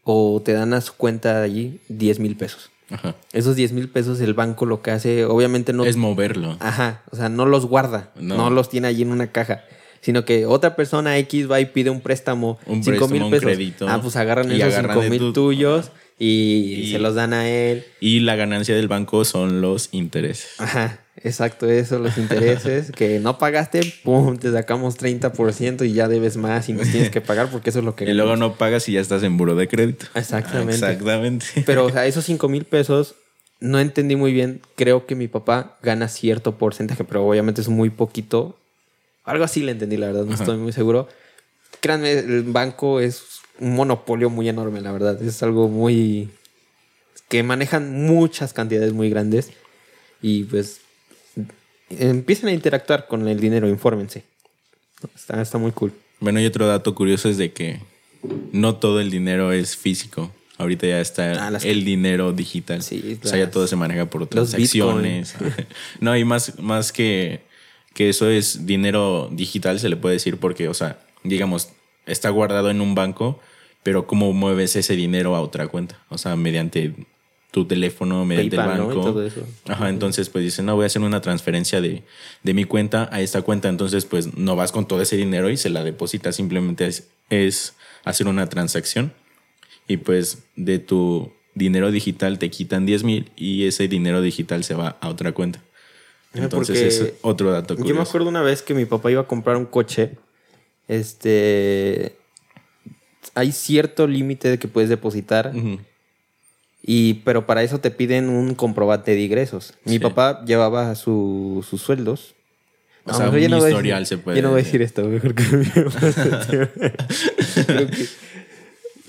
o 0.08 0.40
te 0.42 0.52
dan 0.52 0.72
a 0.72 0.80
su 0.80 0.94
cuenta 0.94 1.42
allí 1.42 1.80
10 1.88 2.20
mil 2.20 2.36
pesos. 2.36 2.70
Ajá. 2.90 3.16
Esos 3.32 3.56
10 3.56 3.72
mil 3.72 3.88
pesos 3.88 4.20
el 4.20 4.32
banco 4.34 4.64
lo 4.64 4.80
que 4.80 4.92
hace, 4.92 5.24
obviamente 5.24 5.72
no... 5.72 5.84
Es 5.84 5.96
moverlo. 5.96 6.56
Ajá, 6.60 7.02
o 7.10 7.16
sea, 7.16 7.28
no 7.28 7.44
los 7.44 7.66
guarda, 7.66 8.12
no, 8.14 8.36
No. 8.36 8.50
los 8.50 8.68
tiene 8.70 8.86
allí 8.86 9.02
en 9.02 9.10
una 9.10 9.32
caja, 9.32 9.64
sino 10.00 10.24
que 10.24 10.46
otra 10.46 10.76
persona 10.76 11.18
X 11.18 11.50
va 11.50 11.60
y 11.60 11.64
pide 11.66 11.90
un 11.90 12.00
préstamo, 12.00 12.60
Un 12.66 12.84
5 12.84 12.96
préstamo, 13.08 13.20
mil 13.20 13.30
pesos. 13.30 13.44
crédito, 13.44 13.88
ah, 13.88 14.00
pues 14.00 14.14
agarran 14.14 14.52
esos 14.52 14.62
agarran 14.72 14.92
5 14.92 15.00
de 15.02 15.10
mil 15.10 15.18
tu- 15.18 15.32
tuyos 15.32 15.90
y, 16.16 16.82
Y- 16.84 16.92
se 16.92 17.00
los 17.00 17.16
dan 17.16 17.32
a 17.32 17.48
él. 17.48 17.84
Y 17.98 18.20
la 18.20 18.36
ganancia 18.36 18.76
del 18.76 18.86
banco 18.86 19.24
son 19.24 19.60
los 19.60 19.88
intereses. 19.90 20.50
Ajá, 20.58 21.00
exacto, 21.26 21.68
eso, 21.68 21.98
los 21.98 22.16
intereses 22.18 22.90
que 22.96 23.18
no 23.20 23.38
pagaste, 23.38 23.80
pum, 24.04 24.36
te 24.36 24.52
sacamos 24.52 24.98
30% 24.98 25.86
y 25.86 25.92
ya 25.92 26.08
debes 26.08 26.36
más 26.36 26.68
y 26.68 26.72
nos 26.72 26.90
tienes 26.90 27.10
que 27.10 27.20
pagar 27.20 27.50
porque 27.50 27.70
eso 27.70 27.80
es 27.80 27.84
lo 27.84 27.94
que 27.94 28.04
Y 28.10 28.14
luego 28.14 28.36
no 28.36 28.54
pagas 28.54 28.88
y 28.88 28.92
ya 28.92 29.00
estás 29.00 29.22
en 29.22 29.36
buro 29.36 29.54
de 29.54 29.68
crédito. 29.68 30.06
Exactamente. 30.14 30.74
Exactamente. 30.74 31.46
Pero, 31.66 31.86
o 31.86 31.90
sea, 31.90 32.06
esos 32.06 32.24
5 32.24 32.48
mil 32.48 32.64
pesos 32.64 33.14
no 33.60 33.80
entendí 33.80 34.16
muy 34.16 34.32
bien. 34.32 34.60
Creo 34.76 35.06
que 35.06 35.14
mi 35.14 35.28
papá 35.28 35.76
gana 35.82 36.08
cierto 36.08 36.58
porcentaje, 36.58 37.04
pero 37.04 37.26
obviamente 37.26 37.60
es 37.60 37.68
muy 37.68 37.90
poquito. 37.90 38.56
Algo 39.24 39.44
así 39.44 39.62
le 39.62 39.72
entendí, 39.72 39.96
la 39.96 40.08
verdad, 40.08 40.24
no 40.24 40.34
Ajá. 40.34 40.42
estoy 40.42 40.58
muy 40.58 40.72
seguro. 40.72 41.08
Créanme, 41.80 42.12
el 42.12 42.42
banco 42.42 43.00
es 43.00 43.22
un 43.58 43.74
monopolio 43.74 44.30
muy 44.30 44.48
enorme, 44.48 44.80
la 44.80 44.92
verdad. 44.92 45.20
Es 45.22 45.42
algo 45.42 45.68
muy. 45.68 46.28
que 47.28 47.42
manejan 47.42 47.92
muchas 47.92 48.52
cantidades 48.52 48.92
muy 48.92 49.10
grandes. 49.10 49.50
Y 50.20 50.44
pues. 50.44 50.80
Empiecen 51.90 52.48
a 52.48 52.52
interactuar 52.52 53.06
con 53.06 53.26
el 53.28 53.40
dinero, 53.40 53.68
infórmense. 53.68 54.24
Está, 55.14 55.40
está 55.40 55.58
muy 55.58 55.72
cool. 55.72 55.92
Bueno, 56.20 56.40
y 56.40 56.46
otro 56.46 56.66
dato 56.66 56.94
curioso 56.94 57.28
es 57.28 57.36
de 57.36 57.52
que 57.52 57.80
no 58.52 58.76
todo 58.76 59.00
el 59.00 59.10
dinero 59.10 59.52
es 59.52 59.76
físico. 59.76 60.32
Ahorita 60.58 60.86
ya 60.86 61.00
está 61.00 61.46
Ah, 61.46 61.50
las- 61.50 61.64
el 61.64 61.84
dinero 61.84 62.32
digital. 62.32 62.82
Sí, 62.82 63.18
o 63.22 63.26
sea, 63.28 63.38
ya 63.38 63.50
todo 63.50 63.66
se 63.66 63.76
maneja 63.76 64.06
por 64.06 64.26
transacciones. 64.26 65.34
no, 66.00 66.16
y 66.16 66.24
más, 66.24 66.58
más 66.58 66.92
que, 66.92 67.42
que 67.94 68.08
eso 68.08 68.30
es 68.30 68.64
dinero 68.66 69.28
digital, 69.32 69.78
se 69.78 69.88
le 69.90 69.96
puede 69.96 70.14
decir 70.14 70.38
porque, 70.38 70.68
o 70.68 70.74
sea, 70.74 70.98
digamos, 71.24 71.68
está 72.06 72.30
guardado 72.30 72.70
en 72.70 72.80
un 72.80 72.94
banco, 72.94 73.38
pero 73.82 74.06
¿cómo 74.06 74.32
mueves 74.32 74.74
ese 74.76 74.96
dinero 74.96 75.36
a 75.36 75.40
otra 75.42 75.68
cuenta? 75.68 75.98
O 76.08 76.16
sea, 76.16 76.34
mediante 76.36 76.94
tu 77.56 77.64
teléfono, 77.64 78.26
mediante 78.26 78.54
PayPal, 78.54 78.72
el 78.76 78.78
¿no? 78.86 78.92
Y 78.92 78.96
banco. 78.96 79.08
todo 79.12 79.24
eso. 79.26 79.40
Ajá, 79.66 79.88
entonces 79.88 80.28
pues 80.28 80.44
dicen, 80.44 80.66
no, 80.66 80.74
voy 80.76 80.82
a 80.82 80.86
hacer 80.88 81.00
una 81.00 81.22
transferencia 81.22 81.80
de, 81.80 82.02
de 82.42 82.52
mi 82.52 82.64
cuenta 82.64 83.08
a 83.10 83.22
esta 83.22 83.40
cuenta, 83.40 83.70
entonces 83.70 84.04
pues 84.04 84.36
no 84.36 84.56
vas 84.56 84.72
con 84.72 84.86
todo 84.86 85.00
ese 85.00 85.16
dinero 85.16 85.48
y 85.48 85.56
se 85.56 85.70
la 85.70 85.82
depositas, 85.82 86.36
simplemente 86.36 86.86
es, 86.86 87.08
es 87.30 87.74
hacer 88.04 88.26
una 88.28 88.46
transacción 88.50 89.14
y 89.88 89.96
pues 89.96 90.44
de 90.54 90.78
tu 90.80 91.32
dinero 91.54 91.90
digital 91.90 92.38
te 92.38 92.50
quitan 92.50 92.84
10 92.84 93.04
mil 93.04 93.30
y 93.36 93.64
ese 93.64 93.88
dinero 93.88 94.20
digital 94.20 94.62
se 94.62 94.74
va 94.74 94.98
a 95.00 95.08
otra 95.08 95.32
cuenta. 95.32 95.62
Ajá, 96.34 96.44
Entonces 96.44 96.76
porque 96.76 96.88
es 96.88 97.14
otro 97.22 97.52
dato 97.52 97.72
Yo 97.72 97.78
me 97.80 97.86
curioso. 97.86 98.10
acuerdo 98.10 98.28
una 98.28 98.42
vez 98.42 98.60
que 98.60 98.74
mi 98.74 98.84
papá 98.84 99.10
iba 99.10 99.22
a 99.22 99.26
comprar 99.26 99.56
un 99.56 99.64
coche. 99.64 100.10
Este. 100.88 102.16
Hay 103.34 103.52
cierto 103.52 104.06
límite 104.06 104.50
de 104.50 104.58
que 104.58 104.68
puedes 104.68 104.90
depositar. 104.90 105.52
Ujú. 105.56 105.78
Y, 106.86 107.14
pero 107.24 107.46
para 107.46 107.62
eso 107.64 107.80
te 107.80 107.90
piden 107.90 108.28
un 108.28 108.54
comprobante 108.54 109.10
de 109.10 109.20
ingresos. 109.20 109.74
Mi 109.84 109.94
Sí. 109.94 109.98
papá 109.98 110.44
llevaba 110.44 110.94
su- 110.94 111.64
sus 111.68 111.82
sueldos. 111.82 112.34
O 113.04 113.10
sea, 113.14 113.26
mejor 113.26 113.34
un 113.36 113.42
ya 113.42 113.48
no 113.48 113.58
historial 113.58 114.02
decir- 114.04 114.06
se 114.18 114.18
puede 114.22 114.36
Yo 114.36 114.42
no 114.42 114.50
voy 114.50 114.60
a 114.60 114.64
decir. 114.64 114.82
esto, 114.82 115.04
mejor 115.04 115.34
que 115.34 115.44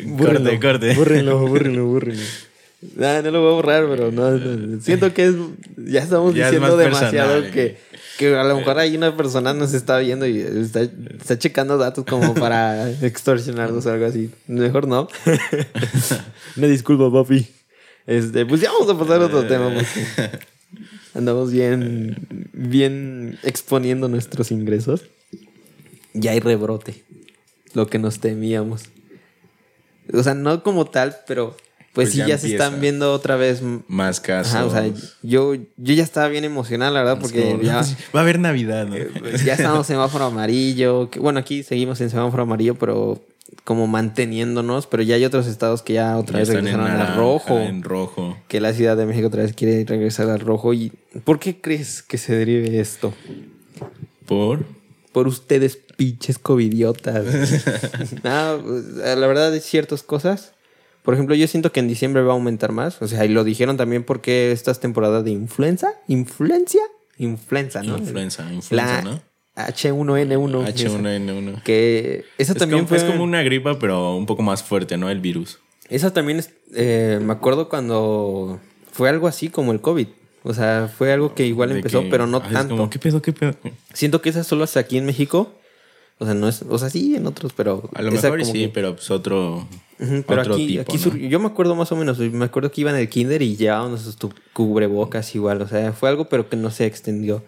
Bórrenlo, 0.03 0.49
Corte, 0.51 0.59
corte. 0.59 0.93
Bórrenlo, 0.95 1.39
bórrenlo, 1.47 1.85
bórrenlo. 1.87 2.23
Nah, 2.95 3.21
no 3.23 3.31
lo 3.31 3.41
voy 3.41 3.49
a 3.51 3.53
borrar, 3.55 3.87
pero 3.89 4.11
no, 4.11 4.31
no. 4.31 4.81
Siento 4.81 5.11
que 5.13 5.25
es, 5.25 5.33
ya 5.77 6.01
estamos 6.01 6.35
Ya 6.35 6.45
es 6.47 6.51
diciendo 6.51 6.77
más 6.77 6.85
demasiado 6.85 7.41
personal, 7.41 7.51
que, 7.51 7.77
que 8.19 8.35
a 8.35 8.43
lo 8.43 8.55
mejor 8.57 8.77
hay 8.77 8.95
una 8.95 9.17
persona 9.17 9.53
nos 9.55 9.73
está 9.73 9.97
viendo 9.97 10.27
y 10.27 10.39
está, 10.41 10.81
está 10.81 11.39
checando 11.39 11.77
datos 11.79 12.05
como 12.05 12.35
para 12.35 12.91
extorsionarnos 13.01 13.83
o 13.87 13.91
algo 13.91 14.05
así. 14.05 14.29
Mejor 14.47 14.87
no. 14.87 15.07
Una 16.57 16.67
disculpa, 16.67 17.11
papi. 17.11 17.47
Este, 18.07 18.45
pues 18.45 18.61
ya 18.61 18.71
vamos 18.71 18.89
a 18.89 18.97
pasar 18.97 19.21
a 19.21 19.25
otro 19.25 19.45
tema 19.45 19.69
porque 19.73 20.39
andamos 21.13 21.51
bien, 21.51 22.49
bien 22.53 23.37
exponiendo 23.43 24.07
nuestros 24.07 24.49
ingresos. 24.51 25.03
Ya 26.13 26.31
hay 26.31 26.39
rebrote. 26.39 27.03
Lo 27.73 27.87
que 27.87 27.99
nos 27.99 28.19
temíamos. 28.19 28.85
O 30.13 30.23
sea, 30.23 30.33
no 30.33 30.63
como 30.63 30.85
tal, 30.85 31.17
pero 31.27 31.51
pues, 31.93 32.07
Pues 32.07 32.11
sí 32.11 32.17
ya 32.19 32.27
ya, 32.27 32.37
se 32.37 32.47
están 32.51 32.79
viendo 32.79 33.11
otra 33.11 33.35
vez. 33.35 33.61
Más 33.87 34.21
casos. 34.21 34.53
Ajá, 34.53 34.65
o 34.65 34.71
sea, 34.71 34.89
yo, 35.21 35.55
yo 35.55 35.93
ya 35.93 36.03
estaba 36.03 36.27
bien 36.29 36.45
emocionado, 36.45 36.93
la 36.93 37.01
verdad, 37.01 37.19
porque 37.19 37.41
como, 37.51 37.61
ya, 37.61 37.81
Va 38.15 38.19
a 38.19 38.23
haber 38.23 38.39
Navidad, 38.39 38.87
¿no? 38.87 38.95
ya 39.45 39.53
estamos 39.53 39.79
en 39.89 39.95
semáforo 39.95 40.25
amarillo. 40.25 41.09
que- 41.09 41.19
bueno, 41.19 41.39
aquí 41.39 41.61
seguimos 41.63 41.99
en 42.01 42.09
semáforo 42.09 42.43
amarillo, 42.43 42.75
pero 42.75 43.21
como 43.63 43.87
manteniéndonos. 43.87 44.87
Pero 44.87 45.03
ya 45.03 45.15
hay 45.15 45.25
otros 45.25 45.47
estados 45.47 45.81
que 45.81 45.93
ya 45.93 46.17
otra 46.17 46.33
Ya 46.33 46.39
vez 46.39 46.49
regresaron 46.49 46.87
al 46.87 47.15
rojo. 47.15 47.59
En 47.59 47.83
rojo. 47.83 48.37
Que 48.47 48.61
la 48.61 48.73
Ciudad 48.73 48.97
de 48.97 49.05
México 49.05 49.27
otra 49.27 49.43
vez 49.43 49.53
quiere 49.53 49.83
regresar 49.85 50.29
al 50.29 50.39
rojo. 50.39 50.73
¿Y 50.73 50.91
por 51.23 51.39
qué 51.39 51.59
crees 51.59 52.01
que 52.03 52.17
se 52.17 52.35
derive 52.35 52.79
esto? 52.79 53.13
Por. 54.25 54.65
Por 55.11 55.27
ustedes, 55.27 55.79
pinches 55.97 56.37
covidiotas. 56.37 57.25
no, 58.23 58.61
pues, 58.63 58.85
la 58.95 59.27
verdad 59.27 59.51
hay 59.51 59.59
ciertas 59.59 60.03
cosas. 60.03 60.53
Por 61.03 61.13
ejemplo, 61.13 61.35
yo 61.35 61.47
siento 61.47 61.71
que 61.71 61.79
en 61.79 61.87
diciembre 61.87 62.21
va 62.21 62.33
a 62.33 62.35
aumentar 62.35 62.73
más. 62.73 63.01
O 63.01 63.07
sea, 63.07 63.23
y 63.23 63.29
lo 63.29 63.43
dijeron 63.43 63.77
también 63.77 64.03
porque 64.03 64.51
esta 64.51 64.71
es 64.71 64.79
temporada 64.81 65.23
de 65.23 65.31
influenza. 65.31 65.93
¿Influencia? 66.07 66.81
Influenza, 67.17 67.81
¿no? 67.81 67.97
Influenza, 67.97 68.43
influenza, 68.51 68.75
La 68.75 69.01
¿no? 69.01 69.21
H1N1. 69.57 70.73
H1N1. 70.73 71.63
Que 71.63 72.25
esa 72.37 72.53
Es 72.53 72.57
también 72.59 72.79
como, 72.85 72.87
fue... 72.89 72.97
es 72.97 73.03
como 73.03 73.23
una 73.23 73.41
gripa, 73.41 73.79
pero 73.79 74.15
un 74.15 74.25
poco 74.25 74.43
más 74.43 74.63
fuerte, 74.63 74.97
¿no? 74.97 75.09
El 75.09 75.19
virus. 75.19 75.59
Esa 75.89 76.13
también 76.13 76.39
es... 76.39 76.51
eh, 76.75 77.19
me 77.21 77.33
acuerdo 77.33 77.67
cuando 77.69 78.59
fue 78.91 79.09
algo 79.09 79.27
así 79.27 79.49
como 79.49 79.71
el 79.71 79.81
COVID. 79.81 80.07
O 80.43 80.53
sea, 80.53 80.89
fue 80.95 81.11
algo 81.11 81.33
que 81.33 81.45
igual 81.45 81.69
De 81.69 81.75
empezó, 81.77 82.03
que- 82.03 82.09
pero 82.09 82.27
no 82.27 82.41
tanto. 82.41 82.75
como, 82.77 82.89
¿qué 82.89 82.99
pedo, 82.99 83.21
qué 83.21 83.33
pedo? 83.33 83.55
Siento 83.93 84.21
que 84.21 84.29
esa 84.29 84.43
solo 84.43 84.63
es 84.63 84.77
aquí 84.77 84.97
en 84.97 85.05
México. 85.05 85.53
O 86.19 86.25
sea, 86.25 86.33
no 86.33 86.47
es... 86.47 86.63
O 86.67 86.77
sea, 86.79 86.89
sí, 86.89 87.15
en 87.15 87.27
otros, 87.27 87.53
pero... 87.53 87.89
A 87.93 88.01
lo 88.01 88.09
esa 88.11 88.23
mejor 88.31 88.39
como 88.41 88.51
sí, 88.51 88.59
que- 88.63 88.69
pero 88.69 88.95
pues 88.95 89.11
otro. 89.11 89.67
Pero 89.99 90.41
otro 90.41 90.53
aquí, 90.55 90.67
tipo, 90.67 90.81
aquí 90.81 90.97
¿no? 90.97 91.03
sur- 91.03 91.17
yo 91.17 91.39
me 91.39 91.47
acuerdo 91.47 91.75
más 91.75 91.91
o 91.91 91.95
menos, 91.95 92.19
me 92.19 92.45
acuerdo 92.45 92.71
que 92.71 92.81
iban 92.81 92.93
en 92.95 93.01
el 93.01 93.09
kinder 93.09 93.41
y 93.41 93.55
llevábamos 93.55 94.01
sus 94.01 94.15
tu- 94.17 94.33
cubrebocas 94.53 95.33
igual, 95.35 95.61
o 95.63 95.67
sea, 95.67 95.91
fue 95.93 96.09
algo 96.09 96.25
pero 96.29 96.47
que 96.49 96.55
no 96.55 96.69
se 96.71 96.85
extendió. 96.85 97.43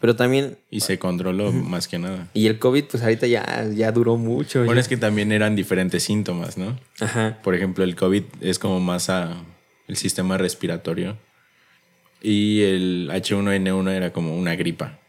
Pero 0.00 0.16
también, 0.16 0.56
Y 0.70 0.80
se 0.80 0.98
controló 0.98 1.52
más 1.52 1.86
que 1.86 1.98
nada. 1.98 2.28
y 2.32 2.46
el 2.46 2.58
COVID 2.58 2.84
pues 2.84 3.02
ahorita 3.02 3.26
ya, 3.26 3.68
ya 3.74 3.92
duró 3.92 4.16
mucho. 4.16 4.60
Bueno, 4.60 4.74
ya. 4.74 4.80
es 4.80 4.88
que 4.88 4.96
también 4.96 5.30
eran 5.30 5.54
diferentes 5.56 6.02
síntomas, 6.02 6.56
¿no? 6.56 6.78
Ajá. 7.00 7.38
Por 7.42 7.54
ejemplo, 7.54 7.84
el 7.84 7.96
COVID 7.96 8.22
es 8.40 8.58
como 8.58 8.80
más 8.80 9.10
a 9.10 9.34
el 9.88 9.96
sistema 9.96 10.38
respiratorio. 10.38 11.16
Y 12.22 12.62
el 12.62 13.10
H1N1 13.12 13.90
era 13.92 14.12
como 14.12 14.36
una 14.36 14.54
gripa. 14.54 14.99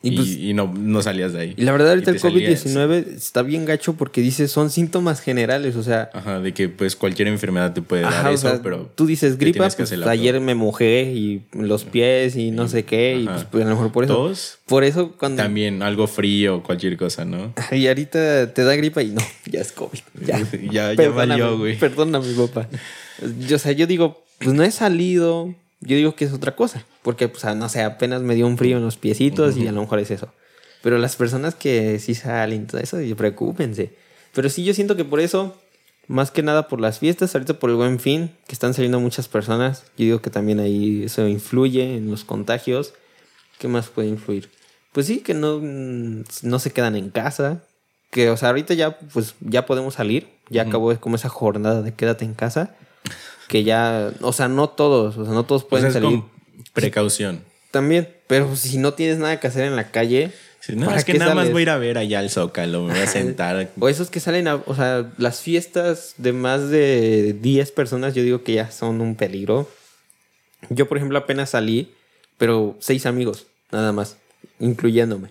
Y 0.00 0.10
Y, 0.10 0.16
pues- 0.16 0.28
y 0.36 0.54
no, 0.54 0.72
no 0.72 1.02
salías 1.02 1.32
de 1.32 1.40
ahí. 1.40 1.54
Y 1.56 1.62
la 1.62 1.72
verdad 1.72 1.88
ahorita 1.90 2.12
Y 2.12 2.14
el 2.14 2.20
te 2.22 2.28
salías. 2.28 2.64
COVID-19 2.66 3.16
está 3.16 3.42
bien 3.42 3.64
gacho 3.64 3.94
porque 3.94 4.20
dice 4.20 4.46
son 4.46 4.70
síntomas 4.70 5.20
generales, 5.20 5.74
o 5.74 5.82
sea, 5.82 6.08
Ajá, 6.14 6.38
de 6.38 6.54
que 6.54 6.68
pues 6.68 6.94
cualquier 6.94 7.26
enfermedad 7.26 7.72
te 7.72 7.82
puede 7.82 8.04
ajá, 8.04 8.22
dar 8.22 8.26
o 8.30 8.34
eso, 8.34 8.48
sea, 8.48 8.62
pero. 8.62 8.88
tú 8.94 9.06
dices 9.06 9.38
gripa, 9.38 9.68
pues 9.68 9.92
ayer 9.92 10.38
me 10.40 10.54
mojé 10.54 11.02
y 11.12 11.42
los 11.52 11.82
pies 11.84 12.36
y 12.36 12.52
no 12.52 12.68
sé 12.68 12.84
qué, 12.84 13.18
y 13.20 13.26
Ajá. 13.26 13.34
pues, 13.34 13.44
pues, 13.50 13.64
a 13.64 13.68
lo 13.68 13.74
mejor 13.74 13.90
por 13.90 14.04
eso. 14.04 14.14
Tos, 14.14 14.58
Por 14.66 14.84
eso 14.84 15.16
cuando... 15.18 15.42
también 15.42 15.82
algo 15.82 16.06
frío, 16.06 16.62
cualquier 16.62 16.96
cosa, 16.96 17.24
¿no? 17.24 17.52
Y 17.72 17.88
ahorita 17.88 18.54
te 18.54 18.62
da 18.62 18.76
gripa 18.76 19.02
y 19.02 19.08
no, 19.08 19.20
ya 19.46 19.60
es 19.62 19.72
COVID. 19.72 19.98
Ya, 20.24 20.38
Ya- 20.70 20.92
ya 20.94 21.08
valió, 21.10 21.58
güey. 21.58 21.76
Perdóname, 21.76 22.26
papá. 22.34 22.68
Yo, 23.48 23.56
o 23.56 23.58
sea, 23.58 23.72
yo 23.72 23.88
digo, 23.88 24.22
pues 24.38 24.54
no 24.54 24.62
he 24.62 24.70
salido. 24.70 25.52
Yo 25.80 25.96
digo 25.96 26.14
que 26.16 26.24
es 26.24 26.32
otra 26.32 26.54
cosa. 26.56 26.84
Porque, 27.08 27.26
pues, 27.26 27.42
no 27.56 27.70
sé, 27.70 27.82
apenas 27.82 28.20
me 28.20 28.34
dio 28.34 28.46
un 28.46 28.58
frío 28.58 28.76
en 28.76 28.84
los 28.84 28.98
piecitos 28.98 29.56
y 29.56 29.66
a 29.66 29.72
lo 29.72 29.80
mejor 29.80 29.98
es 29.98 30.10
eso. 30.10 30.28
Pero 30.82 30.98
las 30.98 31.16
personas 31.16 31.54
que 31.54 31.98
sí 32.00 32.14
salen 32.14 32.66
todo 32.66 32.82
eso, 32.82 32.98
preocúpense. 33.16 33.94
Pero 34.34 34.50
sí, 34.50 34.62
yo 34.62 34.74
siento 34.74 34.94
que 34.94 35.06
por 35.06 35.18
eso 35.20 35.56
Más 36.06 36.30
que 36.30 36.42
nada 36.42 36.68
por 36.68 36.82
las 36.82 36.98
fiestas, 36.98 37.34
ahorita 37.34 37.54
por 37.54 37.70
el 37.70 37.76
buen 37.76 37.98
fin, 37.98 38.30
que 38.46 38.52
están 38.52 38.74
saliendo 38.74 39.00
muchas 39.00 39.26
personas. 39.26 39.84
Yo 39.96 40.04
digo 40.04 40.20
que 40.20 40.28
también 40.28 40.60
ahí 40.60 41.02
eso 41.02 41.26
influye 41.26 41.96
en 41.96 42.10
los 42.10 42.24
contagios. 42.24 42.92
¿Qué 43.58 43.68
más 43.68 43.88
puede 43.88 44.08
influir? 44.08 44.50
Pues 44.92 45.06
sí, 45.06 45.20
que 45.20 45.32
no, 45.32 45.60
mm, 45.62 46.24
no 46.42 46.58
se 46.58 46.72
quedan 46.72 46.94
en 46.94 47.08
casa. 47.08 47.62
Que, 48.10 48.28
o 48.28 48.36
sea, 48.36 48.50
ahorita 48.50 48.74
ya, 48.74 48.98
pues, 48.98 49.34
ya 49.40 49.64
podemos 49.64 49.94
salir. 49.94 50.28
Ya 50.50 50.64
acabó 50.64 50.94
como 51.00 51.16
esa 51.16 51.30
jornada 51.30 51.80
de 51.80 51.94
quédate 51.94 52.26
en 52.26 52.34
casa. 52.34 52.76
Que 53.48 53.64
ya, 53.64 54.12
o 54.20 54.34
sea, 54.34 54.48
no 54.48 54.68
todos, 54.68 55.16
o 55.16 55.24
sea, 55.24 55.32
no 55.32 55.44
todos 55.44 55.62
O 55.62 55.68
pueden 55.68 55.90
salir. 55.90 56.20
con 56.20 56.37
precaución. 56.72 57.42
También, 57.70 58.08
pero 58.26 58.56
si 58.56 58.78
no 58.78 58.94
tienes 58.94 59.18
nada 59.18 59.38
que 59.40 59.46
hacer 59.46 59.64
en 59.66 59.76
la 59.76 59.90
calle, 59.90 60.32
Sí, 60.60 60.74
no, 60.74 60.86
¿para 60.86 60.98
es 60.98 61.04
que 61.04 61.14
nada 61.14 61.34
más 61.34 61.50
voy 61.52 61.60
a 61.60 61.62
ir 61.62 61.70
a 61.70 61.78
ver 61.78 61.98
allá 61.98 62.18
al 62.18 62.30
Zócalo, 62.30 62.84
me 62.84 62.92
voy 62.94 63.02
a 63.02 63.06
sentar. 63.06 63.70
O 63.78 63.88
esos 63.88 64.10
que 64.10 64.20
salen 64.20 64.48
a, 64.48 64.56
o 64.56 64.74
sea, 64.74 65.10
las 65.18 65.40
fiestas 65.40 66.14
de 66.18 66.32
más 66.32 66.68
de 66.70 67.36
10 67.40 67.70
personas, 67.72 68.14
yo 68.14 68.22
digo 68.22 68.42
que 68.42 68.54
ya 68.54 68.70
son 68.70 69.00
un 69.00 69.14
peligro. 69.14 69.68
Yo, 70.70 70.88
por 70.88 70.96
ejemplo, 70.96 71.18
apenas 71.18 71.50
salí, 71.50 71.92
pero 72.38 72.76
seis 72.80 73.06
amigos, 73.06 73.46
nada 73.70 73.92
más, 73.92 74.16
incluyéndome. 74.58 75.28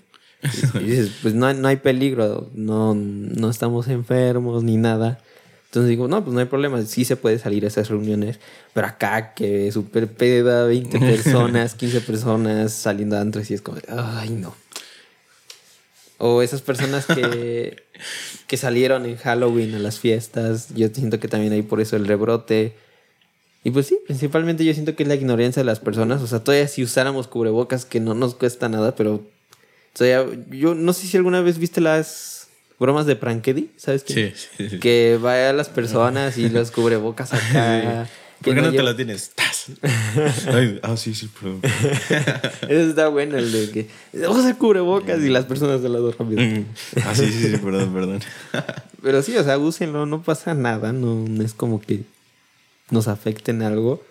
Y 0.76 0.84
dices, 0.86 1.12
pues 1.22 1.34
no, 1.34 1.48
hay- 1.48 1.56
no 1.58 1.68
hay 1.68 1.78
peligro, 1.78 2.50
no, 2.54 2.94
no 2.96 3.50
estamos 3.50 3.88
enfermos 3.90 4.64
ni 4.64 4.78
nada. 4.78 5.20
Entonces 5.68 5.90
digo, 5.90 6.08
no, 6.08 6.24
pues 6.24 6.34
no 6.34 6.40
hay 6.40 6.46
problema, 6.46 6.82
sí 6.84 7.04
se 7.04 7.18
puede 7.18 7.40
salir 7.40 7.66
a 7.66 7.68
esas 7.68 7.90
reuniones, 7.90 8.40
pero 8.74 8.88
acá 8.88 9.34
que 9.34 9.70
super 9.72 10.08
peda, 10.08 10.66
20 10.66 11.00
personas, 11.00 11.76
15 11.76 12.02
personas 12.02 12.72
saliendo 12.72 13.18
a 13.18 13.22
antros 13.22 13.52
y 13.52 13.54
es 13.54 13.62
como, 13.62 13.78
ay 13.90 14.30
no. 14.30 14.56
O 16.20 16.42
esas 16.42 16.62
personas 16.62 17.06
que, 17.06 17.84
que 18.48 18.58
salieron 18.58 19.06
en 19.06 19.18
Halloween 19.18 19.76
a 19.76 19.80
las 19.80 20.00
fiestas, 20.00 20.74
yo 20.74 20.88
siento 20.88 21.20
que 21.20 21.28
también 21.28 21.54
hay 21.54 21.62
por 21.62 21.82
eso 21.82 21.96
el 21.96 22.08
rebrote. 22.08 22.74
Y 23.64 23.72
pues 23.72 23.88
sí, 23.88 24.00
principalmente 24.06 24.64
yo 24.64 24.74
siento 24.74 24.96
que 24.96 25.04
es 25.04 25.10
la 25.10 25.16
ignorancia 25.16 25.60
de 25.60 25.66
las 25.66 25.80
personas. 25.80 26.22
O 26.22 26.28
sea, 26.28 26.44
todavía 26.44 26.68
si 26.68 26.82
usáramos 26.82 27.28
cubrebocas, 27.28 27.86
que 27.86 28.00
no 28.00 28.14
nos 28.14 28.34
cuesta 28.34 28.70
nada, 28.70 28.96
pero 28.96 29.22
todavía, 29.94 30.44
yo 30.50 30.74
no 30.74 30.94
sé 30.94 31.08
si 31.08 31.18
alguna 31.18 31.42
vez 31.42 31.60
viste 31.60 31.82
las 31.82 32.47
bromas 32.80 33.06
de 33.06 33.16
Prankedy, 33.16 33.72
¿sabes 33.78 34.04
qué? 34.04 34.34
Sí, 34.36 34.48
sí, 34.58 34.70
sí. 34.70 34.80
Que 34.80 35.20
vaya 35.22 35.50
a 35.50 35.54
las 35.54 35.70
personas 35.70 36.38
y 36.38 36.50
los 36.50 36.72
cubrebocas 36.72 37.34
acá. 37.34 38.08
¿Por 38.44 38.54
qué 38.54 38.62
no 38.62 38.72
te 38.72 38.84
lo 38.84 38.96
tienes? 38.96 39.32
¡Tas! 39.32 39.66
Ay, 40.54 40.80
ah, 40.84 40.96
sí, 40.96 41.16
sí, 41.16 41.28
perdón. 41.28 41.62
Eso 42.62 42.90
está 42.90 43.08
bueno, 43.08 43.38
el 43.38 43.52
de 43.52 43.72
que 43.72 43.88
vamos 44.14 44.46
a 44.46 44.56
cubrebocas 44.56 45.20
y 45.22 45.30
las 45.30 45.46
personas 45.46 45.82
de 45.82 45.90
lado 45.90 46.12
rápido. 46.12 46.42
Ah, 47.04 47.16
sí, 47.16 47.32
sí, 47.32 47.50
sí, 47.50 47.58
perdón, 47.58 47.94
perdón. 47.94 48.20
Pero 49.02 49.24
sí, 49.24 49.36
o 49.38 49.44
sea, 49.44 49.58
úsenlo, 49.58 50.06
no 50.06 50.22
pasa 50.22 50.54
nada, 50.54 50.94
no, 50.94 51.16
no 51.28 51.44
es 51.44 51.54
como 51.54 51.82
que 51.82 52.02
nos 52.90 53.08
afecten 53.08 53.62
algo, 53.62 54.04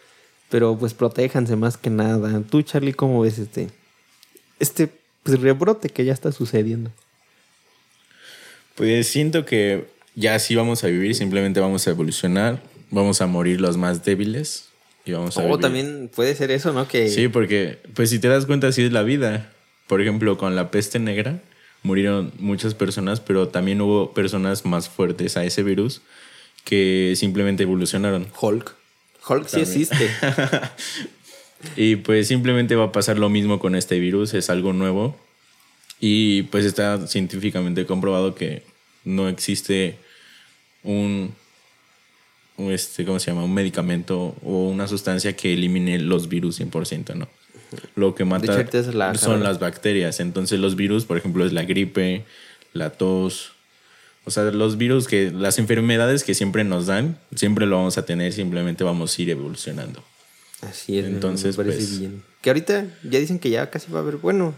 pero 0.49 0.77
pues 0.79 0.95
protéjanse 0.95 1.57
más 1.57 1.77
que 1.77 1.91
nada. 1.91 2.43
Tú, 2.49 2.63
Charlie, 2.63 2.95
¿cómo 2.95 3.21
ves 3.21 3.39
este, 3.39 3.69
este 4.61 4.91
pues, 5.23 5.41
rebrote 5.41 5.89
que 5.89 6.05
ya 6.05 6.13
está 6.13 6.31
sucediendo? 6.31 6.91
Pues 8.77 9.09
siento 9.09 9.45
que 9.45 9.87
ya 10.15 10.35
así 10.35 10.55
vamos 10.55 10.85
a 10.85 10.87
vivir, 10.87 11.15
simplemente 11.15 11.61
vamos 11.61 11.87
a 11.87 11.91
evolucionar, 11.91 12.63
vamos 12.91 13.21
a 13.21 13.27
morir 13.27 13.61
los 13.61 13.77
más 13.77 14.05
débiles 14.05 14.69
y 15.05 15.13
vamos 15.13 15.37
a 15.37 15.43
O. 15.43 15.53
Oh, 15.53 15.59
también 15.59 16.11
puede 16.15 16.35
ser 16.35 16.51
eso, 16.51 16.73
¿no? 16.73 16.87
Que 16.87 17.09
Sí, 17.09 17.29
porque 17.29 17.79
pues 17.95 18.11
si 18.11 18.19
te 18.19 18.29
das 18.29 18.47
cuenta 18.47 18.69
así 18.69 18.83
es 18.83 18.93
la 18.93 19.03
vida. 19.03 19.53
Por 19.87 20.01
ejemplo, 20.01 20.37
con 20.37 20.57
la 20.57 20.71
peste 20.71 20.99
negra 20.99 21.41
murieron 21.83 22.33
muchas 22.39 22.75
personas, 22.75 23.21
pero 23.21 23.49
también 23.49 23.81
hubo 23.81 24.13
personas 24.13 24.65
más 24.65 24.89
fuertes 24.89 25.37
a 25.37 25.45
ese 25.45 25.63
virus 25.63 26.03
que 26.65 27.15
simplemente 27.17 27.63
evolucionaron. 27.63 28.27
Hulk. 28.41 28.75
Hulk 29.29 29.49
sí 29.49 29.61
existe. 29.61 30.11
Y 31.77 31.97
pues 31.97 32.29
simplemente 32.29 32.77
va 32.77 32.85
a 32.85 32.93
pasar 32.93 33.19
lo 33.19 33.29
mismo 33.29 33.59
con 33.59 33.75
este 33.75 33.99
virus, 33.99 34.35
es 34.35 34.51
algo 34.51 34.73
nuevo. 34.73 35.17
Y 36.01 36.43
pues 36.45 36.65
está 36.65 37.07
científicamente 37.07 37.87
comprobado 37.87 38.35
que 38.35 38.63
no 39.05 39.29
existe 39.29 39.99
un, 40.83 41.35
un, 42.57 42.73
este, 42.73 43.05
¿cómo 43.05 43.19
se 43.19 43.31
llama? 43.31 43.45
Un 43.45 43.55
medicamento 43.55 44.37
o 44.43 44.69
una 44.69 44.87
sustancia 44.89 45.35
que 45.35 45.55
elimine 45.55 45.99
los 45.99 46.29
virus 46.29 46.61
100%, 46.61 47.15
¿no? 47.15 47.29
Lo 47.95 48.15
que 48.15 48.25
mata 48.25 48.65
la 48.93 49.15
son 49.15 49.43
las 49.43 49.59
bacterias. 49.59 50.21
Entonces 50.21 50.61
los 50.61 50.77
virus, 50.77 51.05
por 51.05 51.17
ejemplo, 51.17 51.45
es 51.45 51.53
la 51.53 51.65
gripe, 51.65 52.25
la 52.73 52.91
tos. 52.91 53.53
O 54.25 54.31
sea, 54.31 54.45
los 54.45 54.77
virus 54.77 55.07
que, 55.07 55.31
las 55.31 55.59
enfermedades 55.59 56.25
que 56.25 56.35
siempre 56.35 56.65
nos 56.65 56.87
dan, 56.87 57.19
siempre 57.35 57.67
lo 57.67 57.77
vamos 57.77 57.97
a 57.97 58.05
tener, 58.05 58.33
simplemente 58.33 58.85
vamos 58.85 59.17
a 59.17 59.23
ir 59.23 59.31
evolucionando. 59.31 60.03
Así 60.63 60.99
es, 60.99 61.07
Entonces, 61.07 61.57
me 61.57 61.65
parece 61.65 61.87
pues- 61.87 62.01
bien. 62.01 62.23
Que 62.43 62.51
ahorita 62.51 62.87
ya 63.03 63.19
dicen 63.19 63.39
que 63.39 63.51
ya 63.51 63.71
casi 63.71 63.91
va 63.91 63.99
a 63.99 64.03
haber, 64.03 64.17
bueno, 64.17 64.55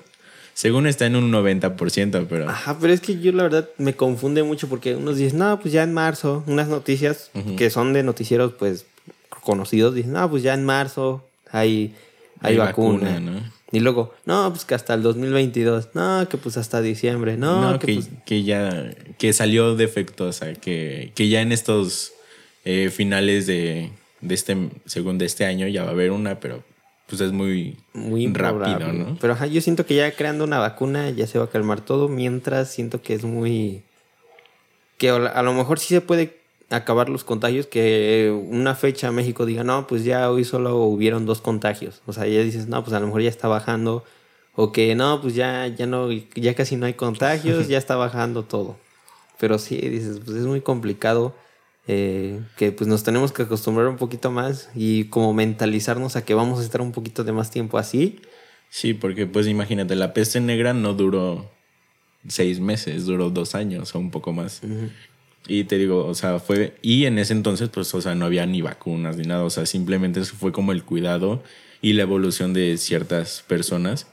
Según 0.58 0.88
está 0.88 1.06
en 1.06 1.14
un 1.14 1.30
90%, 1.30 2.26
pero... 2.28 2.50
Ajá, 2.50 2.76
pero 2.80 2.92
es 2.92 3.00
que 3.00 3.20
yo 3.20 3.30
la 3.30 3.44
verdad 3.44 3.68
me 3.78 3.94
confunde 3.94 4.42
mucho 4.42 4.68
porque 4.68 4.96
unos 4.96 5.16
dicen, 5.16 5.38
no, 5.38 5.60
pues 5.60 5.72
ya 5.72 5.84
en 5.84 5.94
marzo, 5.94 6.42
unas 6.48 6.66
noticias 6.66 7.30
que 7.56 7.70
son 7.70 7.92
de 7.92 8.02
noticieros 8.02 8.54
pues 8.54 8.84
conocidos, 9.44 9.94
dicen, 9.94 10.14
no, 10.14 10.28
pues 10.28 10.42
ya 10.42 10.54
en 10.54 10.64
marzo 10.64 11.24
hay, 11.52 11.94
hay, 12.40 12.54
Hay 12.54 12.56
vacuna. 12.56 13.08
vacuna, 13.08 13.20
¿no? 13.20 13.52
Y 13.70 13.78
luego, 13.78 14.12
no, 14.24 14.50
pues 14.50 14.64
que 14.64 14.74
hasta 14.74 14.94
el 14.94 15.02
2022, 15.04 15.90
no, 15.94 16.28
que 16.28 16.38
pues 16.38 16.56
hasta 16.56 16.80
diciembre, 16.80 17.36
no, 17.36 17.70
No, 17.74 17.78
que, 17.78 17.86
que, 17.86 17.94
pues... 17.94 18.08
que 18.26 18.42
ya 18.42 18.92
que 19.16 19.32
salió 19.32 19.76
sea, 20.32 20.54
que, 20.54 21.12
que 21.14 21.28
ya 21.28 21.40
en 21.40 21.52
estos 21.52 22.14
eh, 22.64 22.90
finales 22.90 23.46
de, 23.46 23.92
de 24.22 24.34
este, 24.34 24.56
según 24.86 25.18
de 25.18 25.26
este 25.26 25.44
año 25.44 25.68
ya 25.68 25.84
va 25.84 25.90
a 25.90 25.92
haber 25.92 26.10
una, 26.10 26.40
pero 26.40 26.64
pues 27.08 27.20
es 27.22 27.32
muy, 27.32 27.76
Muy 27.94 28.26
rápido. 28.32 28.92
¿no? 28.92 29.16
Pero 29.20 29.32
ajá, 29.32 29.46
yo 29.46 29.60
siento 29.60 29.86
que 29.86 29.94
ya 29.94 30.12
creando 30.12 30.44
una 30.44 30.58
vacuna 30.58 31.10
ya 31.10 31.26
se 31.26 31.38
va 31.38 31.46
a 31.46 31.50
calmar 31.50 31.80
todo, 31.80 32.08
mientras 32.08 32.70
siento 32.70 33.00
que 33.00 33.14
es 33.14 33.24
muy... 33.24 33.82
Que 34.98 35.10
a 35.10 35.16
a 35.16 35.42
lo 35.42 35.54
mejor 35.54 35.78
sí 35.78 35.94
se 35.94 36.00
puede 36.00 36.38
acabar 36.70 37.08
los 37.08 37.24
contagios, 37.24 37.66
que 37.66 38.30
una 38.50 38.74
fecha 38.74 39.10
México 39.10 39.46
diga, 39.46 39.64
no, 39.64 39.86
pues 39.86 40.04
ya 40.04 40.30
hoy 40.30 40.44
solo 40.44 40.76
hubieron 40.76 41.24
dos 41.24 41.40
contagios. 41.40 42.02
O 42.06 42.12
sea, 42.12 42.26
ya 42.26 42.42
dices, 42.42 42.68
no, 42.68 42.82
pues 42.84 42.94
a 42.94 43.00
lo 43.00 43.06
mejor 43.06 43.22
ya 43.22 43.30
está 43.30 43.48
bajando. 43.48 44.04
O 44.54 44.72
que 44.72 44.94
no, 44.94 45.22
pues 45.22 45.34
ya, 45.34 45.66
ya 45.68 45.86
no, 45.86 46.10
ya 46.12 46.54
casi 46.54 46.76
no 46.76 46.86
hay 46.86 46.94
contagios, 46.94 47.68
ya 47.68 47.78
está 47.78 47.96
bajando 47.96 48.42
todo. 48.42 48.76
Pero 49.38 49.58
sí, 49.58 49.76
dices, 49.76 50.20
pues 50.24 50.36
es 50.36 50.44
muy 50.44 50.60
complicado. 50.60 51.34
Eh, 51.88 52.40
que 52.56 52.70
pues 52.70 52.86
nos 52.86 53.02
tenemos 53.02 53.32
que 53.32 53.42
acostumbrar 53.42 53.88
un 53.88 53.96
poquito 53.96 54.30
más 54.30 54.70
y 54.74 55.04
como 55.04 55.32
mentalizarnos 55.32 56.16
a 56.16 56.24
que 56.24 56.34
vamos 56.34 56.60
a 56.60 56.62
estar 56.62 56.80
un 56.80 56.92
poquito 56.92 57.24
de 57.24 57.32
más 57.32 57.50
tiempo 57.50 57.78
así. 57.78 58.20
Sí, 58.68 58.94
porque 58.94 59.26
pues 59.26 59.46
imagínate, 59.46 59.96
la 59.96 60.12
peste 60.12 60.40
negra 60.40 60.74
no 60.74 60.92
duró 60.92 61.50
seis 62.28 62.60
meses, 62.60 63.06
duró 63.06 63.30
dos 63.30 63.54
años 63.54 63.94
o 63.94 63.98
un 63.98 64.10
poco 64.10 64.32
más. 64.32 64.60
Y 65.46 65.64
te 65.64 65.78
digo, 65.78 66.04
o 66.04 66.14
sea, 66.14 66.40
fue... 66.40 66.76
Y 66.82 67.06
en 67.06 67.18
ese 67.18 67.32
entonces, 67.32 67.70
pues, 67.70 67.94
o 67.94 68.02
sea, 68.02 68.14
no 68.14 68.26
había 68.26 68.44
ni 68.44 68.60
vacunas 68.60 69.16
ni 69.16 69.24
nada. 69.24 69.44
O 69.44 69.50
sea, 69.50 69.64
simplemente 69.64 70.20
eso 70.20 70.34
fue 70.38 70.52
como 70.52 70.72
el 70.72 70.84
cuidado 70.84 71.42
y 71.80 71.94
la 71.94 72.02
evolución 72.02 72.52
de 72.52 72.76
ciertas 72.76 73.44
personas. 73.48 74.06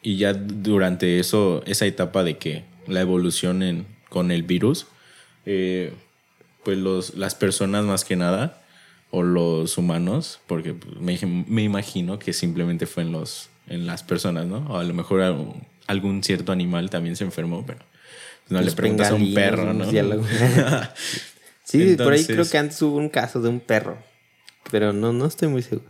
Y 0.00 0.18
ya 0.18 0.34
durante 0.34 1.18
eso, 1.18 1.64
esa 1.66 1.86
etapa 1.86 2.22
de 2.22 2.38
que 2.38 2.64
la 2.86 3.00
evolución 3.00 3.64
en, 3.64 3.86
con 4.08 4.30
el 4.30 4.44
virus, 4.44 4.86
eh, 5.46 5.92
pues 6.64 6.78
los, 6.78 7.14
las 7.14 7.34
personas 7.34 7.84
más 7.84 8.04
que 8.04 8.16
nada, 8.16 8.58
o 9.10 9.22
los 9.22 9.76
humanos, 9.78 10.40
porque 10.46 10.72
pues, 10.74 10.96
me, 10.98 11.18
me 11.46 11.62
imagino 11.62 12.18
que 12.18 12.32
simplemente 12.32 12.86
fue 12.86 13.02
en, 13.02 13.12
los, 13.12 13.48
en 13.66 13.86
las 13.86 14.02
personas, 14.02 14.46
¿no? 14.46 14.58
O 14.70 14.78
a 14.78 14.84
lo 14.84 14.94
mejor 14.94 15.20
algún, 15.20 15.66
algún 15.86 16.22
cierto 16.22 16.52
animal 16.52 16.88
también 16.90 17.16
se 17.16 17.24
enfermó, 17.24 17.64
pero 17.66 17.80
no 18.48 18.58
le 18.60 18.64
Los 18.66 18.74
preguntas 18.74 19.10
a 19.10 19.14
un 19.14 19.34
perro, 19.34 19.72
¿no? 19.74 19.84
Sí, 21.64 21.78
por 21.96 22.12
ahí 22.12 22.20
Entonces- 22.20 22.26
creo 22.26 22.50
que 22.50 22.58
antes 22.58 22.82
hubo 22.82 22.96
un 22.96 23.08
caso 23.08 23.40
de 23.40 23.48
un 23.48 23.60
perro. 23.60 23.96
Pero 24.70 24.92
no, 24.92 25.12
no 25.12 25.26
estoy 25.26 25.48
muy 25.48 25.62
seguro. 25.62 25.88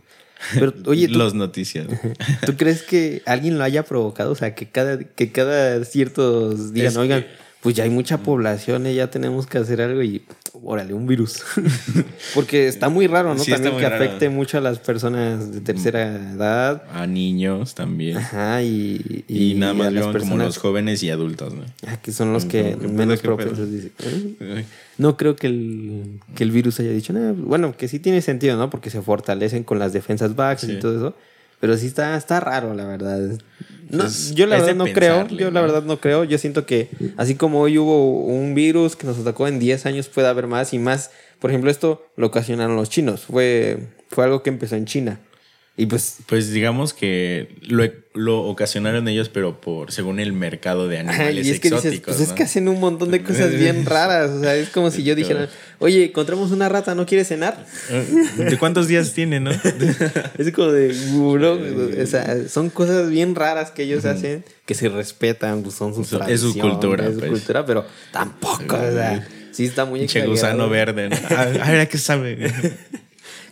Pero, 0.53 0.73
oye, 0.85 1.07
¿tú, 1.07 1.17
Los 1.17 1.33
noticias. 1.33 1.87
¿tú 2.45 2.55
crees 2.57 2.83
que 2.83 3.21
alguien 3.25 3.57
lo 3.57 3.63
haya 3.63 3.83
provocado? 3.83 4.31
O 4.31 4.35
sea, 4.35 4.55
que 4.55 4.69
cada, 4.69 4.99
que 4.99 5.31
cada 5.31 5.83
ciertos 5.85 6.73
días, 6.73 6.93
Es 6.93 6.97
oigan, 6.97 7.23
que- 7.23 7.29
pues 7.61 7.75
ya 7.75 7.85
hay 7.85 7.89
mucha 7.89 8.17
población 8.19 8.85
y 8.87 8.93
ya 8.95 9.09
tenemos 9.09 9.47
que 9.47 9.57
hacer 9.57 9.81
algo 9.81 10.03
y, 10.03 10.21
órale, 10.53 10.93
un 10.93 11.07
virus. 11.07 11.41
Porque 12.35 12.67
está 12.67 12.89
muy 12.89 13.07
raro, 13.07 13.33
¿no? 13.33 13.39
Sí, 13.43 13.51
También 13.51 13.75
que 13.77 13.89
raro. 13.89 13.95
afecte 13.95 14.29
mucho 14.29 14.57
a 14.57 14.61
las 14.61 14.79
personas 14.79 15.51
de 15.51 15.61
tercera 15.61 16.15
edad. 16.33 16.83
A 16.91 17.07
niños 17.07 17.73
también. 17.75 18.17
Ajá, 18.17 18.61
y, 18.63 19.25
Y, 19.27 19.55
nada 19.55 19.71
a 19.71 19.75
más 19.75 19.85
las 19.87 19.93
llevan 19.93 20.07
como 20.11 20.19
personas- 20.21 20.45
los 20.47 20.57
jóvenes 20.57 21.03
y 21.03 21.09
adultos, 21.09 21.53
¿no? 21.53 21.63
Ah, 21.87 21.97
que 22.01 22.11
son 22.11 22.33
los 22.33 22.45
que 22.45 22.63
¿Qué 22.63 22.77
pedo, 22.77 22.89
menos 22.93 23.19
propensos 23.21 23.71
dicen. 23.71 23.91
"Eh, 24.39 24.65
No 24.97 25.17
creo 25.17 25.35
que 25.35 25.47
el, 25.47 26.19
que 26.35 26.43
el 26.43 26.51
virus 26.51 26.79
haya 26.79 26.91
dicho, 26.91 27.13
"Nah, 27.13 27.33
bueno, 27.33 27.75
que 27.75 27.87
sí 27.87 27.99
tiene 27.99 28.21
sentido, 28.21 28.55
¿no? 28.57 28.69
Porque 28.69 28.89
se 28.91 29.01
fortalecen 29.01 29.63
con 29.63 29.79
las 29.79 29.91
defensas 29.91 30.35
backs 30.35 30.65
y 30.65 30.79
todo 30.79 30.95
eso. 30.95 31.15
Pero 31.63 31.77
sí 31.77 31.87
está, 31.87 32.17
está 32.17 32.41
raro, 32.41 32.73
la 32.73 32.85
verdad. 32.85 33.21
No, 33.89 33.99
Pues, 33.99 34.35
yo 34.35 34.47
la 34.47 34.57
verdad 34.57 34.75
no 34.75 34.83
creo, 34.83 35.25
yo 35.29 35.49
la 35.49 35.61
verdad 35.61 35.83
no 35.83 35.97
creo. 36.01 36.25
Yo 36.25 36.37
siento 36.37 36.65
que 36.65 36.89
así 37.15 37.35
como 37.35 37.61
hoy 37.61 37.77
hubo 37.77 38.25
un 38.25 38.53
virus 38.53 38.97
que 38.97 39.07
nos 39.07 39.17
atacó 39.17 39.47
en 39.47 39.59
10 39.59 39.85
años, 39.85 40.09
puede 40.09 40.27
haber 40.27 40.47
más 40.47 40.73
y 40.73 40.79
más. 40.79 41.11
Por 41.39 41.51
ejemplo, 41.51 41.71
esto 41.71 42.05
lo 42.17 42.27
ocasionaron 42.27 42.75
los 42.75 42.89
chinos. 42.89 43.21
Fue, 43.21 43.77
fue 44.09 44.25
algo 44.25 44.43
que 44.43 44.49
empezó 44.49 44.75
en 44.75 44.83
China. 44.83 45.21
Y 45.75 45.87
pues, 45.87 46.17
Pues 46.27 46.51
digamos 46.51 46.93
que 46.93 47.55
lo, 47.63 47.83
lo 48.13 48.41
ocasionaron 48.43 49.07
ellos, 49.07 49.29
pero 49.29 49.59
por 49.59 49.91
según 49.91 50.19
el 50.19 50.31
mercado 50.31 50.87
de 50.87 50.99
animales 50.99 51.47
y 51.47 51.49
es 51.49 51.59
que 51.59 51.69
dices, 51.69 51.85
exóticos. 51.85 52.13
pues 52.15 52.21
es 52.21 52.29
¿no? 52.29 52.35
que 52.35 52.43
hacen 52.43 52.67
un 52.67 52.79
montón 52.79 53.09
de 53.09 53.23
cosas 53.23 53.55
bien 53.57 53.83
raras. 53.87 54.29
O 54.29 54.39
sea, 54.41 54.55
es 54.55 54.69
como 54.69 54.91
si 54.91 55.01
yo 55.03 55.15
dijera, 55.15 55.49
oye, 55.79 56.05
encontramos 56.05 56.51
una 56.51 56.69
rata, 56.69 56.93
¿no 56.93 57.07
quieres 57.07 57.27
cenar? 57.29 57.65
¿De 58.37 58.55
cuántos 58.59 58.87
días 58.87 59.13
tiene, 59.13 59.39
no? 59.39 59.49
Es 60.37 60.51
como 60.51 60.71
de, 60.71 60.93
bro, 61.11 61.59
o 62.03 62.05
sea, 62.05 62.47
son 62.47 62.69
cosas 62.69 63.09
bien 63.09 63.33
raras 63.33 63.71
que 63.71 63.81
ellos 63.83 64.05
hacen 64.05 64.43
que 64.67 64.75
se 64.75 64.89
respetan, 64.89 65.63
pues 65.63 65.73
son 65.73 65.95
sus 65.95 66.07
Su- 66.07 66.21
es 66.21 66.41
su 66.41 66.55
cultura, 66.57 67.07
es 67.07 67.13
su 67.15 67.19
pues. 67.19 67.31
cultura, 67.31 67.65
pero 67.65 67.83
tampoco, 68.11 68.75
o 68.75 68.91
sea, 68.93 69.27
sí 69.51 69.65
está 69.65 69.85
muy 69.85 70.01
exagerado. 70.01 70.31
gusano 70.33 70.69
verde. 70.69 71.09
¿no? 71.09 71.15
A 71.35 71.45
ver, 71.45 71.79
¿a 71.79 71.85
qué 71.87 71.97
sabe? 71.97 72.37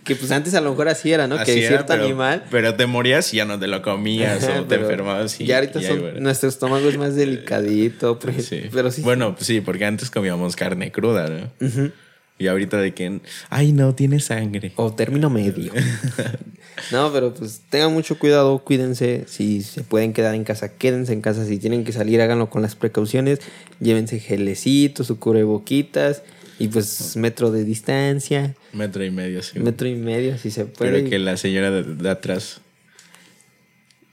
Que 0.03 0.15
pues 0.15 0.31
antes 0.31 0.53
a 0.55 0.61
lo 0.61 0.71
mejor 0.71 0.87
así 0.89 1.11
era, 1.11 1.27
¿no? 1.27 1.35
Así 1.35 1.45
que 1.53 1.59
era, 1.59 1.67
cierto 1.67 1.85
pero- 1.93 2.03
animal. 2.05 2.43
Pero 2.49 2.73
te 2.75 2.85
morías 2.87 3.31
y 3.33 3.37
ya 3.37 3.45
no 3.45 3.59
te 3.59 3.67
lo 3.67 3.81
comías 3.83 4.43
Ajá, 4.43 4.61
o 4.61 4.65
te 4.65 4.75
enfermabas. 4.75 5.39
Y, 5.39 5.45
ya 5.45 5.57
ahorita 5.57 5.79
y 5.79 5.83
son- 5.85 6.23
nuestro 6.23 6.49
estómago 6.49 6.89
es 6.89 6.97
más 6.97 7.15
delicadito, 7.15 8.17
por 8.17 8.31
ejemplo, 8.31 8.57
Sí. 8.57 8.69
pero 8.73 8.89
sí. 8.91 9.01
Bueno, 9.03 9.35
pues 9.35 9.45
sí, 9.45 9.61
porque 9.61 9.85
antes 9.85 10.09
comíamos 10.09 10.55
carne 10.55 10.91
cruda, 10.91 11.29
¿no? 11.29 11.91
Y 12.39 12.47
ahorita 12.47 12.77
de 12.77 12.95
que, 12.95 13.19
ay, 13.51 13.71
no, 13.71 13.93
tiene 13.93 14.19
sangre. 14.19 14.71
O 14.75 14.91
término 14.91 15.29
medio. 15.29 15.71
no, 16.91 17.11
pero 17.13 17.33
pues 17.35 17.61
tengan 17.69 17.93
mucho 17.93 18.17
cuidado, 18.17 18.57
cuídense. 18.59 19.25
Si 19.27 19.61
se 19.61 19.83
pueden 19.83 20.13
quedar 20.13 20.33
en 20.33 20.43
casa, 20.43 20.69
quédense 20.75 21.13
en 21.13 21.21
casa. 21.21 21.45
Si 21.45 21.59
tienen 21.59 21.83
que 21.83 21.91
salir, 21.91 22.19
háganlo 22.21 22.49
con 22.49 22.63
las 22.63 22.75
precauciones. 22.75 23.39
Llévense 23.79 24.19
gelecitos, 24.19 25.05
su 25.07 25.19
cubreboquitas 25.19 26.23
y 26.57 26.67
pues 26.69 27.15
metro 27.15 27.51
de 27.51 27.63
distancia, 27.63 28.55
Metro 28.73 29.03
y 29.03 29.11
medio, 29.11 29.41
sí. 29.43 29.59
metro 29.59 29.87
y 29.87 29.95
medio, 29.95 30.37
si 30.37 30.51
se 30.51 30.65
puede. 30.65 30.91
Pero 30.91 31.09
que 31.09 31.19
la 31.19 31.37
señora 31.37 31.71
de, 31.71 31.83
de 31.83 32.09
atrás 32.09 32.61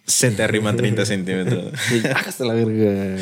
se 0.08 0.30
te 0.30 0.42
arrima 0.42 0.74
30 0.74 1.06
centímetros. 1.06 1.72
Sí, 1.88 2.02
hasta 2.26 2.44
la 2.44 2.54
verga. 2.54 3.16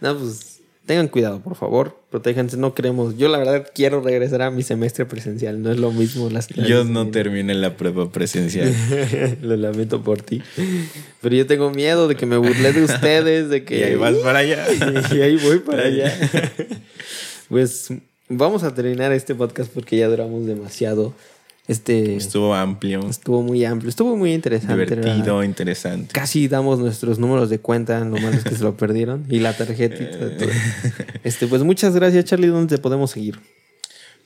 No, 0.00 0.18
pues 0.18 0.60
tengan 0.86 1.08
cuidado, 1.08 1.40
por 1.40 1.56
favor. 1.56 2.00
Protéjanse, 2.10 2.56
no 2.56 2.74
queremos. 2.74 3.16
Yo 3.16 3.28
la 3.28 3.38
verdad 3.38 3.66
quiero 3.74 4.00
regresar 4.00 4.42
a 4.42 4.50
mi 4.50 4.62
semestre 4.62 5.06
presencial. 5.06 5.62
No 5.62 5.70
es 5.72 5.78
lo 5.78 5.90
mismo 5.90 6.30
las 6.30 6.46
clases 6.46 6.70
Yo 6.70 6.84
no 6.84 7.08
terminé 7.08 7.54
la 7.54 7.76
prueba 7.76 8.10
presencial. 8.10 8.72
Lo 9.42 9.56
lamento 9.56 10.02
por 10.02 10.22
ti. 10.22 10.42
Pero 11.20 11.36
yo 11.36 11.46
tengo 11.46 11.70
miedo 11.70 12.08
de 12.08 12.16
que 12.16 12.26
me 12.26 12.36
burle 12.36 12.72
de 12.72 12.84
ustedes, 12.84 13.48
de 13.50 13.64
que... 13.64 13.78
Y 13.80 13.82
ahí 13.82 13.94
vas 13.96 14.14
para 14.16 14.38
allá. 14.40 14.66
y 15.12 15.20
ahí 15.20 15.36
voy 15.36 15.58
para 15.58 15.84
allá. 15.84 16.14
pues 17.48 17.90
vamos 18.28 18.62
a 18.62 18.72
terminar 18.74 19.10
este 19.12 19.34
podcast 19.34 19.72
porque 19.72 19.96
ya 19.96 20.06
duramos 20.08 20.46
demasiado. 20.46 21.12
Este 21.66 22.14
Estuvo 22.16 22.54
amplio, 22.54 23.06
estuvo 23.10 23.42
muy 23.42 23.62
amplio, 23.66 23.90
estuvo 23.90 24.16
muy 24.16 24.32
interesante. 24.32 24.72
divertido, 24.74 25.36
¿verdad? 25.36 25.42
interesante. 25.42 26.12
Casi 26.14 26.48
damos 26.48 26.78
nuestros 26.78 27.18
números 27.18 27.50
de 27.50 27.58
cuenta, 27.58 28.02
nomás 28.06 28.36
es 28.36 28.44
que 28.44 28.54
se 28.54 28.64
lo 28.64 28.74
perdieron. 28.78 29.26
Y 29.28 29.40
la 29.40 29.54
tarjetita. 29.54 30.16
de 30.16 30.30
todo. 30.30 30.48
Este, 31.24 31.46
pues 31.46 31.62
muchas 31.64 31.94
gracias, 31.94 32.24
Charlie. 32.24 32.46
¿Dónde 32.46 32.74
te 32.76 32.80
podemos 32.82 33.10
seguir? 33.10 33.38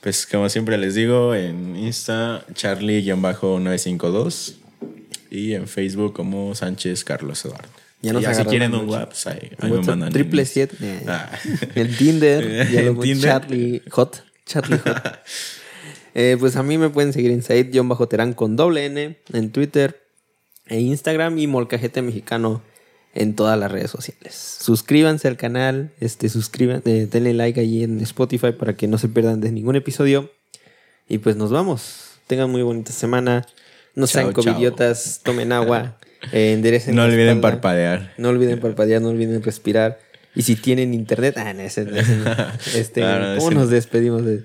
Pues 0.00 0.24
como 0.26 0.48
siempre 0.48 0.78
les 0.78 0.94
digo, 0.94 1.34
en 1.34 1.74
Insta, 1.76 2.44
Charlie-952 2.54 4.54
y 5.30 5.54
en 5.54 5.66
Facebook 5.66 6.12
como 6.12 6.54
Sánchez 6.54 7.02
Carlos 7.04 7.44
Eduardo. 7.44 7.68
Ya 8.02 8.12
nos 8.12 8.22
y 8.22 8.26
así 8.26 8.34
agarraron 8.40 8.50
quieren 8.50 8.74
un. 8.74 8.88
WhatsApp, 8.88 9.32
ahí, 9.42 9.50
ahí 9.60 9.70
me 9.70 9.80
mandan. 9.82 10.12
triple 10.12 10.42
en- 10.42 10.46
siete. 10.48 10.76
eh, 10.80 11.04
Ah. 11.06 11.30
En 11.74 11.96
Tinder. 11.96 12.68
Ya 12.72 12.82
lo 12.82 12.94
Tinder. 13.00 13.30
Charlie 13.30 13.82
Hot. 13.90 14.22
Charlie 14.46 14.78
Hot. 14.78 14.96
Eh, 16.14 16.36
pues 16.38 16.56
a 16.56 16.62
mí 16.62 16.76
me 16.76 16.90
pueden 16.90 17.14
seguir 17.14 17.30
en 17.30 17.42
Said-Terán 17.42 18.34
con 18.34 18.54
doble 18.54 18.84
N 18.84 19.16
en 19.32 19.50
Twitter 19.50 20.02
e 20.66 20.78
Instagram 20.78 21.38
y 21.38 21.46
Molcajete 21.46 22.02
Mexicano 22.02 22.62
en 23.14 23.34
todas 23.34 23.58
las 23.58 23.72
redes 23.72 23.90
sociales. 23.90 24.34
Suscríbanse 24.60 25.26
al 25.28 25.38
canal, 25.38 25.90
este, 26.00 26.28
suscriban, 26.28 26.82
eh, 26.84 27.08
denle 27.10 27.32
like 27.32 27.58
allí 27.58 27.82
en 27.82 27.98
Spotify 28.00 28.52
para 28.52 28.76
que 28.76 28.88
no 28.88 28.98
se 28.98 29.08
pierdan 29.08 29.40
de 29.40 29.52
ningún 29.52 29.74
episodio. 29.74 30.30
Y 31.08 31.16
pues 31.16 31.36
nos 31.36 31.50
vamos. 31.50 32.10
Tengan 32.26 32.50
muy 32.50 32.60
bonita 32.60 32.92
semana. 32.92 33.46
No 33.94 34.06
sean 34.06 34.26
Chao, 34.26 34.34
covidiotas, 34.34 35.20
tomen 35.22 35.50
agua, 35.52 35.96
eh, 36.30 36.52
enderecen 36.52 36.94
No 36.94 37.02
olviden 37.04 37.36
espalda. 37.38 37.40
parpadear. 37.50 38.12
No 38.18 38.28
olviden 38.28 38.60
parpadear, 38.60 39.02
no 39.02 39.08
olviden 39.08 39.42
respirar. 39.42 39.98
Y 40.34 40.42
si 40.42 40.56
tienen 40.56 40.94
internet, 40.94 41.36
ah, 41.36 41.52
no, 41.52 41.60
ese, 41.62 41.82
ese 41.82 42.16
no. 42.16 42.30
este, 42.74 43.02
Ah, 43.02 43.34
¿cómo 43.38 43.48
ese 43.48 43.54
nos 43.56 43.64
no. 43.66 43.74
despedimos 43.74 44.24
de? 44.24 44.44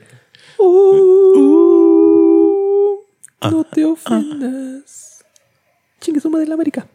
no 3.41 3.63
te 3.71 3.86
ofendas. 3.86 5.23
Chingue 6.01 6.19
suma 6.19 6.39
de 6.39 6.47
la 6.47 6.55
América. 6.55 6.88